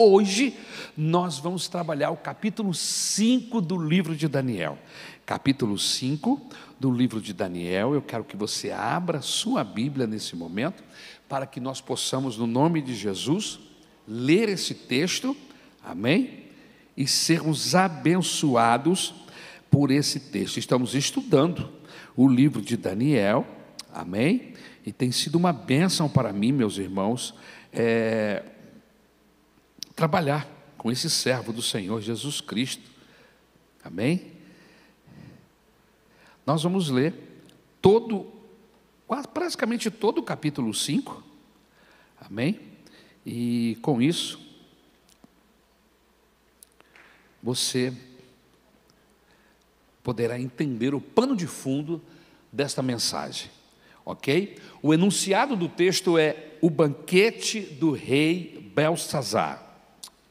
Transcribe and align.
Hoje 0.00 0.54
nós 0.96 1.40
vamos 1.40 1.66
trabalhar 1.66 2.12
o 2.12 2.16
capítulo 2.16 2.72
5 2.72 3.60
do 3.60 3.76
livro 3.76 4.14
de 4.14 4.28
Daniel. 4.28 4.78
Capítulo 5.26 5.76
5 5.76 6.40
do 6.78 6.88
livro 6.88 7.20
de 7.20 7.32
Daniel. 7.32 7.94
Eu 7.94 8.00
quero 8.00 8.22
que 8.22 8.36
você 8.36 8.70
abra 8.70 9.20
sua 9.20 9.64
Bíblia 9.64 10.06
nesse 10.06 10.36
momento, 10.36 10.84
para 11.28 11.48
que 11.48 11.58
nós 11.58 11.80
possamos, 11.80 12.38
no 12.38 12.46
nome 12.46 12.80
de 12.80 12.94
Jesus, 12.94 13.58
ler 14.06 14.48
esse 14.48 14.72
texto, 14.72 15.36
amém? 15.82 16.44
E 16.96 17.04
sermos 17.08 17.74
abençoados 17.74 19.12
por 19.68 19.90
esse 19.90 20.20
texto. 20.20 20.58
Estamos 20.58 20.94
estudando 20.94 21.68
o 22.16 22.28
livro 22.28 22.62
de 22.62 22.76
Daniel, 22.76 23.44
amém? 23.92 24.52
E 24.86 24.92
tem 24.92 25.10
sido 25.10 25.34
uma 25.34 25.52
bênção 25.52 26.08
para 26.08 26.32
mim, 26.32 26.52
meus 26.52 26.78
irmãos, 26.78 27.34
é, 27.72 28.44
trabalhar 29.98 30.46
com 30.76 30.92
esse 30.92 31.10
servo 31.10 31.52
do 31.52 31.60
Senhor 31.60 32.00
Jesus 32.00 32.40
Cristo. 32.40 32.88
Amém? 33.82 34.30
Nós 36.46 36.62
vamos 36.62 36.88
ler 36.88 37.12
todo, 37.82 38.32
quase 39.08 39.26
praticamente 39.26 39.90
todo 39.90 40.18
o 40.18 40.22
capítulo 40.22 40.72
5. 40.72 41.20
Amém? 42.20 42.60
E 43.26 43.76
com 43.82 44.00
isso, 44.00 44.38
você 47.42 47.92
poderá 50.04 50.38
entender 50.38 50.94
o 50.94 51.00
pano 51.00 51.34
de 51.34 51.48
fundo 51.48 52.00
desta 52.52 52.84
mensagem. 52.84 53.50
Ok? 54.04 54.60
O 54.80 54.94
enunciado 54.94 55.56
do 55.56 55.68
texto 55.68 56.16
é 56.16 56.56
o 56.62 56.70
banquete 56.70 57.62
do 57.62 57.90
rei 57.90 58.70
Belsazar. 58.76 59.67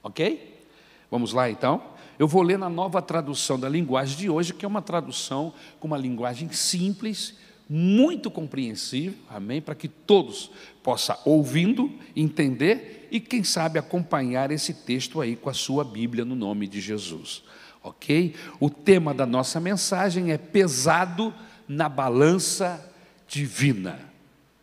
Ok? 0.07 0.63
Vamos 1.11 1.33
lá 1.33 1.49
então? 1.51 1.83
Eu 2.17 2.29
vou 2.29 2.41
ler 2.41 2.57
na 2.57 2.69
nova 2.69 3.01
tradução 3.01 3.59
da 3.59 3.67
linguagem 3.67 4.17
de 4.17 4.29
hoje, 4.29 4.53
que 4.53 4.63
é 4.63 4.67
uma 4.67 4.81
tradução 4.81 5.53
com 5.81 5.87
uma 5.87 5.97
linguagem 5.97 6.49
simples, 6.53 7.35
muito 7.69 8.31
compreensível, 8.31 9.17
amém? 9.29 9.61
Para 9.61 9.75
que 9.75 9.89
todos 9.89 10.49
possam, 10.81 11.17
ouvindo, 11.25 11.91
entender 12.15 13.09
e, 13.11 13.19
quem 13.19 13.43
sabe, 13.43 13.77
acompanhar 13.77 14.49
esse 14.49 14.73
texto 14.73 15.19
aí 15.19 15.35
com 15.35 15.49
a 15.49 15.53
sua 15.53 15.83
Bíblia 15.83 16.23
no 16.23 16.35
nome 16.35 16.67
de 16.67 16.79
Jesus, 16.79 17.43
ok? 17.83 18.33
O 18.61 18.69
tema 18.69 19.13
da 19.13 19.25
nossa 19.25 19.59
mensagem 19.59 20.31
é 20.31 20.37
pesado 20.37 21.33
na 21.67 21.89
balança 21.89 22.93
divina. 23.27 23.99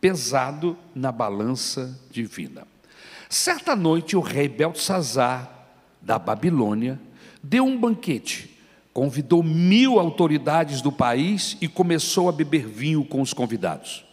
Pesado 0.01 0.75
na 0.95 1.11
balança 1.11 1.99
divina. 2.09 2.67
Certa 3.35 3.75
noite, 3.75 4.15
o 4.15 4.21
rei 4.21 4.47
Belsazar, 4.47 5.67
da 6.01 6.17
Babilônia, 6.17 6.97
deu 7.43 7.65
um 7.65 7.77
banquete, 7.77 8.57
convidou 8.93 9.43
mil 9.43 9.99
autoridades 9.99 10.81
do 10.81 10.89
país 10.89 11.57
e 11.59 11.67
começou 11.67 12.29
a 12.29 12.31
beber 12.31 12.65
vinho 12.65 13.03
com 13.03 13.21
os 13.21 13.33
convidados. 13.33 14.05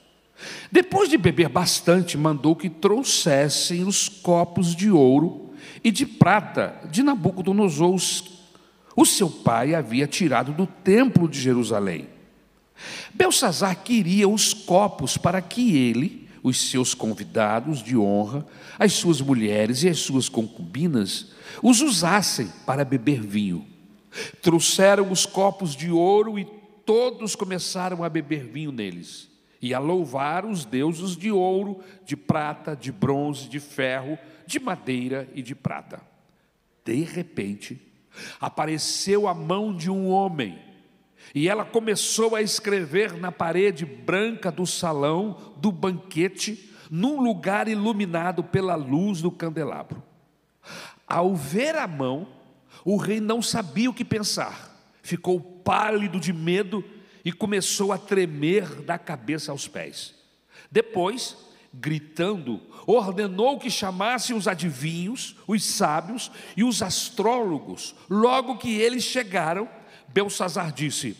Depois 0.72 1.08
de 1.08 1.16
beber 1.16 1.48
bastante, 1.48 2.18
mandou 2.18 2.56
que 2.56 2.68
trouxessem 2.68 3.84
os 3.84 4.08
copos 4.08 4.74
de 4.74 4.90
ouro 4.90 5.52
e 5.84 5.92
de 5.92 6.04
prata 6.04 6.80
de 6.90 7.04
Nabucodonosor, 7.04 7.94
o 8.96 9.06
seu 9.06 9.30
pai 9.30 9.72
havia 9.72 10.08
tirado 10.08 10.52
do 10.52 10.66
templo 10.66 11.28
de 11.28 11.40
Jerusalém. 11.40 12.08
Belsazar 13.14 13.84
queria 13.84 14.28
os 14.28 14.52
copos 14.52 15.16
para 15.16 15.40
que 15.40 15.76
ele 15.76 16.22
os 16.42 16.70
seus 16.70 16.94
convidados 16.94 17.82
de 17.82 17.96
honra, 17.96 18.46
as 18.78 18.92
suas 18.94 19.20
mulheres 19.20 19.82
e 19.82 19.88
as 19.88 19.98
suas 19.98 20.28
concubinas, 20.28 21.32
os 21.62 21.80
usassem 21.80 22.48
para 22.66 22.84
beber 22.84 23.20
vinho. 23.20 23.66
Trouxeram 24.42 25.10
os 25.10 25.24
copos 25.24 25.74
de 25.76 25.90
ouro 25.90 26.38
e 26.38 26.44
todos 26.84 27.36
começaram 27.36 28.02
a 28.02 28.08
beber 28.08 28.44
vinho 28.44 28.72
neles 28.72 29.30
e 29.62 29.72
a 29.72 29.78
louvar 29.78 30.44
os 30.44 30.64
deuses 30.64 31.16
de 31.16 31.30
ouro, 31.30 31.80
de 32.04 32.16
prata, 32.16 32.74
de 32.74 32.90
bronze, 32.90 33.48
de 33.48 33.60
ferro, 33.60 34.18
de 34.44 34.58
madeira 34.58 35.28
e 35.34 35.40
de 35.40 35.54
prata. 35.54 36.02
De 36.84 37.04
repente, 37.04 37.80
apareceu 38.40 39.28
a 39.28 39.32
mão 39.32 39.74
de 39.74 39.88
um 39.88 40.08
homem 40.08 40.58
e 41.34 41.48
ela 41.48 41.64
começou 41.64 42.34
a 42.34 42.42
escrever 42.42 43.14
na 43.14 43.32
parede 43.32 43.84
branca 43.86 44.50
do 44.50 44.66
salão 44.66 45.54
do 45.56 45.72
banquete, 45.72 46.70
num 46.90 47.20
lugar 47.20 47.68
iluminado 47.68 48.44
pela 48.44 48.74
luz 48.74 49.22
do 49.22 49.30
candelabro. 49.30 50.02
Ao 51.06 51.34
ver 51.34 51.76
a 51.76 51.86
mão, 51.86 52.28
o 52.84 52.96
rei 52.96 53.20
não 53.20 53.40
sabia 53.40 53.88
o 53.88 53.94
que 53.94 54.04
pensar, 54.04 54.76
ficou 55.02 55.40
pálido 55.40 56.20
de 56.20 56.32
medo 56.32 56.84
e 57.24 57.32
começou 57.32 57.92
a 57.92 57.98
tremer 57.98 58.82
da 58.82 58.98
cabeça 58.98 59.52
aos 59.52 59.68
pés. 59.68 60.14
Depois, 60.70 61.36
gritando, 61.72 62.60
ordenou 62.86 63.58
que 63.58 63.70
chamassem 63.70 64.36
os 64.36 64.48
adivinhos, 64.48 65.36
os 65.46 65.64
sábios 65.64 66.30
e 66.56 66.64
os 66.64 66.82
astrólogos. 66.82 67.94
Logo 68.10 68.58
que 68.58 68.74
eles 68.74 69.04
chegaram, 69.04 69.68
Belsazar 70.08 70.72
disse: 70.72 71.16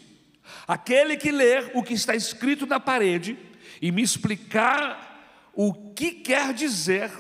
Aquele 0.67 1.17
que 1.17 1.31
ler 1.31 1.71
o 1.75 1.83
que 1.83 1.95
está 1.95 2.15
escrito 2.15 2.67
na 2.67 2.81
parede 2.81 3.39
e 3.81 3.91
me 3.91 4.03
explicar 4.03 5.11
o 5.55 5.93
que 5.93 6.13
quer 6.13 6.53
dizer, 6.55 7.11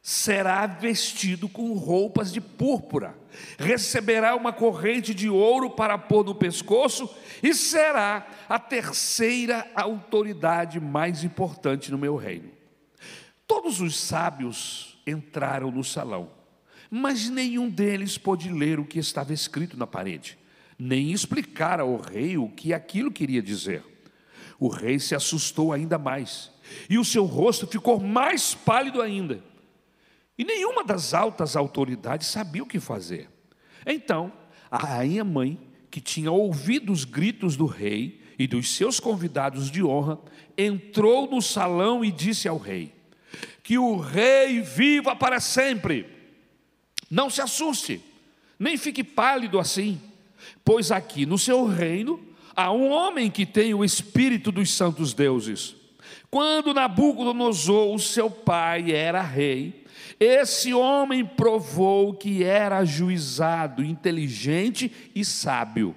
será 0.00 0.66
vestido 0.66 1.48
com 1.48 1.72
roupas 1.74 2.32
de 2.32 2.40
púrpura, 2.40 3.16
receberá 3.58 4.34
uma 4.34 4.52
corrente 4.52 5.14
de 5.14 5.28
ouro 5.28 5.70
para 5.70 5.96
pôr 5.96 6.24
no 6.24 6.34
pescoço 6.34 7.08
e 7.42 7.54
será 7.54 8.26
a 8.48 8.58
terceira 8.58 9.70
autoridade 9.74 10.80
mais 10.80 11.22
importante 11.22 11.90
no 11.90 11.98
meu 11.98 12.16
reino. 12.16 12.50
Todos 13.46 13.80
os 13.80 13.98
sábios 13.98 15.00
entraram 15.06 15.70
no 15.70 15.84
salão, 15.84 16.30
mas 16.90 17.28
nenhum 17.28 17.68
deles 17.68 18.18
pôde 18.18 18.50
ler 18.50 18.80
o 18.80 18.84
que 18.84 18.98
estava 18.98 19.32
escrito 19.32 19.76
na 19.76 19.86
parede 19.86 20.41
nem 20.82 21.12
explicar 21.12 21.78
ao 21.78 21.96
rei 21.96 22.36
o 22.36 22.48
que 22.48 22.74
aquilo 22.74 23.12
queria 23.12 23.40
dizer. 23.40 23.84
O 24.58 24.66
rei 24.66 24.98
se 24.98 25.14
assustou 25.14 25.72
ainda 25.72 25.96
mais, 25.96 26.50
e 26.90 26.98
o 26.98 27.04
seu 27.04 27.24
rosto 27.24 27.68
ficou 27.68 28.00
mais 28.00 28.52
pálido 28.52 29.00
ainda. 29.00 29.42
E 30.36 30.44
nenhuma 30.44 30.82
das 30.82 31.14
altas 31.14 31.54
autoridades 31.54 32.26
sabia 32.26 32.64
o 32.64 32.66
que 32.66 32.80
fazer. 32.80 33.28
Então, 33.86 34.32
a 34.68 34.78
rainha 34.78 35.22
mãe, 35.22 35.56
que 35.88 36.00
tinha 36.00 36.32
ouvido 36.32 36.92
os 36.92 37.04
gritos 37.04 37.54
do 37.54 37.66
rei 37.66 38.20
e 38.36 38.48
dos 38.48 38.74
seus 38.74 38.98
convidados 38.98 39.70
de 39.70 39.84
honra, 39.84 40.18
entrou 40.58 41.30
no 41.30 41.40
salão 41.40 42.04
e 42.04 42.10
disse 42.10 42.48
ao 42.48 42.58
rei: 42.58 42.92
Que 43.62 43.78
o 43.78 43.98
rei 43.98 44.60
viva 44.60 45.14
para 45.14 45.38
sempre. 45.38 46.06
Não 47.08 47.30
se 47.30 47.40
assuste, 47.40 48.00
nem 48.58 48.76
fique 48.76 49.04
pálido 49.04 49.60
assim 49.60 50.00
Pois 50.64 50.90
aqui 50.90 51.26
no 51.26 51.38
seu 51.38 51.66
reino 51.66 52.20
há 52.54 52.72
um 52.72 52.90
homem 52.90 53.30
que 53.30 53.46
tem 53.46 53.74
o 53.74 53.84
espírito 53.84 54.52
dos 54.52 54.70
santos 54.72 55.12
deuses. 55.12 55.74
Quando 56.30 56.74
Nabucodonosor, 56.74 57.94
o 57.94 57.98
seu 57.98 58.30
pai, 58.30 58.92
era 58.92 59.20
rei, 59.20 59.84
esse 60.18 60.72
homem 60.72 61.24
provou 61.24 62.14
que 62.14 62.42
era 62.42 62.78
ajuizado, 62.78 63.84
inteligente 63.84 64.90
e 65.14 65.24
sábio, 65.24 65.94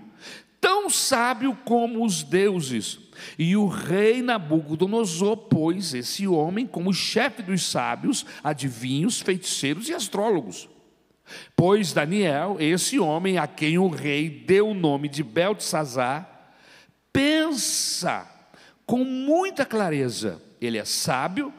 tão 0.60 0.90
sábio 0.90 1.58
como 1.64 2.04
os 2.04 2.24
deuses. 2.24 3.00
E 3.40 3.56
o 3.56 3.68
rei 3.68 4.22
Nabucodonosor 4.22 5.38
pôs 5.38 5.94
esse 5.94 6.28
homem 6.28 6.68
como 6.68 6.94
chefe 6.94 7.42
dos 7.42 7.64
sábios, 7.64 8.26
adivinhos, 8.44 9.22
feiticeiros 9.22 9.88
e 9.88 9.94
astrólogos. 9.94 10.68
Pois 11.56 11.94
Daniel, 11.94 12.58
esse 12.60 13.00
homem 13.00 13.38
a 13.38 13.48
quem 13.48 13.78
o 13.78 13.88
rei 13.88 14.30
deu 14.30 14.70
o 14.70 14.74
nome 14.74 15.10
de 15.10 15.24
Beltesazar, 15.24 16.54
pensa 17.12 18.30
com 18.86 19.04
muita 19.04 19.66
clareza. 19.66 20.42
Ele 20.62 20.78
é 20.78 20.86
sábio, 20.86 21.54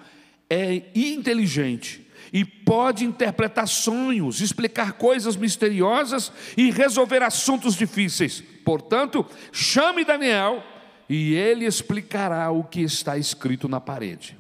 é 0.49 0.83
inteligente 0.95 2.07
e 2.33 2.45
pode 2.45 3.05
interpretar 3.05 3.67
sonhos, 3.69 4.41
explicar 4.41 4.93
coisas 4.95 5.37
misteriosas 5.37 6.33
e 6.57 6.71
resolver 6.71 7.23
assuntos 7.23 7.75
difíceis. 7.75 8.43
Portanto, 8.65 9.25
chame 9.53 10.05
Daniel 10.05 10.63
e 11.09 11.35
ele 11.35 11.65
explicará 11.65 12.51
o 12.51 12.65
que 12.65 12.81
está 12.81 13.17
escrito 13.17 13.69
na 13.69 13.81
parede. 13.81 14.37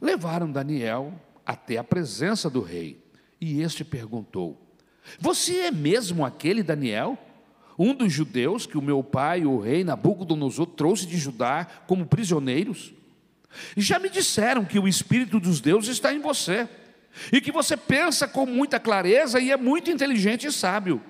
Levaram 0.00 0.50
Daniel 0.50 1.12
até 1.44 1.76
a 1.76 1.84
presença 1.84 2.48
do 2.48 2.60
rei. 2.60 3.09
E 3.40 3.62
este 3.62 3.84
perguntou: 3.84 4.60
Você 5.18 5.60
é 5.60 5.70
mesmo 5.70 6.24
aquele 6.24 6.62
Daniel? 6.62 7.18
Um 7.78 7.94
dos 7.94 8.12
judeus 8.12 8.66
que 8.66 8.76
o 8.76 8.82
meu 8.82 9.02
pai, 9.02 9.46
o 9.46 9.58
rei 9.58 9.82
Nabucodonosor, 9.82 10.66
trouxe 10.66 11.06
de 11.06 11.16
Judá 11.16 11.66
como 11.86 12.04
prisioneiros? 12.04 12.92
Já 13.76 13.98
me 13.98 14.10
disseram 14.10 14.64
que 14.64 14.78
o 14.78 14.86
Espírito 14.86 15.40
dos 15.40 15.60
deuses 15.60 15.90
está 15.90 16.12
em 16.12 16.20
você. 16.20 16.68
e 17.32 17.40
que 17.40 17.50
você 17.50 17.76
pensa 17.76 18.28
com 18.28 18.46
muita 18.46 18.78
clareza 18.78 19.40
e 19.40 19.50
é 19.50 19.56
muito 19.56 19.90
inteligente 19.90 20.46
e 20.46 20.52
sábio. 20.52 21.02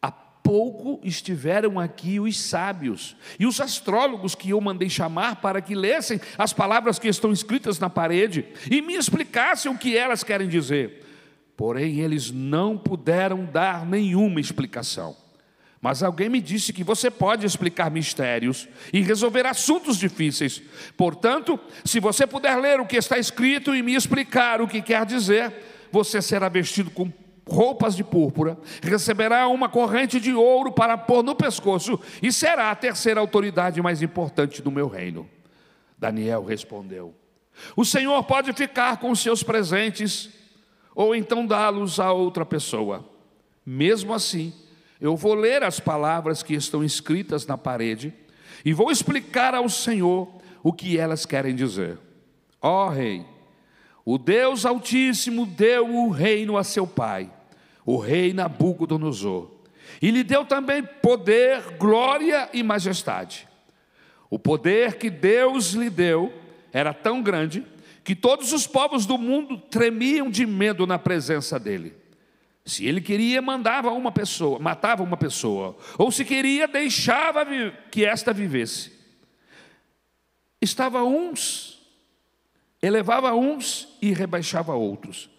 Há 0.00 0.10
pouco 0.10 1.00
estiveram 1.02 1.80
aqui 1.80 2.20
os 2.20 2.38
sábios 2.38 3.16
e 3.38 3.46
os 3.46 3.60
astrólogos 3.60 4.34
que 4.34 4.50
eu 4.50 4.60
mandei 4.60 4.88
chamar 4.88 5.36
para 5.36 5.60
que 5.60 5.74
lessem 5.74 6.20
as 6.38 6.52
palavras 6.52 6.98
que 6.98 7.08
estão 7.08 7.32
escritas 7.32 7.78
na 7.78 7.90
parede 7.90 8.46
e 8.70 8.80
me 8.80 8.94
explicassem 8.94 9.72
o 9.72 9.76
que 9.78 9.96
elas 9.96 10.22
querem 10.22 10.48
dizer. 10.48 11.03
Porém, 11.56 12.00
eles 12.00 12.30
não 12.30 12.76
puderam 12.76 13.44
dar 13.44 13.86
nenhuma 13.86 14.40
explicação. 14.40 15.16
Mas 15.80 16.02
alguém 16.02 16.30
me 16.30 16.40
disse 16.40 16.72
que 16.72 16.82
você 16.82 17.10
pode 17.10 17.44
explicar 17.44 17.90
mistérios 17.90 18.66
e 18.90 19.02
resolver 19.02 19.44
assuntos 19.44 19.98
difíceis. 19.98 20.62
Portanto, 20.96 21.60
se 21.84 22.00
você 22.00 22.26
puder 22.26 22.56
ler 22.56 22.80
o 22.80 22.86
que 22.86 22.96
está 22.96 23.18
escrito 23.18 23.74
e 23.74 23.82
me 23.82 23.94
explicar 23.94 24.62
o 24.62 24.66
que 24.66 24.80
quer 24.80 25.04
dizer, 25.04 25.52
você 25.92 26.22
será 26.22 26.48
vestido 26.48 26.90
com 26.90 27.12
roupas 27.46 27.94
de 27.94 28.02
púrpura, 28.02 28.58
receberá 28.82 29.46
uma 29.48 29.68
corrente 29.68 30.18
de 30.18 30.32
ouro 30.32 30.72
para 30.72 30.96
pôr 30.96 31.22
no 31.22 31.34
pescoço 31.34 32.00
e 32.22 32.32
será 32.32 32.70
a 32.70 32.74
terceira 32.74 33.20
autoridade 33.20 33.82
mais 33.82 34.00
importante 34.00 34.62
do 34.62 34.70
meu 34.70 34.88
reino. 34.88 35.28
Daniel 35.98 36.44
respondeu: 36.44 37.14
O 37.76 37.84
Senhor 37.84 38.24
pode 38.24 38.52
ficar 38.54 38.96
com 38.96 39.10
os 39.10 39.20
seus 39.20 39.42
presentes 39.42 40.30
ou 40.94 41.14
então 41.14 41.46
dá-los 41.46 41.98
a 41.98 42.12
outra 42.12 42.44
pessoa. 42.44 43.04
Mesmo 43.64 44.12
assim, 44.12 44.52
eu 45.00 45.16
vou 45.16 45.34
ler 45.34 45.62
as 45.62 45.80
palavras 45.80 46.42
que 46.42 46.54
estão 46.54 46.84
escritas 46.84 47.46
na 47.46 47.58
parede 47.58 48.12
e 48.64 48.72
vou 48.72 48.90
explicar 48.90 49.54
ao 49.54 49.68
Senhor 49.68 50.28
o 50.62 50.72
que 50.72 50.98
elas 50.98 51.26
querem 51.26 51.54
dizer. 51.54 51.98
Ó 52.60 52.86
oh, 52.86 52.88
Rei, 52.88 53.24
o 54.04 54.18
Deus 54.18 54.64
Altíssimo 54.64 55.46
deu 55.46 55.94
o 55.94 56.10
reino 56.10 56.56
a 56.56 56.64
seu 56.64 56.86
pai, 56.86 57.30
o 57.84 57.98
rei 57.98 58.32
Nabucodonosor, 58.32 59.50
e 60.00 60.10
lhe 60.10 60.22
deu 60.22 60.44
também 60.44 60.82
poder, 60.82 61.76
glória 61.78 62.48
e 62.52 62.62
majestade. 62.62 63.48
O 64.30 64.38
poder 64.38 64.96
que 64.96 65.10
Deus 65.10 65.72
lhe 65.72 65.88
deu 65.88 66.32
era 66.72 66.92
tão 66.92 67.22
grande 67.22 67.64
que 68.04 68.14
todos 68.14 68.52
os 68.52 68.66
povos 68.66 69.06
do 69.06 69.16
mundo 69.16 69.56
tremiam 69.56 70.30
de 70.30 70.44
medo 70.44 70.86
na 70.86 70.98
presença 70.98 71.58
dele. 71.58 71.96
Se 72.62 72.84
ele 72.84 73.00
queria, 73.00 73.40
mandava 73.40 73.90
uma 73.90 74.12
pessoa, 74.12 74.58
matava 74.58 75.02
uma 75.02 75.16
pessoa, 75.16 75.74
ou 75.98 76.12
se 76.12 76.24
queria, 76.24 76.68
deixava 76.68 77.46
que 77.90 78.04
esta 78.04 78.32
vivesse. 78.32 78.92
Estava 80.60 81.02
uns, 81.02 81.82
elevava 82.82 83.34
uns 83.34 83.88
e 84.00 84.12
rebaixava 84.12 84.74
outros. 84.74 85.30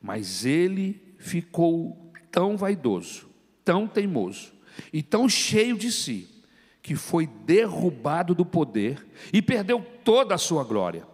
Mas 0.00 0.46
ele 0.46 1.14
ficou 1.18 2.10
tão 2.30 2.56
vaidoso, 2.56 3.28
tão 3.64 3.86
teimoso 3.86 4.52
e 4.92 5.02
tão 5.02 5.28
cheio 5.28 5.76
de 5.76 5.92
si, 5.92 6.42
que 6.82 6.94
foi 6.94 7.26
derrubado 7.26 8.34
do 8.34 8.46
poder 8.46 9.06
e 9.30 9.42
perdeu 9.42 9.84
toda 10.04 10.34
a 10.34 10.38
sua 10.38 10.64
glória 10.64 11.06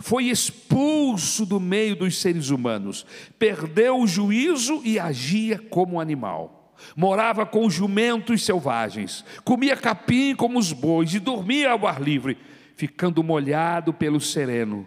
foi 0.00 0.26
expulso 0.26 1.44
do 1.44 1.58
meio 1.58 1.96
dos 1.96 2.18
seres 2.18 2.50
humanos, 2.50 3.04
perdeu 3.38 3.98
o 3.98 4.06
juízo 4.06 4.80
e 4.84 4.98
agia 4.98 5.58
como 5.58 6.00
animal. 6.00 6.74
Morava 6.96 7.44
com 7.44 7.68
jumentos 7.68 8.44
selvagens, 8.44 9.24
comia 9.44 9.76
capim 9.76 10.36
como 10.36 10.58
os 10.58 10.72
bois 10.72 11.12
e 11.12 11.18
dormia 11.18 11.72
ao 11.72 11.86
ar 11.86 12.00
livre, 12.00 12.38
ficando 12.76 13.24
molhado 13.24 13.92
pelo 13.92 14.20
sereno. 14.20 14.86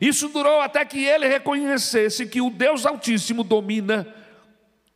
Isso 0.00 0.28
durou 0.28 0.60
até 0.60 0.84
que 0.84 1.04
ele 1.04 1.28
reconhecesse 1.28 2.26
que 2.26 2.40
o 2.40 2.50
Deus 2.50 2.86
Altíssimo 2.86 3.44
domina 3.44 4.12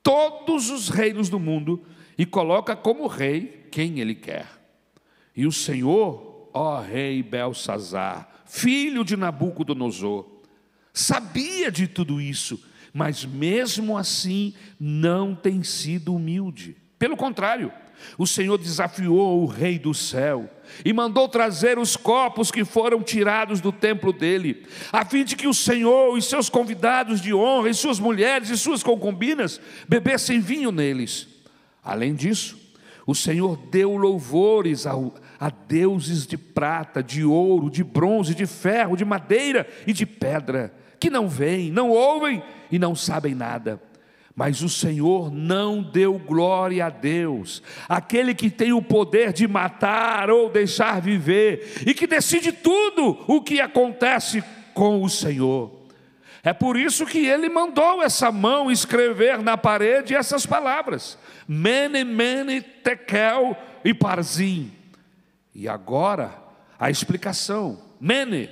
todos 0.03 0.71
os 0.71 0.89
reinos 0.89 1.29
do 1.29 1.39
mundo 1.39 1.85
e 2.17 2.25
coloca 2.25 2.75
como 2.75 3.07
rei 3.07 3.67
quem 3.71 4.01
ele 4.01 4.15
quer. 4.15 4.47
E 5.37 5.47
o 5.47 5.53
Senhor, 5.53 6.51
ó 6.53 6.81
rei 6.81 7.23
Belsazar, 7.23 8.29
filho 8.53 9.03
de 9.03 9.17
Nabucodonosor, 9.17 10.27
sabia 10.93 11.73
de 11.73 11.89
tudo 11.89 12.21
isso, 12.21 12.63
mas 12.93 13.25
mesmo 13.25 13.97
assim 13.97 14.53
não 14.79 15.35
tem 15.35 15.63
sido 15.63 16.15
humilde. 16.15 16.77
Pelo 16.99 17.17
contrário, 17.17 17.73
o 18.19 18.27
Senhor 18.27 18.59
desafiou 18.59 19.43
o 19.43 19.47
rei 19.47 19.79
do 19.79 19.95
céu 19.95 20.51
e 20.85 20.93
mandou 20.93 21.31
trazer 21.31 21.79
os 21.79 21.97
copos 21.97 22.51
que 22.51 22.63
foram 22.63 23.03
tirados 23.03 23.59
do 23.59 23.73
templo 23.73 24.13
dele, 24.13 24.67
a 24.93 25.03
fim 25.03 25.25
de 25.25 25.35
que 25.35 25.49
o 25.49 25.55
Senhor 25.55 26.19
e 26.19 26.21
seus 26.21 26.51
convidados 26.51 27.23
de 27.23 27.33
honra, 27.33 27.71
e 27.71 27.75
suas 27.75 27.99
mulheres 27.99 28.51
e 28.51 28.59
suas 28.59 28.83
concubinas 28.83 29.63
bebessem 29.89 30.41
vinho 30.41 30.71
neles. 30.71 31.27
Além 31.83 32.15
disso, 32.15 32.61
o 33.07 33.15
Senhor 33.15 33.57
deu 33.71 33.97
louvores 33.97 34.87
ao, 34.87 35.15
a 35.43 35.51
deuses 35.51 36.25
de 36.25 36.39
prata, 36.39 37.03
de 37.03 37.25
ouro, 37.25 37.69
de 37.69 37.83
bronze, 37.83 38.33
de 38.33 38.47
ferro, 38.47 38.97
de 38.97 39.05
madeira 39.05 39.67
e 39.85 39.93
de 39.93 40.07
pedra, 40.07 40.73
que 41.01 41.11
não 41.11 41.29
veem, 41.29 41.69
não 41.69 41.91
ouvem 41.91 42.41
e 42.71 42.79
não 42.79 42.95
sabem 42.95 43.35
nada. 43.35 43.83
Mas 44.37 44.63
o 44.63 44.69
Senhor 44.69 45.33
não 45.33 45.83
deu 45.83 46.17
glória 46.17 46.87
a 46.87 46.91
Deus, 46.91 47.61
aquele 47.89 48.37
que 48.37 48.49
tem 48.49 48.73
o 48.73 48.81
poder 48.81 49.33
de 49.33 49.49
matar 49.49 50.31
ou 50.31 50.49
deixar 50.49 51.01
viver, 51.01 51.83
e 51.85 51.93
que 51.93 52.07
decide 52.07 52.53
tudo 52.53 53.25
o 53.27 53.43
que 53.43 53.61
acontece 53.61 54.45
com 54.73 55.03
o 55.03 55.11
Senhor. 55.11 55.89
É 56.45 56.53
por 56.53 56.77
isso 56.77 57.05
que 57.05 57.27
ele 57.27 57.49
mandou 57.49 58.01
essa 58.01 58.31
mão 58.31 58.71
escrever 58.71 59.43
na 59.43 59.59
parede 59.59 60.15
essas 60.15 60.47
palavras: 60.47 61.19
Mene, 61.49 62.05
Mene, 62.05 62.61
Tekel 62.61 63.57
e 63.85 63.93
Parzim 63.93 64.82
e 65.55 65.69
agora, 65.69 66.43
a 66.79 66.91
explicação. 66.91 67.81
Mene 68.01 68.49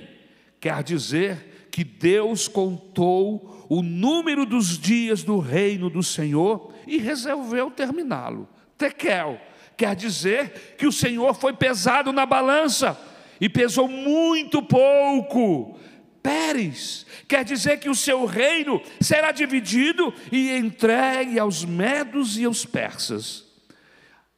quer 0.59 0.83
dizer 0.83 1.67
que 1.71 1.83
Deus 1.83 2.47
contou 2.47 3.65
o 3.69 3.81
número 3.81 4.45
dos 4.45 4.77
dias 4.77 5.23
do 5.23 5.39
reino 5.39 5.89
do 5.89 6.03
Senhor 6.03 6.73
e 6.85 6.97
resolveu 6.97 7.71
terminá-lo. 7.71 8.47
Tekel 8.77 9.39
quer 9.75 9.95
dizer 9.95 10.75
que 10.77 10.85
o 10.85 10.91
Senhor 10.91 11.33
foi 11.33 11.53
pesado 11.53 12.13
na 12.13 12.25
balança 12.25 12.99
e 13.39 13.49
pesou 13.49 13.87
muito 13.87 14.61
pouco. 14.61 15.79
Pérez 16.21 17.05
quer 17.27 17.43
dizer 17.43 17.79
que 17.79 17.89
o 17.89 17.95
seu 17.95 18.25
reino 18.25 18.79
será 18.99 19.31
dividido 19.31 20.13
e 20.31 20.55
entregue 20.55 21.39
aos 21.39 21.65
medos 21.65 22.37
e 22.37 22.45
aos 22.45 22.65
persas. 22.65 23.45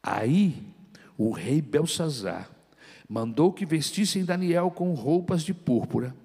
Aí 0.02 0.56
o 1.18 1.32
rei 1.32 1.62
Belsazar 1.62 2.53
mandou 3.08 3.52
que 3.52 3.66
vestissem 3.66 4.26
Daniel 4.26 4.72
com 4.72 4.94
roupas 4.94 5.44
de 5.44 5.54
púrpura, 5.54 6.16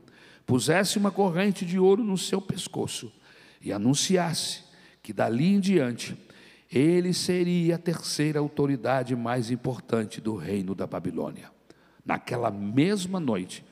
pusesse 0.46 0.98
uma 0.98 1.10
corrente 1.10 1.64
de 1.64 1.78
ouro 1.78 2.02
no 2.02 2.16
seu 2.16 2.40
pescoço 2.40 3.12
e 3.60 3.72
anunciasse 3.72 4.64
que 5.02 5.12
dali 5.12 5.54
em 5.54 5.60
diante 5.60 6.16
ele 6.70 7.14
seria 7.14 7.76
a 7.76 7.78
terceira 7.78 8.38
autoridade 8.38 9.16
mais 9.16 9.50
importante 9.50 10.20
do 10.20 10.36
reino 10.36 10.74
da 10.74 10.86
Babilônia. 10.86 11.50
Naquela 12.04 12.50
mesma 12.50 13.18
noite, 13.18 13.64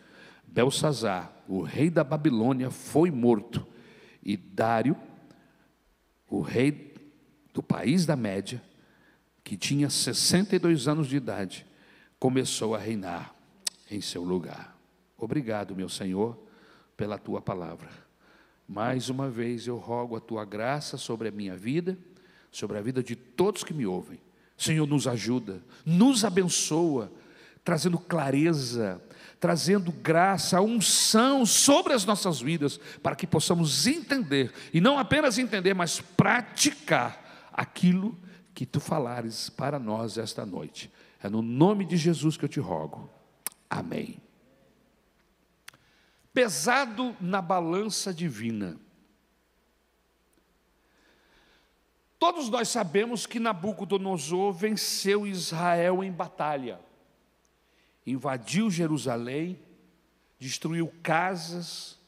Belsazar, 0.46 1.30
o 1.46 1.60
rei 1.60 1.90
da 1.90 2.02
Babilônia, 2.02 2.70
foi 2.70 3.10
morto 3.10 3.66
e 4.24 4.36
Dário, 4.36 4.96
o 6.28 6.40
rei 6.40 6.94
do 7.52 7.62
país 7.62 8.06
da 8.06 8.16
Média, 8.16 8.62
que 9.44 9.56
tinha 9.56 9.88
62 9.88 10.88
anos 10.88 11.06
de 11.06 11.16
idade, 11.16 11.66
começou 12.18 12.74
a 12.74 12.78
reinar 12.78 13.34
em 13.90 14.00
seu 14.00 14.22
lugar. 14.22 14.76
Obrigado, 15.18 15.74
meu 15.74 15.88
Senhor, 15.88 16.38
pela 16.96 17.18
tua 17.18 17.40
palavra. 17.40 17.88
Mais 18.68 19.08
uma 19.08 19.30
vez 19.30 19.66
eu 19.66 19.76
rogo 19.76 20.16
a 20.16 20.20
tua 20.20 20.44
graça 20.44 20.96
sobre 20.96 21.28
a 21.28 21.32
minha 21.32 21.56
vida, 21.56 21.96
sobre 22.50 22.78
a 22.78 22.80
vida 22.80 23.02
de 23.02 23.14
todos 23.14 23.62
que 23.62 23.74
me 23.74 23.86
ouvem. 23.86 24.20
Senhor, 24.56 24.86
nos 24.86 25.06
ajuda, 25.06 25.62
nos 25.84 26.24
abençoa, 26.24 27.12
trazendo 27.62 27.98
clareza, 27.98 29.00
trazendo 29.38 29.92
graça, 29.92 30.60
unção 30.60 31.44
sobre 31.44 31.92
as 31.92 32.04
nossas 32.04 32.40
vidas, 32.40 32.78
para 33.02 33.14
que 33.14 33.26
possamos 33.26 33.86
entender, 33.86 34.52
e 34.72 34.80
não 34.80 34.98
apenas 34.98 35.38
entender, 35.38 35.74
mas 35.74 36.00
praticar 36.00 37.50
aquilo 37.52 38.16
que 38.54 38.64
tu 38.64 38.80
falares 38.80 39.50
para 39.50 39.78
nós 39.78 40.16
esta 40.16 40.46
noite. 40.46 40.90
É 41.26 41.28
no 41.28 41.42
nome 41.42 41.84
de 41.84 41.96
Jesus 41.96 42.36
que 42.36 42.44
eu 42.44 42.48
te 42.48 42.60
rogo. 42.60 43.10
Amém. 43.68 44.22
Pesado 46.32 47.16
na 47.20 47.42
balança 47.42 48.14
divina. 48.14 48.78
Todos 52.16 52.48
nós 52.48 52.68
sabemos 52.68 53.26
que 53.26 53.40
Nabucodonosor 53.40 54.52
venceu 54.52 55.26
Israel 55.26 56.04
em 56.04 56.12
batalha. 56.12 56.78
Invadiu 58.06 58.70
Jerusalém, 58.70 59.58
destruiu 60.38 60.94
casas 61.02 61.98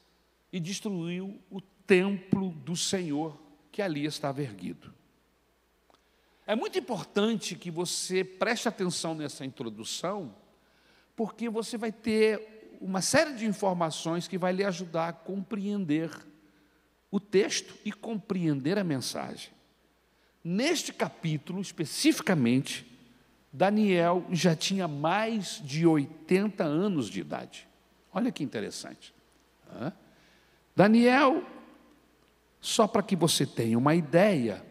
e 0.52 0.60
destruiu 0.60 1.42
o 1.50 1.60
templo 1.60 2.50
do 2.50 2.76
Senhor 2.76 3.36
que 3.72 3.82
ali 3.82 4.04
estava 4.04 4.42
erguido. 4.42 4.94
É 6.48 6.56
muito 6.56 6.78
importante 6.78 7.54
que 7.54 7.70
você 7.70 8.24
preste 8.24 8.66
atenção 8.66 9.14
nessa 9.14 9.44
introdução, 9.44 10.34
porque 11.14 11.46
você 11.50 11.76
vai 11.76 11.92
ter 11.92 12.78
uma 12.80 13.02
série 13.02 13.34
de 13.34 13.44
informações 13.44 14.26
que 14.26 14.38
vai 14.38 14.54
lhe 14.54 14.64
ajudar 14.64 15.08
a 15.08 15.12
compreender 15.12 16.10
o 17.10 17.20
texto 17.20 17.74
e 17.84 17.92
compreender 17.92 18.78
a 18.78 18.82
mensagem. 18.82 19.50
Neste 20.42 20.90
capítulo, 20.90 21.60
especificamente, 21.60 22.90
Daniel 23.52 24.24
já 24.30 24.56
tinha 24.56 24.88
mais 24.88 25.60
de 25.62 25.86
80 25.86 26.64
anos 26.64 27.10
de 27.10 27.20
idade. 27.20 27.68
Olha 28.10 28.32
que 28.32 28.42
interessante. 28.42 29.14
Daniel, 30.74 31.44
só 32.58 32.86
para 32.86 33.02
que 33.02 33.14
você 33.14 33.44
tenha 33.44 33.76
uma 33.76 33.94
ideia, 33.94 34.64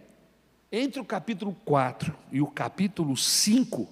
entre 0.72 1.00
o 1.00 1.06
capítulo 1.06 1.56
4 1.66 2.16
e 2.32 2.42
o 2.42 2.48
capítulo 2.48 3.16
5, 3.16 3.88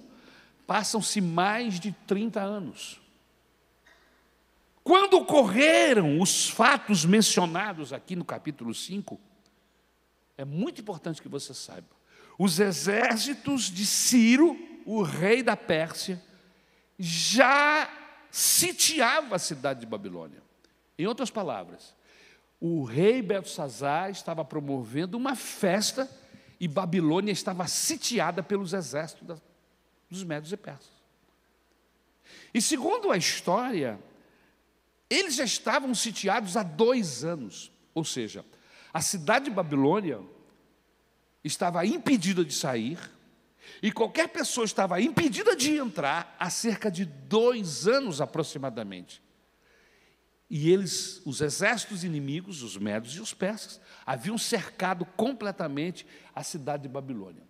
passam-se 0.66 1.20
mais 1.20 1.80
de 1.80 1.92
30 2.06 2.40
anos. 2.40 3.00
Quando 4.84 5.14
ocorreram 5.14 6.20
os 6.20 6.48
fatos 6.48 7.04
mencionados 7.04 7.92
aqui 7.92 8.14
no 8.14 8.24
capítulo 8.24 8.74
5, 8.74 9.18
é 10.36 10.44
muito 10.44 10.80
importante 10.80 11.22
que 11.22 11.28
você 11.28 11.54
saiba. 11.54 11.88
Os 12.38 12.60
exércitos 12.60 13.64
de 13.64 13.86
Ciro, 13.86 14.56
o 14.84 15.02
rei 15.02 15.42
da 15.42 15.56
Pérsia, 15.56 16.22
já 16.98 17.90
sitiava 18.30 19.36
a 19.36 19.38
cidade 19.38 19.80
de 19.80 19.86
Babilônia. 19.86 20.42
Em 20.98 21.06
outras 21.06 21.30
palavras, 21.30 21.94
o 22.60 22.84
rei 22.84 23.22
Belsazar 23.22 24.10
estava 24.10 24.44
promovendo 24.44 25.16
uma 25.16 25.34
festa 25.34 26.08
e 26.58 26.66
Babilônia 26.66 27.32
estava 27.32 27.66
sitiada 27.66 28.42
pelos 28.42 28.72
exércitos 28.72 29.40
dos 30.08 30.24
médios 30.24 30.52
e 30.52 30.56
persas. 30.56 30.96
E 32.52 32.60
segundo 32.60 33.10
a 33.10 33.16
história, 33.16 33.98
eles 35.08 35.34
já 35.34 35.44
estavam 35.44 35.94
sitiados 35.94 36.56
há 36.56 36.62
dois 36.62 37.24
anos, 37.24 37.70
ou 37.94 38.04
seja, 38.04 38.44
a 38.92 39.00
cidade 39.00 39.46
de 39.46 39.50
Babilônia 39.50 40.20
estava 41.44 41.84
impedida 41.84 42.44
de 42.44 42.54
sair 42.54 42.98
e 43.82 43.92
qualquer 43.92 44.28
pessoa 44.28 44.64
estava 44.64 45.00
impedida 45.00 45.54
de 45.54 45.76
entrar 45.76 46.34
há 46.38 46.48
cerca 46.50 46.90
de 46.90 47.04
dois 47.04 47.86
anos 47.86 48.20
aproximadamente. 48.20 49.22
E 50.48 50.70
eles, 50.70 51.20
os 51.24 51.40
exércitos 51.40 52.04
inimigos, 52.04 52.62
os 52.62 52.76
médios 52.76 53.14
e 53.14 53.20
os 53.20 53.34
persas, 53.34 53.80
haviam 54.04 54.38
cercado 54.38 55.04
completamente 55.04 56.06
a 56.34 56.42
cidade 56.42 56.84
de 56.84 56.88
Babilônia. 56.88 57.42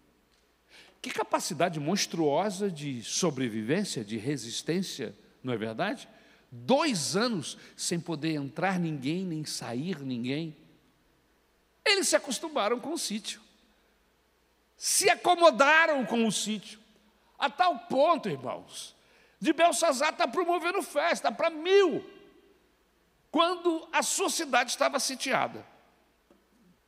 Que 1.02 1.10
capacidade 1.10 1.78
monstruosa 1.78 2.70
de 2.70 3.02
sobrevivência, 3.02 4.04
de 4.04 4.16
resistência, 4.16 5.14
não 5.42 5.52
é 5.52 5.56
verdade? 5.56 6.08
dois 6.50 7.16
anos 7.16 7.58
sem 7.76 8.00
poder 8.00 8.34
entrar 8.34 8.78
ninguém, 8.78 9.24
nem 9.24 9.44
sair 9.44 10.00
ninguém. 10.00 10.56
Eles 11.84 12.08
se 12.08 12.16
acostumaram 12.16 12.80
com 12.80 12.92
o 12.92 12.98
sítio, 12.98 13.40
se 14.76 15.08
acomodaram 15.08 16.04
com 16.04 16.26
o 16.26 16.32
sítio, 16.32 16.80
a 17.38 17.48
tal 17.48 17.78
ponto, 17.80 18.28
irmãos, 18.28 18.94
de 19.40 19.52
Belsazar 19.52 20.12
estar 20.12 20.26
tá 20.26 20.32
promovendo 20.32 20.82
festa 20.82 21.30
para 21.30 21.50
mil, 21.50 22.04
quando 23.30 23.88
a 23.92 24.02
sua 24.02 24.30
cidade 24.30 24.70
estava 24.70 24.98
sitiada. 24.98 25.66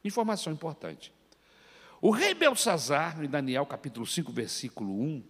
Informação 0.05 0.53
importante. 0.53 1.13
O 2.01 2.11
rei 2.11 2.33
Belsazar, 2.33 3.23
em 3.23 3.29
Daniel 3.29 3.67
capítulo 3.67 4.07
5, 4.07 4.33
versículo 4.33 4.93
1, 4.93 5.23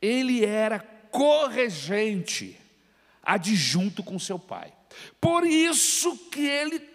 ele 0.00 0.44
era 0.44 0.80
corregente 0.80 2.58
adjunto 3.22 4.02
com 4.02 4.18
seu 4.18 4.38
pai. 4.38 4.72
Por 5.20 5.46
isso 5.46 6.16
que 6.30 6.40
ele 6.40 6.88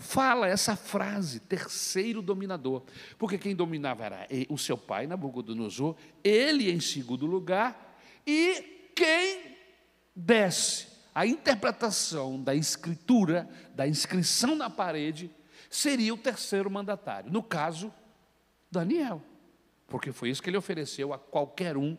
fala 0.00 0.48
essa 0.48 0.76
frase, 0.76 1.40
terceiro 1.40 2.22
dominador, 2.22 2.82
porque 3.18 3.36
quem 3.36 3.54
dominava 3.54 4.04
era 4.04 4.28
o 4.48 4.56
seu 4.56 4.78
pai, 4.78 5.06
Nabucodonosor, 5.06 5.96
ele 6.24 6.70
em 6.70 6.80
segundo 6.80 7.26
lugar, 7.26 7.98
e 8.26 8.90
quem 8.94 9.56
desce 10.14 10.91
a 11.14 11.26
interpretação 11.26 12.42
da 12.42 12.54
escritura, 12.54 13.48
da 13.74 13.86
inscrição 13.86 14.54
na 14.54 14.70
parede, 14.70 15.30
seria 15.68 16.12
o 16.12 16.18
terceiro 16.18 16.70
mandatário, 16.70 17.30
no 17.30 17.42
caso, 17.42 17.92
Daniel, 18.70 19.22
porque 19.86 20.12
foi 20.12 20.30
isso 20.30 20.42
que 20.42 20.48
ele 20.48 20.56
ofereceu 20.56 21.12
a 21.12 21.18
qualquer 21.18 21.76
um 21.76 21.96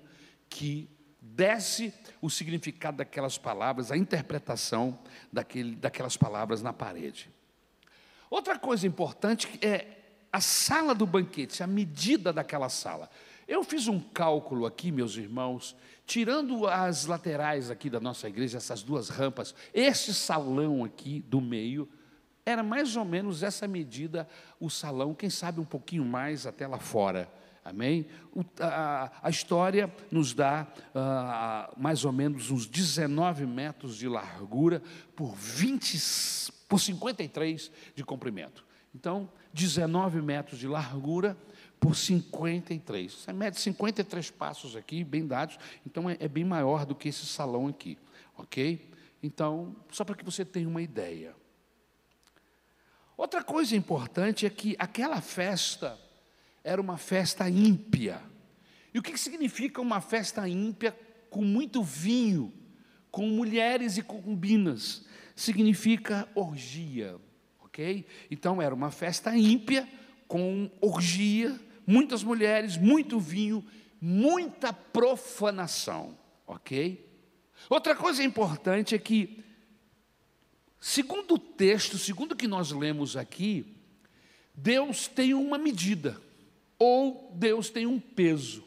que 0.50 0.90
desse 1.22 1.94
o 2.22 2.30
significado 2.30 2.98
daquelas 2.98 3.38
palavras, 3.38 3.92
a 3.92 3.98
interpretação 3.98 5.00
daquele, 5.32 5.76
daquelas 5.76 6.18
palavras 6.18 6.62
na 6.62 6.74
parede. 6.74 7.30
Outra 8.30 8.58
coisa 8.58 8.86
importante 8.88 9.48
é 9.62 9.88
a 10.32 10.42
sala 10.42 10.96
do 10.96 11.06
banquete, 11.06 11.62
a 11.62 11.68
medida 11.68 12.34
daquela 12.34 12.68
sala. 12.68 13.10
Eu 13.48 13.64
fiz 13.64 13.88
um 13.88 14.00
cálculo 14.00 14.66
aqui, 14.66 14.92
meus 14.92 15.16
irmãos, 15.16 15.76
tirando 16.06 16.68
as 16.68 17.06
laterais 17.06 17.70
aqui 17.70 17.90
da 17.90 18.00
nossa 18.00 18.28
igreja, 18.28 18.58
essas 18.58 18.84
duas 18.84 19.10
rampas, 19.10 19.56
este 19.74 20.14
salão 20.14 20.84
aqui 20.84 21.22
do 21.22 21.40
meio, 21.40 21.88
era 22.46 22.62
mais 22.62 22.96
ou 22.96 23.06
menos 23.06 23.42
essa 23.42 23.68
medida 23.68 24.28
o 24.60 24.70
salão, 24.70 25.14
quem 25.14 25.30
sabe 25.30 25.60
um 25.60 25.66
pouquinho 25.66 26.04
mais 26.04 26.46
até 26.46 26.68
lá 26.68 26.80
fora. 26.80 27.30
Amém? 27.64 28.06
A, 28.60 29.10
a, 29.22 29.30
história 29.30 29.90
nos 30.12 30.34
dá 30.34 30.68
uh, 30.90 31.82
mais 31.82 32.04
ou 32.04 32.12
menos 32.12 32.52
uns 32.52 32.68
19 32.68 33.46
metros 33.46 33.96
de 33.96 34.06
largura 34.10 34.82
por 35.16 35.34
20, 35.34 36.52
por 36.68 36.80
53 36.80 37.72
de 37.96 38.04
comprimento. 38.04 38.66
Então, 38.94 39.30
19 39.54 40.22
metros 40.22 40.60
de 40.60 40.68
largura 40.68 41.38
por 41.84 41.98
53. 41.98 43.12
Você 43.12 43.34
mede 43.34 43.60
53 43.60 44.32
passos 44.32 44.74
aqui, 44.78 45.04
bem 45.04 45.28
dados, 45.28 45.60
então 45.86 46.10
é, 46.10 46.16
é 46.18 46.30
bem 46.30 46.46
maior 46.46 46.86
do 46.86 46.96
que 46.96 47.10
esse 47.10 47.26
salão 47.26 47.68
aqui, 47.68 47.98
ok? 48.38 48.90
Então, 49.22 49.76
só 49.92 50.06
para 50.06 50.16
que 50.16 50.24
você 50.24 50.46
tenha 50.46 50.70
uma 50.70 50.82
ideia. 50.82 51.36
Outra 53.18 53.44
coisa 53.44 53.76
importante 53.76 54.46
é 54.46 54.50
que 54.50 54.78
aquela 54.80 55.20
festa 55.20 56.00
era 56.64 56.82
uma 56.82 56.98
festa 56.98 57.50
ímpia. 57.50 58.22
E 58.94 59.00
o 59.00 59.04
que 59.04 59.18
significa 59.18 59.82
uma 59.82 60.00
festa 60.00 60.48
ímpia 60.48 60.98
com 61.30 61.44
muito 61.44 61.84
vinho, 61.84 62.54
com 63.12 63.28
mulheres 63.28 63.98
e 63.98 64.02
concubinas? 64.02 65.06
Significa 65.36 66.30
orgia, 66.34 67.18
ok? 67.62 68.06
Então 68.32 68.62
era 68.62 68.74
uma 68.74 68.90
festa 68.90 69.36
ímpia 69.36 69.86
com 70.30 70.72
orgia, 70.80 71.60
muitas 71.86 72.24
mulheres, 72.24 72.78
muito 72.78 73.20
vinho, 73.20 73.66
muita 74.00 74.74
profanação, 74.74 76.18
ok? 76.46 77.10
Outra 77.70 77.96
coisa 77.96 78.24
importante 78.24 78.94
é 78.94 79.00
que, 79.00 79.44
segundo 80.80 81.36
o 81.36 81.40
texto, 81.40 81.98
segundo 81.98 82.34
o 82.34 82.36
que 82.36 82.48
nós 82.48 82.72
lemos 82.72 83.16
aqui, 83.16 83.76
Deus 84.54 85.08
tem 85.08 85.34
uma 85.34 85.58
medida 85.58 86.22
ou 86.78 87.32
Deus 87.36 87.70
tem 87.70 87.86
um 87.86 88.00
peso. 88.00 88.64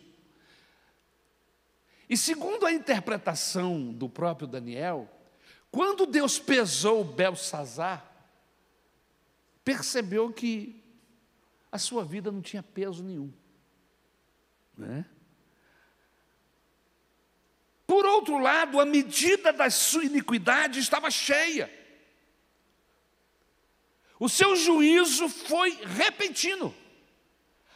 E 2.08 2.16
segundo 2.16 2.64
a 2.64 2.72
interpretação 2.72 3.92
do 3.92 4.08
próprio 4.08 4.46
Daniel, 4.46 5.10
quando 5.70 6.06
Deus 6.06 6.38
pesou 6.38 7.04
Belsazar, 7.04 8.10
percebeu 9.64 10.32
que 10.32 10.82
a 11.76 11.78
sua 11.78 12.04
vida 12.04 12.32
não 12.32 12.42
tinha 12.42 12.62
peso 12.62 13.04
nenhum. 13.04 13.32
Né? 14.76 15.04
Por 17.86 18.04
outro 18.04 18.38
lado, 18.38 18.80
a 18.80 18.84
medida 18.84 19.52
da 19.52 19.70
sua 19.70 20.04
iniquidade 20.04 20.80
estava 20.80 21.10
cheia. 21.10 21.70
O 24.18 24.28
seu 24.28 24.56
juízo 24.56 25.28
foi 25.28 25.70
repentino 25.84 26.74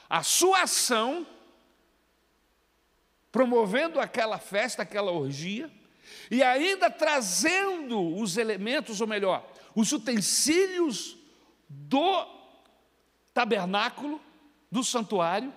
a 0.08 0.24
sua 0.24 0.62
ação, 0.62 1.24
promovendo 3.30 4.00
aquela 4.00 4.38
festa, 4.38 4.82
aquela 4.82 5.12
orgia, 5.12 5.70
e 6.28 6.42
ainda 6.42 6.90
trazendo 6.90 8.16
os 8.16 8.36
elementos, 8.36 9.00
ou 9.00 9.06
melhor, 9.06 9.48
os 9.72 9.92
utensílios 9.92 11.16
do 11.68 12.39
tabernáculo, 13.32 14.20
do 14.70 14.84
santuário, 14.84 15.52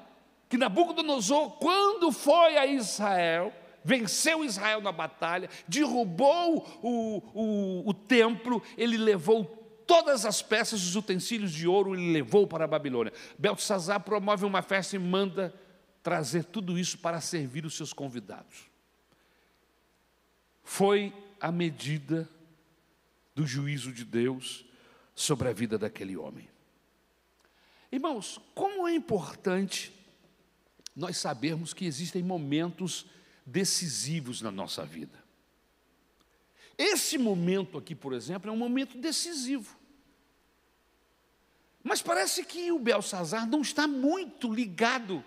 que 0.49 0.57
Nabucodonosor, 0.57 1.51
quando 1.57 2.11
foi 2.11 2.57
a 2.57 2.65
Israel, 2.65 3.53
venceu 3.83 4.43
Israel 4.43 4.81
na 4.81 4.91
batalha, 4.91 5.49
derrubou 5.67 6.67
o, 6.81 7.17
o, 7.33 7.89
o 7.89 7.93
templo, 7.93 8.61
ele 8.77 8.97
levou 8.97 9.45
todas 9.85 10.25
as 10.25 10.41
peças, 10.41 10.83
os 10.83 10.95
utensílios 10.95 11.51
de 11.51 11.67
ouro, 11.67 11.95
e 11.95 12.11
levou 12.11 12.47
para 12.47 12.65
a 12.65 12.67
Babilônia. 12.67 13.13
Beltesazar 13.37 13.99
promove 13.99 14.45
uma 14.45 14.61
festa 14.61 14.95
e 14.95 14.99
manda 14.99 15.53
trazer 16.01 16.45
tudo 16.45 16.77
isso 16.77 16.97
para 16.97 17.21
servir 17.21 17.65
os 17.65 17.75
seus 17.75 17.93
convidados. 17.93 18.69
Foi 20.63 21.13
a 21.39 21.51
medida 21.51 22.29
do 23.35 23.45
juízo 23.45 23.91
de 23.91 24.05
Deus 24.05 24.65
sobre 25.15 25.49
a 25.49 25.53
vida 25.53 25.77
daquele 25.77 26.15
homem. 26.15 26.52
Irmãos, 27.93 28.39
como 28.55 28.87
é 28.87 28.95
importante 28.95 29.93
nós 30.95 31.15
sabermos 31.15 31.75
que 31.75 31.85
existem 31.85 32.23
momentos 32.23 33.05
decisivos 33.45 34.41
na 34.41 34.49
nossa 34.49 34.83
vida. 34.83 35.23
Esse 36.75 37.19
momento 37.19 37.77
aqui, 37.77 37.93
por 37.93 38.13
exemplo, 38.13 38.49
é 38.49 38.51
um 38.51 38.57
momento 38.57 38.97
decisivo. 38.97 39.77
Mas 41.83 42.01
parece 42.01 42.43
que 42.43 42.71
o 42.71 42.79
Belsazar 42.79 43.47
não 43.47 43.61
está 43.61 43.87
muito 43.87 44.51
ligado 44.51 45.23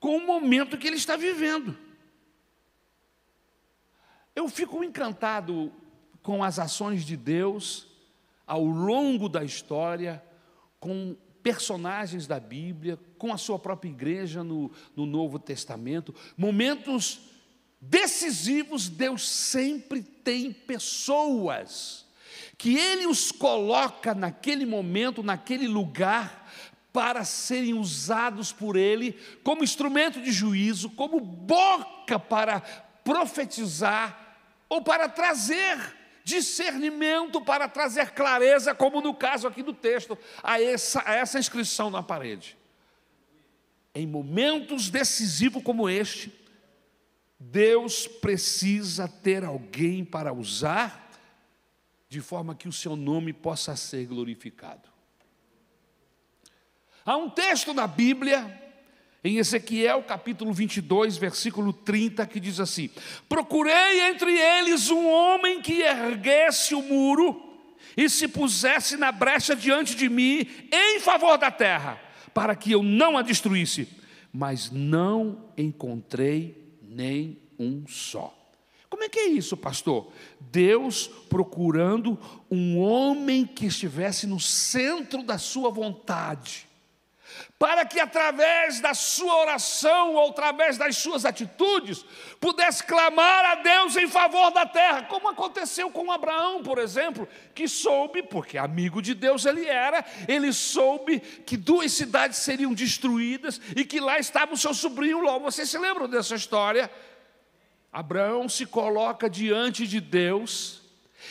com 0.00 0.16
o 0.16 0.26
momento 0.26 0.76
que 0.76 0.88
ele 0.88 0.96
está 0.96 1.16
vivendo. 1.16 1.78
Eu 4.34 4.48
fico 4.48 4.82
encantado 4.82 5.72
com 6.24 6.42
as 6.42 6.58
ações 6.58 7.04
de 7.04 7.16
Deus 7.16 7.86
ao 8.44 8.64
longo 8.64 9.28
da 9.28 9.44
história, 9.44 10.20
com 10.80 11.16
personagens 11.44 12.26
da 12.26 12.40
Bíblia, 12.40 12.98
com 13.18 13.30
a 13.30 13.36
sua 13.36 13.58
própria 13.58 13.90
igreja 13.90 14.42
no, 14.42 14.72
no 14.96 15.04
Novo 15.04 15.38
Testamento, 15.38 16.14
momentos 16.38 17.20
decisivos, 17.78 18.88
Deus 18.88 19.28
sempre 19.28 20.02
tem 20.02 20.50
pessoas 20.50 22.06
que 22.56 22.78
Ele 22.78 23.06
os 23.06 23.30
coloca 23.30 24.14
naquele 24.14 24.64
momento, 24.64 25.22
naquele 25.22 25.68
lugar, 25.68 26.50
para 26.90 27.24
serem 27.24 27.74
usados 27.74 28.50
por 28.50 28.74
Ele 28.74 29.12
como 29.42 29.62
instrumento 29.62 30.22
de 30.22 30.32
juízo, 30.32 30.88
como 30.90 31.20
boca 31.20 32.18
para 32.18 32.60
profetizar 33.04 34.38
ou 34.66 34.80
para 34.80 35.10
trazer 35.10 36.03
discernimento 36.24 37.40
para 37.42 37.68
trazer 37.68 38.12
clareza, 38.12 38.74
como 38.74 39.02
no 39.02 39.14
caso 39.14 39.46
aqui 39.46 39.62
do 39.62 39.74
texto, 39.74 40.18
a 40.42 40.60
essa, 40.60 41.02
a 41.06 41.14
essa 41.14 41.38
inscrição 41.38 41.90
na 41.90 42.02
parede. 42.02 42.56
Em 43.94 44.06
momentos 44.06 44.88
decisivos 44.88 45.62
como 45.62 45.88
este, 45.88 46.32
Deus 47.38 48.06
precisa 48.06 49.06
ter 49.06 49.44
alguém 49.44 50.02
para 50.02 50.32
usar, 50.32 51.10
de 52.08 52.22
forma 52.22 52.54
que 52.54 52.68
o 52.68 52.72
seu 52.72 52.96
nome 52.96 53.32
possa 53.32 53.76
ser 53.76 54.06
glorificado. 54.06 54.88
Há 57.04 57.18
um 57.18 57.28
texto 57.28 57.74
na 57.74 57.86
Bíblia 57.86 58.63
em 59.24 59.38
Ezequiel 59.38 60.02
capítulo 60.02 60.52
22, 60.52 61.16
versículo 61.16 61.72
30, 61.72 62.26
que 62.26 62.38
diz 62.38 62.60
assim: 62.60 62.90
Procurei 63.26 64.02
entre 64.02 64.30
eles 64.30 64.90
um 64.90 65.08
homem 65.08 65.62
que 65.62 65.80
erguesse 65.80 66.74
o 66.74 66.82
muro 66.82 67.42
e 67.96 68.08
se 68.10 68.28
pusesse 68.28 68.98
na 68.98 69.10
brecha 69.10 69.56
diante 69.56 69.96
de 69.96 70.10
mim 70.10 70.46
em 70.70 71.00
favor 71.00 71.38
da 71.38 71.50
terra, 71.50 71.98
para 72.34 72.54
que 72.54 72.72
eu 72.72 72.82
não 72.82 73.16
a 73.16 73.22
destruísse, 73.22 73.88
mas 74.30 74.70
não 74.70 75.46
encontrei 75.56 76.78
nem 76.82 77.38
um 77.58 77.86
só. 77.88 78.38
Como 78.90 79.04
é 79.04 79.08
que 79.08 79.18
é 79.18 79.26
isso, 79.28 79.56
pastor? 79.56 80.12
Deus 80.38 81.08
procurando 81.28 82.18
um 82.50 82.78
homem 82.78 83.46
que 83.46 83.66
estivesse 83.66 84.26
no 84.26 84.38
centro 84.38 85.22
da 85.22 85.38
sua 85.38 85.70
vontade 85.70 86.68
para 87.58 87.84
que 87.84 88.00
através 88.00 88.80
da 88.80 88.94
sua 88.94 89.36
oração 89.36 90.14
ou 90.14 90.30
através 90.30 90.76
das 90.76 90.96
suas 90.96 91.24
atitudes 91.24 92.04
pudesse 92.40 92.84
clamar 92.84 93.44
a 93.44 93.54
Deus 93.56 93.96
em 93.96 94.08
favor 94.08 94.50
da 94.50 94.66
terra, 94.66 95.02
como 95.04 95.28
aconteceu 95.28 95.90
com 95.90 96.10
Abraão, 96.10 96.62
por 96.62 96.78
exemplo, 96.78 97.28
que 97.54 97.68
soube, 97.68 98.22
porque 98.22 98.58
amigo 98.58 99.00
de 99.00 99.14
Deus 99.14 99.46
ele 99.46 99.66
era, 99.66 100.04
ele 100.28 100.52
soube 100.52 101.20
que 101.20 101.56
duas 101.56 101.92
cidades 101.92 102.38
seriam 102.38 102.72
destruídas 102.72 103.60
e 103.76 103.84
que 103.84 104.00
lá 104.00 104.18
estava 104.18 104.54
o 104.54 104.58
seu 104.58 104.74
sobrinho 104.74 105.20
Ló. 105.20 105.38
Vocês 105.38 105.70
se 105.70 105.78
lembram 105.78 106.08
dessa 106.08 106.34
história? 106.34 106.90
Abraão 107.92 108.48
se 108.48 108.66
coloca 108.66 109.30
diante 109.30 109.86
de 109.86 110.00
Deus 110.00 110.82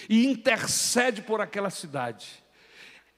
e 0.09 0.25
intercede 0.25 1.21
por 1.21 1.41
aquela 1.41 1.69
cidade. 1.69 2.42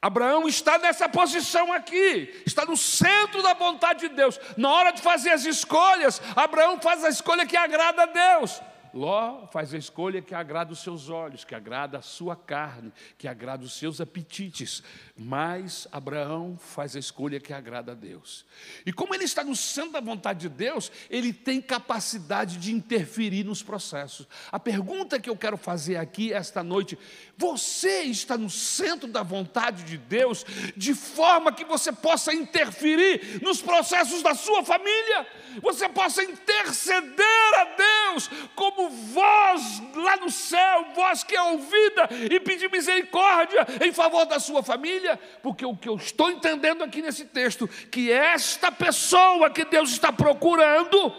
Abraão 0.05 0.47
está 0.47 0.77
nessa 0.77 1.09
posição 1.09 1.73
aqui, 1.73 2.43
está 2.45 2.63
no 2.63 2.77
centro 2.77 3.41
da 3.41 3.55
vontade 3.55 4.07
de 4.07 4.09
Deus. 4.09 4.39
Na 4.55 4.69
hora 4.69 4.91
de 4.91 5.01
fazer 5.01 5.31
as 5.31 5.45
escolhas, 5.45 6.21
Abraão 6.35 6.79
faz 6.79 7.03
a 7.03 7.09
escolha 7.09 7.43
que 7.43 7.57
agrada 7.57 8.03
a 8.03 8.05
Deus. 8.05 8.61
Ló 8.95 9.45
faz 9.51 9.73
a 9.73 9.77
escolha 9.77 10.21
que 10.21 10.33
agrada 10.33 10.71
os 10.71 10.79
seus 10.79 11.09
olhos, 11.09 11.43
que 11.43 11.53
agrada 11.53 11.97
a 11.97 12.01
sua 12.01 12.33
carne, 12.33 12.93
que 13.17 13.27
agrada 13.27 13.65
os 13.65 13.73
seus 13.73 13.99
apetites. 13.99 14.81
Mas 15.17 15.85
Abraão 15.91 16.57
faz 16.57 16.95
a 16.95 16.99
escolha 16.99 17.37
que 17.37 17.51
agrada 17.51 17.91
a 17.91 17.95
Deus. 17.95 18.45
E 18.85 18.93
como 18.93 19.13
ele 19.13 19.25
está 19.25 19.43
no 19.43 19.53
centro 19.53 19.91
da 19.91 19.99
vontade 19.99 20.47
de 20.47 20.49
Deus, 20.49 20.89
ele 21.09 21.33
tem 21.33 21.61
capacidade 21.61 22.55
de 22.55 22.71
interferir 22.71 23.43
nos 23.43 23.61
processos. 23.61 24.25
A 24.49 24.57
pergunta 24.57 25.19
que 25.19 25.29
eu 25.29 25.35
quero 25.35 25.57
fazer 25.57 25.97
aqui 25.97 26.31
esta 26.31 26.63
noite: 26.63 26.97
você 27.37 28.03
está 28.03 28.37
no 28.37 28.49
centro 28.49 29.09
da 29.09 29.23
vontade 29.23 29.83
de 29.83 29.97
Deus, 29.97 30.45
de 30.73 30.93
forma 30.93 31.51
que 31.51 31.65
você 31.65 31.91
possa 31.91 32.33
interferir 32.33 33.41
nos 33.43 33.61
processos 33.61 34.23
da 34.23 34.33
sua 34.33 34.63
família, 34.63 35.27
você 35.61 35.89
possa 35.89 36.23
interceder 36.23 37.59
a 37.59 37.65
Deus 37.75 38.29
como 38.55 38.89
voz 38.89 39.81
lá 39.93 40.17
no 40.17 40.31
céu, 40.31 40.87
voz 40.95 41.23
que 41.23 41.35
é 41.35 41.41
ouvida 41.41 42.09
e 42.31 42.39
pedir 42.39 42.71
misericórdia 42.71 43.67
em 43.85 43.91
favor 43.91 44.25
da 44.25 44.39
sua 44.39 44.63
família, 44.63 45.19
porque 45.43 45.65
o 45.65 45.75
que 45.75 45.89
eu 45.89 45.95
estou 45.95 46.31
entendendo 46.31 46.83
aqui 46.83 47.01
nesse 47.01 47.25
texto, 47.25 47.67
que 47.67 48.11
esta 48.11 48.71
pessoa 48.71 49.49
que 49.49 49.65
Deus 49.65 49.91
está 49.91 50.11
procurando, 50.11 51.13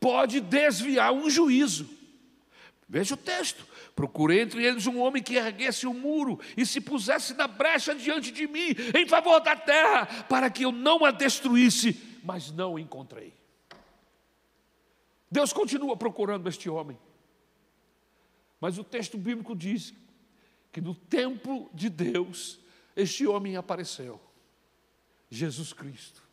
pode 0.00 0.40
desviar 0.40 1.12
um 1.12 1.28
juízo. 1.28 1.88
Veja 2.88 3.14
o 3.14 3.18
texto. 3.18 3.66
Procurei 3.94 4.42
entre 4.42 4.64
eles 4.64 4.86
um 4.86 5.00
homem 5.00 5.20
que 5.20 5.34
erguesse 5.34 5.84
o 5.84 5.90
um 5.90 5.94
muro 5.94 6.38
e 6.56 6.64
se 6.64 6.80
pusesse 6.80 7.34
na 7.34 7.48
brecha 7.48 7.94
diante 7.94 8.30
de 8.30 8.46
mim, 8.46 8.74
em 8.96 9.06
favor 9.08 9.40
da 9.40 9.56
terra, 9.56 10.06
para 10.28 10.48
que 10.48 10.64
eu 10.64 10.70
não 10.70 11.04
a 11.04 11.10
destruísse, 11.10 12.00
mas 12.22 12.52
não 12.52 12.78
encontrei. 12.78 13.37
Deus 15.30 15.52
continua 15.52 15.96
procurando 15.96 16.48
este 16.48 16.68
homem. 16.68 16.98
Mas 18.60 18.78
o 18.78 18.84
texto 18.84 19.16
bíblico 19.16 19.54
diz 19.54 19.94
que 20.72 20.80
no 20.80 20.94
templo 20.94 21.70
de 21.72 21.88
Deus, 21.88 22.58
este 22.96 23.26
homem 23.26 23.56
apareceu 23.56 24.20
Jesus 25.30 25.72
Cristo 25.72 26.27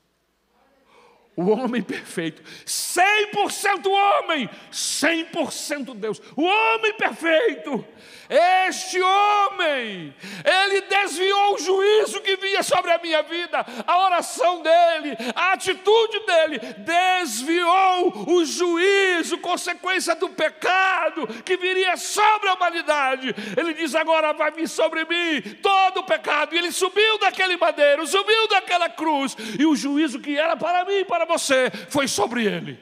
o 1.35 1.49
homem 1.49 1.81
perfeito, 1.81 2.41
100% 2.65 3.87
homem, 3.87 4.49
100% 4.71 5.95
Deus, 5.95 6.21
o 6.35 6.43
homem 6.43 6.93
perfeito, 6.93 7.85
este 8.27 8.99
homem, 8.99 10.15
ele 10.43 10.81
desviou 10.81 11.53
o 11.53 11.57
juízo 11.59 12.21
que 12.21 12.35
vinha 12.37 12.63
sobre 12.63 12.91
a 12.91 12.97
minha 12.97 13.21
vida, 13.21 13.63
a 13.85 14.05
oração 14.05 14.63
dele, 14.63 15.15
a 15.35 15.53
atitude 15.53 16.19
dele, 16.21 16.59
desviou 16.79 18.25
o 18.27 18.43
juízo, 18.43 19.37
consequência 19.37 20.15
do 20.15 20.29
pecado 20.29 21.27
que 21.43 21.55
viria 21.55 21.95
sobre 21.97 22.49
a 22.49 22.53
humanidade. 22.53 23.35
Ele 23.55 23.73
diz: 23.73 23.93
agora 23.93 24.33
vai 24.33 24.51
vir 24.51 24.67
sobre 24.67 25.05
mim 25.05 25.41
todo 25.61 25.99
o 25.99 26.05
pecado, 26.05 26.55
e 26.55 26.57
ele 26.57 26.71
subiu 26.71 27.19
daquele 27.19 27.57
madeiro, 27.57 28.07
subiu 28.07 28.47
daquela 28.47 28.89
cruz, 28.89 29.35
e 29.59 29.65
o 29.65 29.75
juízo 29.75 30.19
que 30.19 30.37
era 30.37 30.57
para 30.57 30.83
mim, 30.85 31.05
para 31.05 31.24
você, 31.25 31.69
foi 31.89 32.07
sobre 32.07 32.45
ele. 32.45 32.79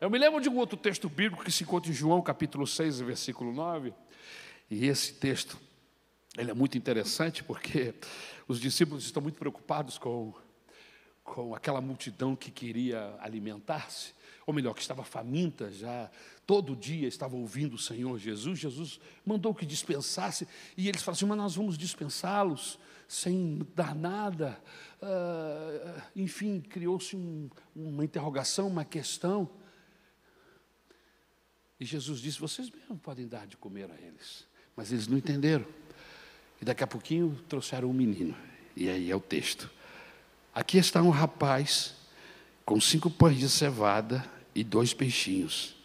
Eu 0.00 0.08
me 0.08 0.16
lembro 0.16 0.40
de 0.40 0.48
um 0.48 0.56
outro 0.56 0.76
texto 0.76 1.08
bíblico 1.08 1.42
que 1.44 1.50
se 1.50 1.64
encontra 1.64 1.90
em 1.90 1.94
João 1.94 2.22
capítulo 2.22 2.64
6, 2.68 3.00
versículo 3.00 3.52
9. 3.52 3.92
E 4.70 4.86
esse 4.86 5.14
texto, 5.14 5.58
ele 6.36 6.52
é 6.52 6.54
muito 6.54 6.78
interessante 6.78 7.42
porque 7.42 7.94
os 8.46 8.60
discípulos 8.60 9.04
estão 9.04 9.20
muito 9.20 9.40
preocupados 9.40 9.98
com, 9.98 10.32
com 11.24 11.52
aquela 11.52 11.80
multidão 11.80 12.36
que 12.36 12.48
queria 12.48 13.16
alimentar-se, 13.18 14.14
ou 14.46 14.54
melhor, 14.54 14.72
que 14.72 14.80
estava 14.80 15.02
faminta 15.02 15.68
já, 15.72 16.08
todo 16.48 16.74
dia 16.74 17.06
estava 17.06 17.36
ouvindo 17.36 17.74
o 17.74 17.78
Senhor 17.78 18.18
Jesus. 18.18 18.58
Jesus 18.58 18.98
mandou 19.22 19.54
que 19.54 19.66
dispensasse, 19.66 20.48
e 20.78 20.88
eles 20.88 21.02
falaram 21.02 21.18
assim: 21.18 21.26
Mas 21.26 21.36
nós 21.36 21.54
vamos 21.56 21.76
dispensá-los 21.76 22.78
sem 23.06 23.60
dar 23.76 23.94
nada. 23.94 24.58
Uh, 25.02 26.00
enfim, 26.16 26.62
criou-se 26.62 27.14
um, 27.14 27.50
uma 27.76 28.02
interrogação, 28.02 28.66
uma 28.66 28.82
questão. 28.82 29.50
E 31.78 31.84
Jesus 31.84 32.18
disse: 32.18 32.40
Vocês 32.40 32.70
mesmo 32.70 32.96
podem 32.96 33.28
dar 33.28 33.46
de 33.46 33.58
comer 33.58 33.90
a 33.90 34.00
eles. 34.00 34.46
Mas 34.74 34.90
eles 34.90 35.06
não 35.06 35.18
entenderam. 35.18 35.66
E 36.62 36.64
daqui 36.64 36.82
a 36.82 36.86
pouquinho 36.86 37.38
trouxeram 37.46 37.90
um 37.90 37.92
menino. 37.92 38.34
E 38.74 38.88
aí 38.88 39.10
é 39.10 39.14
o 39.14 39.20
texto. 39.20 39.70
Aqui 40.54 40.78
está 40.78 41.02
um 41.02 41.10
rapaz 41.10 41.94
com 42.64 42.80
cinco 42.80 43.10
pães 43.10 43.38
de 43.38 43.50
cevada 43.50 44.24
e 44.54 44.64
dois 44.64 44.94
peixinhos. 44.94 45.77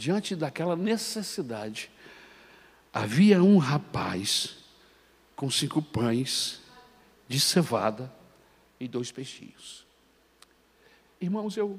Diante 0.00 0.34
daquela 0.34 0.74
necessidade, 0.74 1.90
havia 2.90 3.42
um 3.42 3.58
rapaz 3.58 4.56
com 5.36 5.50
cinco 5.50 5.82
pães 5.82 6.62
de 7.28 7.38
cevada 7.38 8.10
e 8.80 8.88
dois 8.88 9.12
peixinhos. 9.12 9.84
Irmãos, 11.20 11.54
eu, 11.54 11.78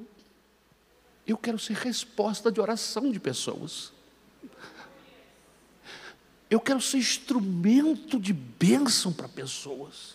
eu 1.26 1.36
quero 1.36 1.58
ser 1.58 1.74
resposta 1.74 2.52
de 2.52 2.62
oração 2.62 3.12
de 3.12 3.20
pessoas. 3.20 3.92
Eu 6.48 6.60
quero 6.60 6.80
ser 6.80 6.98
instrumento 6.98 8.20
de 8.20 8.34
bênção 8.34 9.12
para 9.12 9.28
pessoas. 9.28 10.14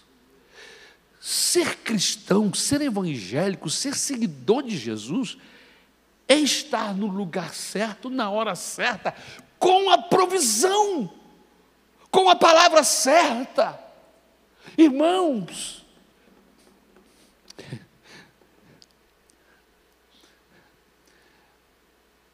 Ser 1.20 1.78
cristão, 1.78 2.54
ser 2.54 2.82
evangélico, 2.82 3.68
ser 3.68 3.96
seguidor 3.96 4.62
de 4.62 4.78
Jesus, 4.78 5.36
é 6.28 6.34
estar 6.34 6.94
no 6.94 7.06
lugar 7.06 7.54
certo, 7.54 8.10
na 8.10 8.30
hora 8.30 8.54
certa, 8.54 9.14
com 9.58 9.90
a 9.90 9.98
provisão, 9.98 11.12
com 12.10 12.28
a 12.28 12.36
palavra 12.36 12.82
certa. 12.82 13.78
Irmãos, 14.76 15.84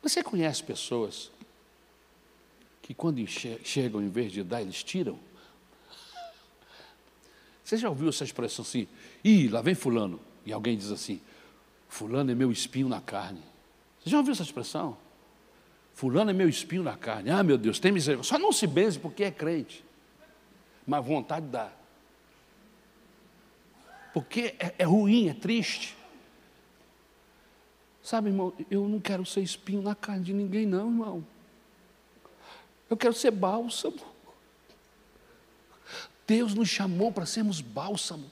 você 0.00 0.22
conhece 0.22 0.62
pessoas 0.62 1.30
que 2.80 2.94
quando 2.94 3.24
chegam, 3.26 4.02
em 4.02 4.08
vez 4.08 4.32
de 4.32 4.42
dar, 4.42 4.62
eles 4.62 4.82
tiram? 4.82 5.18
Você 7.62 7.76
já 7.76 7.88
ouviu 7.88 8.08
essa 8.08 8.24
expressão 8.24 8.64
assim? 8.64 8.88
Ih, 9.22 9.48
lá 9.48 9.62
vem 9.62 9.74
fulano. 9.74 10.20
E 10.44 10.52
alguém 10.52 10.76
diz 10.76 10.90
assim, 10.90 11.20
fulano 11.88 12.30
é 12.32 12.34
meu 12.34 12.50
espinho 12.50 12.88
na 12.88 13.00
carne. 13.00 13.51
Você 14.02 14.10
já 14.10 14.18
ouviu 14.18 14.32
essa 14.32 14.42
expressão? 14.42 14.96
Fulano 15.94 16.30
é 16.30 16.34
meu 16.34 16.48
espinho 16.48 16.82
na 16.82 16.96
carne. 16.96 17.30
Ah, 17.30 17.42
meu 17.42 17.56
Deus, 17.56 17.78
tem 17.78 17.92
misericórdia. 17.92 18.28
Só 18.28 18.38
não 18.38 18.52
se 18.52 18.66
benze 18.66 18.98
porque 18.98 19.22
é 19.22 19.30
crente. 19.30 19.84
Mas 20.86 21.04
vontade 21.04 21.46
dá. 21.46 21.70
Porque 24.12 24.56
é, 24.58 24.74
é 24.78 24.84
ruim, 24.84 25.28
é 25.28 25.34
triste. 25.34 25.96
Sabe, 28.02 28.30
irmão, 28.30 28.52
eu 28.68 28.88
não 28.88 28.98
quero 28.98 29.24
ser 29.24 29.42
espinho 29.42 29.80
na 29.80 29.94
carne 29.94 30.24
de 30.24 30.32
ninguém, 30.32 30.66
não, 30.66 30.88
irmão. 30.88 31.24
Eu 32.90 32.96
quero 32.96 33.14
ser 33.14 33.30
bálsamo. 33.30 34.00
Deus 36.26 36.54
nos 36.54 36.68
chamou 36.68 37.12
para 37.12 37.26
sermos 37.26 37.60
bálsamo, 37.60 38.30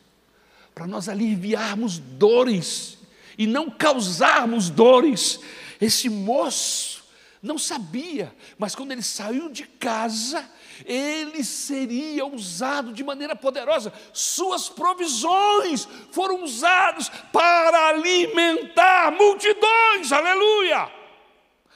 para 0.74 0.86
nós 0.86 1.08
aliviarmos 1.08 1.98
dores 1.98 2.99
e 3.36 3.46
não 3.46 3.70
causarmos 3.70 4.70
dores. 4.70 5.40
Esse 5.80 6.08
moço 6.08 7.04
não 7.42 7.56
sabia, 7.56 8.34
mas 8.58 8.74
quando 8.74 8.92
ele 8.92 9.02
saiu 9.02 9.48
de 9.48 9.66
casa, 9.66 10.48
ele 10.84 11.42
seria 11.42 12.26
usado 12.26 12.92
de 12.92 13.02
maneira 13.02 13.34
poderosa. 13.34 13.92
Suas 14.12 14.68
provisões 14.68 15.86
foram 16.12 16.42
usadas 16.42 17.08
para 17.32 17.88
alimentar 17.88 19.12
multidões. 19.12 20.12
Aleluia! 20.12 20.92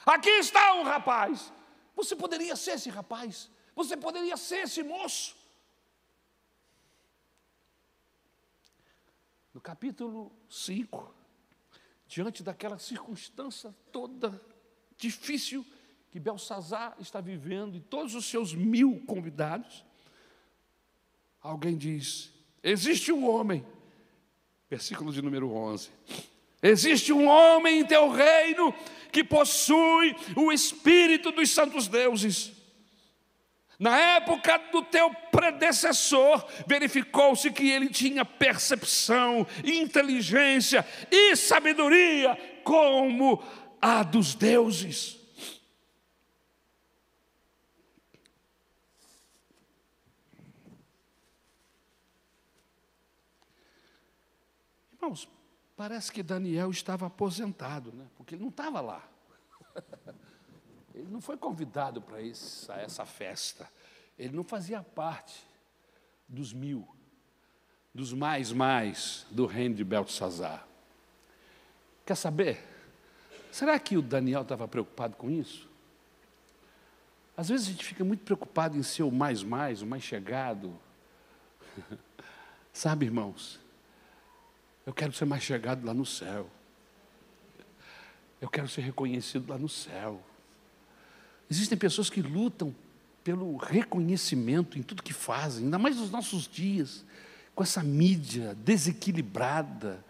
Aqui 0.05 0.29
está 0.29 0.75
um 0.75 0.83
rapaz. 0.83 1.51
Você 1.95 2.15
poderia 2.15 2.55
ser 2.55 2.71
esse 2.71 2.89
rapaz. 2.89 3.49
Você 3.75 3.97
poderia 3.97 4.37
ser 4.37 4.63
esse 4.63 4.83
moço. 4.83 5.35
No 9.53 9.61
capítulo 9.61 10.31
5, 10.49 11.14
diante 12.07 12.43
daquela 12.43 12.77
circunstância 12.77 13.75
toda 13.91 14.41
difícil 14.97 15.65
que 16.11 16.19
Belsazar 16.19 16.95
está 16.99 17.19
vivendo 17.19 17.75
e 17.75 17.81
todos 17.81 18.15
os 18.15 18.25
seus 18.25 18.53
mil 18.53 19.03
convidados, 19.05 19.83
alguém 21.41 21.77
diz: 21.77 22.31
existe 22.63 23.11
um 23.11 23.29
homem, 23.29 23.65
versículo 24.69 25.11
de 25.11 25.21
número 25.21 25.51
11. 25.51 25.89
Existe 26.61 27.11
um 27.11 27.27
homem 27.27 27.81
em 27.81 27.85
teu 27.85 28.09
reino 28.09 28.73
que 29.11 29.23
possui 29.23 30.15
o 30.35 30.51
espírito 30.51 31.31
dos 31.31 31.51
santos 31.51 31.87
deuses. 31.87 32.54
Na 33.77 33.97
época 33.97 34.57
do 34.71 34.81
teu 34.83 35.13
predecessor, 35.31 36.45
verificou-se 36.65 37.51
que 37.51 37.69
ele 37.69 37.89
tinha 37.89 38.23
percepção, 38.23 39.45
inteligência 39.63 40.85
e 41.11 41.35
sabedoria 41.35 42.37
como 42.63 43.43
a 43.81 44.01
dos 44.01 44.33
deuses. 44.33 45.19
Irmãos, 54.93 55.29
parece 55.75 56.11
que 56.11 56.23
Daniel 56.23 56.71
estava 56.71 57.05
aposentado, 57.05 57.91
né? 57.91 58.07
porque 58.15 58.35
ele 58.35 58.41
não 58.41 58.49
estava 58.49 58.79
lá. 58.79 59.07
Ele 60.95 61.09
não 61.11 61.19
foi 61.19 61.35
convidado 61.35 62.01
para 62.01 62.21
essa 62.21 63.05
festa. 63.05 63.69
Ele 64.17 64.33
não 64.33 64.45
fazia 64.45 64.81
parte 64.81 65.45
dos 66.25 66.53
mil, 66.53 66.87
dos 67.93 68.13
mais 68.13 68.53
mais 68.53 69.27
do 69.29 69.45
reino 69.45 69.75
de 69.75 69.83
Belsazar. 69.83 70.65
Quer 72.05 72.15
saber? 72.15 72.63
Será 73.51 73.77
que 73.77 73.97
o 73.97 74.01
Daniel 74.01 74.43
estava 74.43 74.67
preocupado 74.69 75.17
com 75.17 75.29
isso? 75.29 75.69
Às 77.35 77.49
vezes 77.49 77.67
a 77.67 77.71
gente 77.71 77.83
fica 77.83 78.03
muito 78.05 78.23
preocupado 78.23 78.77
em 78.77 78.83
ser 78.83 79.03
o 79.03 79.11
mais 79.11 79.43
mais, 79.43 79.81
o 79.81 79.85
mais 79.85 80.01
chegado. 80.01 80.73
Sabe, 82.71 83.05
irmãos? 83.05 83.59
Eu 84.85 84.93
quero 84.93 85.11
ser 85.11 85.25
mais 85.25 85.43
chegado 85.43 85.85
lá 85.85 85.93
no 85.93 86.05
céu. 86.05 86.49
Eu 88.39 88.49
quero 88.49 88.69
ser 88.69 88.81
reconhecido 88.81 89.49
lá 89.49 89.57
no 89.57 89.67
céu. 89.67 90.23
Existem 91.49 91.77
pessoas 91.77 92.09
que 92.09 92.21
lutam 92.21 92.75
pelo 93.23 93.57
reconhecimento 93.57 94.77
em 94.77 94.83
tudo 94.83 95.03
que 95.03 95.13
fazem, 95.13 95.65
ainda 95.65 95.77
mais 95.77 95.97
nos 95.97 96.11
nossos 96.11 96.47
dias, 96.47 97.03
com 97.53 97.63
essa 97.63 97.81
mídia 97.81 98.55
desequilibrada, 98.55 100.03